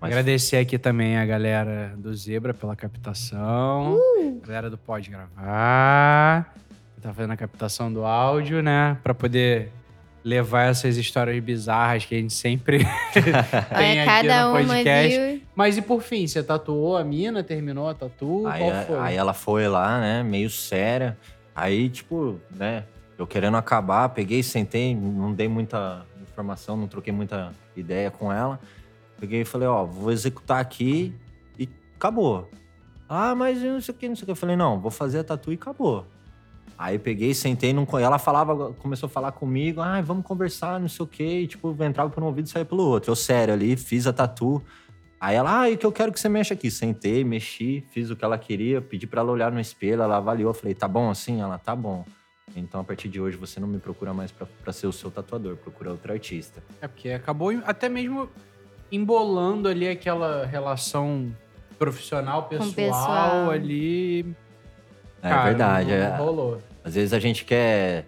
[0.05, 3.97] Mas- Agradecer aqui também a galera do Zebra pela captação.
[4.45, 6.53] Galera do Pode Gravar.
[6.95, 8.97] Que tá fazendo a captação do áudio, né?
[9.03, 9.71] Pra poder
[10.23, 12.79] levar essas histórias bizarras que a gente sempre
[13.13, 15.19] tem Olha, aqui cada no uma, podcast.
[15.19, 15.41] viu?
[15.55, 18.47] Mas e por fim, você tatuou a mina, terminou a tatu?
[18.47, 18.99] Aí, Qual a- foi?
[18.99, 21.15] aí ela foi lá, né, meio séria.
[21.55, 22.83] Aí, tipo, né,
[23.17, 28.59] eu querendo acabar, peguei, sentei, não dei muita informação, não troquei muita ideia com ela.
[29.19, 31.13] Peguei e falei, ó, vou executar aqui
[31.57, 32.49] e acabou.
[33.07, 34.31] Ah, mas não sei o que, não sei o que.
[34.31, 36.05] Eu falei, não, vou fazer a tatu e acabou.
[36.77, 41.03] Aí peguei, sentei, não, ela falava, começou a falar comigo, ah, vamos conversar, não sei
[41.05, 41.47] o quê.
[41.47, 43.11] Tipo, entrava por um ouvido e saía pelo outro.
[43.11, 44.61] Eu, sério, ali, fiz a tatu.
[45.19, 46.69] Aí ela, ah, e que eu quero que você mexa aqui.
[46.69, 50.53] Sentei, mexi, fiz o que ela queria, pedi pra ela olhar no espelho, ela avaliou.
[50.53, 51.39] Falei, tá bom assim?
[51.39, 52.03] Ela, tá bom.
[52.55, 55.55] Então, a partir de hoje, você não me procura mais pra ser o seu tatuador,
[55.55, 56.61] procura outro artista.
[56.81, 58.29] É porque acabou até mesmo
[58.91, 61.31] embolando ali aquela relação
[61.77, 63.49] profissional, pessoal, pessoal.
[63.51, 64.35] ali.
[65.21, 65.89] É Cara, verdade.
[65.89, 66.61] Não, é- não rolou.
[66.83, 68.05] Às vezes a gente quer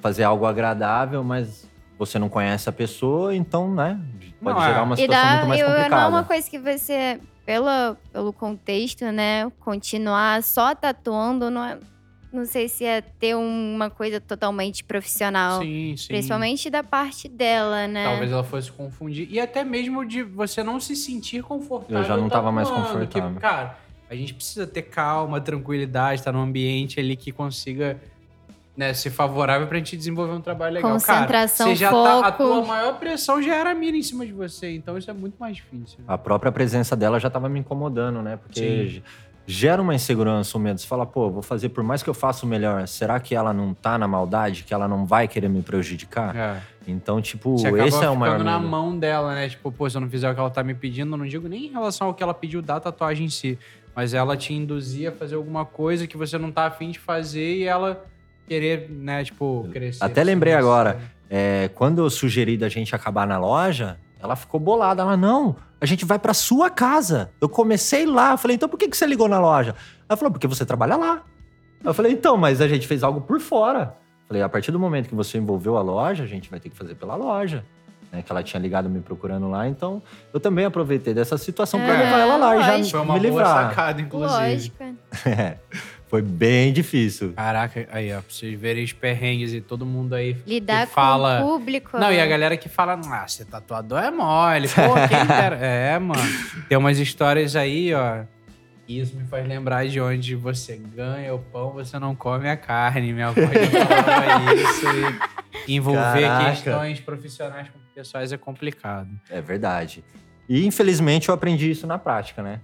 [0.00, 4.00] fazer algo agradável, mas você não conhece a pessoa, então, né?
[4.42, 4.68] Pode Não, é.
[4.68, 6.08] gerar uma E situação dá, muito mais eu, não é complicada.
[6.08, 11.78] uma coisa que você, pelo, pelo contexto, né, continuar só tatuando, não, é-
[12.32, 15.60] não sei se é ter uma coisa totalmente profissional.
[15.62, 16.08] Sim, sim.
[16.08, 18.04] Principalmente da parte dela, né?
[18.04, 19.28] Talvez ela fosse confundir.
[19.30, 21.98] E até mesmo de você não se sentir confortável.
[21.98, 23.34] Eu já não tava mais confortável.
[23.34, 23.78] Que, cara,
[24.10, 27.98] a gente precisa ter calma, tranquilidade, estar num ambiente ali que consiga
[28.78, 30.92] né, ser favorável pra gente desenvolver um trabalho legal.
[30.92, 32.36] Concentração, cara, você já tá, a foco.
[32.36, 35.34] tua maior pressão já era a mina em cima de você, então isso é muito
[35.36, 35.98] mais difícil.
[36.06, 38.36] A própria presença dela já tava me incomodando, né?
[38.36, 39.02] Porque Sim.
[39.48, 40.78] Gera uma insegurança, um medo.
[40.78, 43.50] Você fala, pô, vou fazer por mais que eu faça o melhor, será que ela
[43.50, 44.62] não tá na maldade?
[44.62, 46.36] Que ela não vai querer me prejudicar?
[46.36, 46.60] É.
[46.86, 48.70] Então, tipo, esse é o maior na medo.
[48.70, 49.48] mão dela, né?
[49.48, 51.48] Tipo, pô, se eu não fizer o que ela tá me pedindo, eu não digo
[51.48, 53.58] nem em relação ao que ela pediu da tatuagem em si,
[53.96, 57.56] mas ela te induzir a fazer alguma coisa que você não tá afim de fazer
[57.56, 58.04] e ela
[58.46, 60.04] querer, né, tipo, crescer.
[60.04, 61.00] Até lembrei assim, agora.
[61.30, 65.02] É, quando eu sugeri da gente acabar na loja, ela ficou bolada.
[65.02, 67.30] Ela, não, a gente vai pra sua casa.
[67.40, 68.32] Eu comecei lá.
[68.32, 69.74] Eu falei, então por que, que você ligou na loja?
[70.08, 71.22] Ela falou, porque você trabalha lá.
[71.84, 73.94] Eu falei, então, mas a gente fez algo por fora.
[74.26, 76.76] Falei, a partir do momento que você envolveu a loja, a gente vai ter que
[76.76, 77.64] fazer pela loja.
[78.10, 81.92] Né, que ela tinha ligado me procurando lá, então eu também aproveitei dessa situação para
[81.92, 82.90] É, levar ela lá e já lógico.
[82.90, 83.68] Foi uma me boa livrar.
[83.68, 84.40] sacada, inclusive.
[84.50, 84.76] Lógico.
[85.28, 85.58] É,
[86.08, 87.32] foi bem difícil.
[87.34, 91.40] Caraca, aí, ó, pra vocês verem os perrengues e todo mundo aí Lidar que fala.
[91.40, 91.98] com o público.
[91.98, 94.68] Não, e a galera que fala, ah, ser tatuador é mole.
[94.68, 95.58] Pô, quem dera.
[95.60, 96.20] É, mano.
[96.68, 98.22] Tem umas histórias aí, ó.
[98.88, 102.56] e Isso me faz lembrar de onde você ganha o pão, você não come a
[102.56, 103.12] carne.
[103.12, 104.86] Minha avó falava isso.
[105.66, 106.50] E envolver Caraca.
[106.50, 109.10] questões profissionais com pessoais é complicado.
[109.28, 110.02] É verdade.
[110.48, 112.60] E infelizmente eu aprendi isso na prática, né?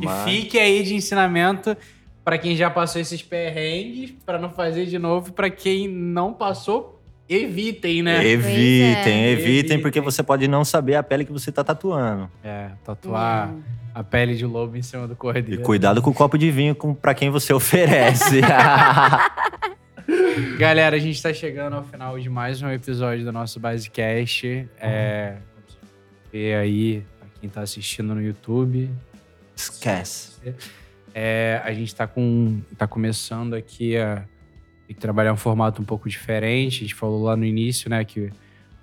[0.00, 1.76] E fique aí de ensinamento
[2.28, 5.32] pra quem já passou esses perrengues, pra não fazer de novo.
[5.32, 8.22] Pra quem não passou, evitem, né?
[8.22, 9.30] Evitem, é.
[9.30, 12.30] evitem, porque você pode não saber a pele que você tá tatuando.
[12.44, 13.62] É, tatuar Hum.
[13.94, 15.62] a pele de lobo em cima do E cordeiro.
[15.62, 18.42] cuidado com o copo de vinho pra quem você oferece.
[20.58, 24.68] Galera, a gente tá chegando ao final de mais um episódio do nosso Basecast.
[24.78, 25.36] É,
[26.30, 28.90] ver aí, pra quem tá assistindo no YouTube.
[29.56, 30.32] Esquece.
[31.14, 34.24] É, a gente tá, com, tá começando aqui a
[34.98, 36.78] trabalhar um formato um pouco diferente.
[36.78, 38.30] A gente falou lá no início, né, que o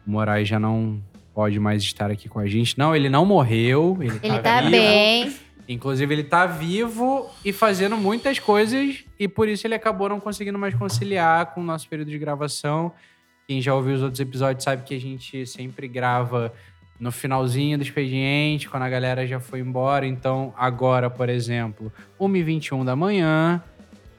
[0.05, 1.01] Moraes já não
[1.33, 2.77] pode mais estar aqui com a gente.
[2.77, 3.97] Não, ele não morreu.
[3.99, 5.35] Ele, Ele tá, tá bem.
[5.67, 10.59] Inclusive, ele tá vivo e fazendo muitas coisas, e por isso ele acabou não conseguindo
[10.59, 12.91] mais conciliar com o nosso período de gravação.
[13.47, 16.53] Quem já ouviu os outros episódios sabe que a gente sempre grava
[16.99, 20.05] no finalzinho do expediente, quando a galera já foi embora.
[20.07, 23.61] Então, agora, por exemplo, 1h21 da manhã.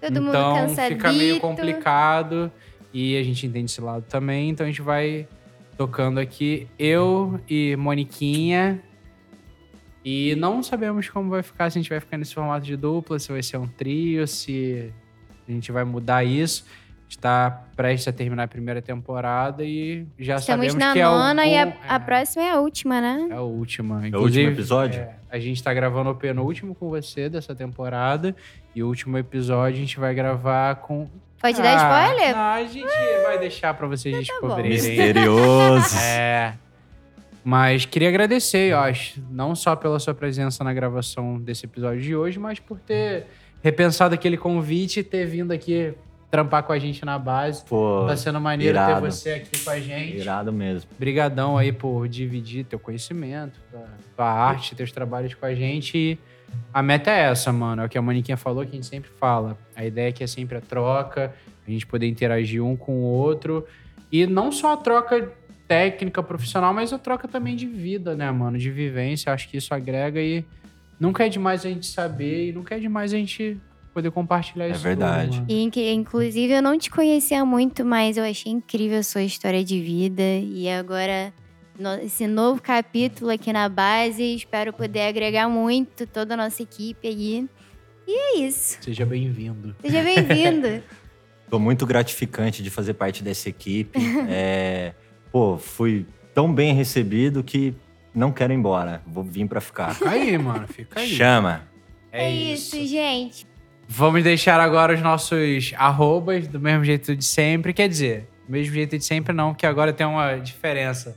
[0.00, 2.50] Todo mundo então, fica meio complicado.
[2.92, 4.50] E a gente entende esse lado também.
[4.50, 5.26] Então, a gente vai
[5.76, 6.68] tocando aqui.
[6.78, 8.82] Eu e Moniquinha.
[10.04, 13.18] E não sabemos como vai ficar, se a gente vai ficar nesse formato de dupla,
[13.18, 14.92] se vai ser um trio, se
[15.48, 16.64] a gente vai mudar isso.
[17.06, 21.02] A gente tá prestes a terminar a primeira temporada e já Estamos sabemos na que
[21.02, 23.28] nona é o e a, bom- a próxima é a última, né?
[23.30, 23.98] é a última.
[24.00, 25.00] o Inclusive, último episódio?
[25.00, 28.34] é, a gente tá gravando o penúltimo com você dessa temporada.
[28.74, 31.08] E o último episódio a gente vai gravar com.
[31.40, 32.34] Pode dar Ah, spoiler?
[32.34, 34.20] Não, a gente vai deixar pra vocês bom.
[34.22, 34.72] descobrirem.
[34.72, 36.02] Misteriosos.
[36.02, 36.54] É.
[37.44, 42.16] Mas queria agradecer, eu acho, não só pela sua presença na gravação desse episódio de
[42.16, 43.26] hoje, mas por ter
[43.62, 45.94] repensado aquele convite e ter vindo aqui
[46.36, 47.64] trampar com a gente na base.
[47.64, 49.00] Pô, Tá sendo maneiro irado.
[49.02, 50.16] ter você aqui com a gente.
[50.18, 50.90] irado mesmo.
[50.98, 53.84] Brigadão aí por dividir teu conhecimento, tua,
[54.14, 55.96] tua arte, teus trabalhos com a gente.
[55.96, 56.18] E
[56.72, 57.82] a meta é essa, mano.
[57.82, 59.56] É o que a Maniquinha falou, que a gente sempre fala.
[59.74, 61.32] A ideia é que é sempre a troca,
[61.66, 63.66] a gente poder interagir um com o outro.
[64.12, 65.32] E não só a troca
[65.66, 68.58] técnica, profissional, mas a troca também de vida, né, mano?
[68.58, 69.32] De vivência.
[69.32, 70.44] Acho que isso agrega e
[71.00, 73.58] nunca é demais a gente saber e nunca é demais a gente
[73.96, 74.82] poder compartilhar É isso.
[74.82, 75.38] verdade.
[75.38, 75.50] tudo.
[75.50, 79.64] E, inc- inclusive, eu não te conhecia muito, mas eu achei incrível a sua história
[79.64, 80.22] de vida.
[80.22, 81.32] E agora,
[81.80, 87.08] no- esse novo capítulo aqui na base, espero poder agregar muito toda a nossa equipe
[87.08, 87.48] aí.
[88.06, 88.76] E é isso.
[88.82, 89.74] Seja bem-vindo.
[89.80, 90.82] Seja bem-vindo.
[91.48, 93.98] Tô muito gratificante de fazer parte dessa equipe.
[94.28, 94.92] É,
[95.32, 96.04] pô, fui
[96.34, 97.72] tão bem recebido que
[98.14, 99.00] não quero ir embora.
[99.06, 99.94] Vou vir pra ficar.
[99.94, 100.68] Fica aí, mano.
[100.68, 101.08] Fica aí.
[101.08, 101.62] Chama.
[102.12, 103.46] é isso, gente.
[103.88, 107.72] Vamos deixar agora os nossos arrobas do mesmo jeito de sempre.
[107.72, 111.16] Quer dizer, do mesmo jeito de sempre não, que agora tem uma diferença.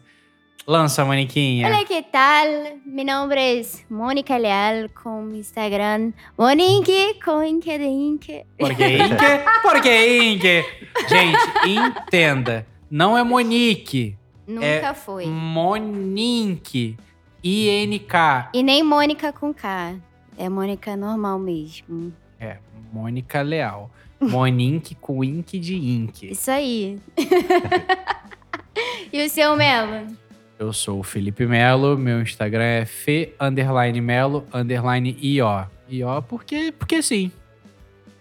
[0.68, 1.68] Lança, Maniquinha.
[1.68, 2.48] Hola, ¿qué tal?
[2.86, 8.20] Mi nombre es Mónica Leal con Instagram Monique con LinkedIn.
[8.60, 10.64] Porque Inque, porque Inque.
[11.10, 12.68] Gente, entenda.
[12.92, 14.16] Não é Monique.
[14.48, 15.26] Nunca É foi.
[15.26, 16.98] Moninque.
[17.44, 18.50] I-N-K.
[18.54, 19.96] E nem Mônica com K.
[20.38, 22.14] É Mônica normal mesmo.
[22.40, 22.58] É,
[22.92, 23.92] Mônica Leal.
[24.20, 26.32] Moninque com Inque de Inque.
[26.32, 27.00] Isso aí.
[29.14, 30.08] e o seu Melo?
[30.60, 35.46] Eu sou o Felipe Melo, meu Instagram é fe underline melo underline io.
[35.88, 37.32] Io porque, porque sim.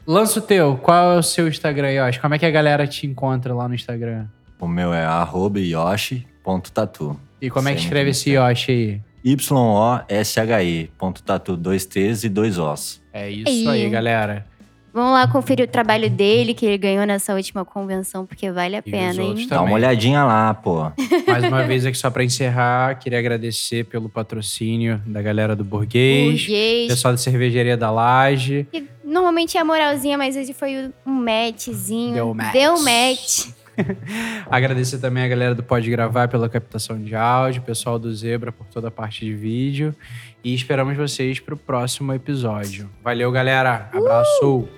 [0.07, 2.21] Lança o teu, qual é o seu Instagram, Yoshi?
[2.21, 4.27] Como é que a galera te encontra lá no Instagram?
[4.59, 7.19] O meu é arroba yoshi.tatu.
[7.43, 9.08] E como é que escreve esse Yoshi aí?
[9.25, 13.01] Y-O-S-H-I, ponto tatu, dois T's e dois Os.
[13.13, 13.91] É isso aí, Aí.
[13.91, 14.47] galera.
[14.93, 18.79] Vamos lá conferir o trabalho dele, que ele ganhou nessa última convenção, porque vale a
[18.79, 19.47] E pena, hein?
[19.49, 20.91] Dá uma olhadinha lá, pô.
[21.29, 26.41] Mais uma vez aqui só pra encerrar, queria agradecer pelo patrocínio da galera do Burguês,
[26.41, 26.89] Burguês.
[26.89, 28.67] pessoal da cervejaria da Laje.
[28.73, 32.15] Que normalmente é moralzinha, mas hoje foi um matchzinho.
[32.15, 32.53] Deu match.
[32.53, 33.47] Deu match.
[34.51, 38.67] Agradecer também a galera do Pode Gravar pela captação de áudio, pessoal do Zebra por
[38.67, 39.95] toda a parte de vídeo.
[40.43, 42.89] E esperamos vocês pro próximo episódio.
[43.03, 43.91] Valeu, galera.
[43.93, 44.69] Abraço.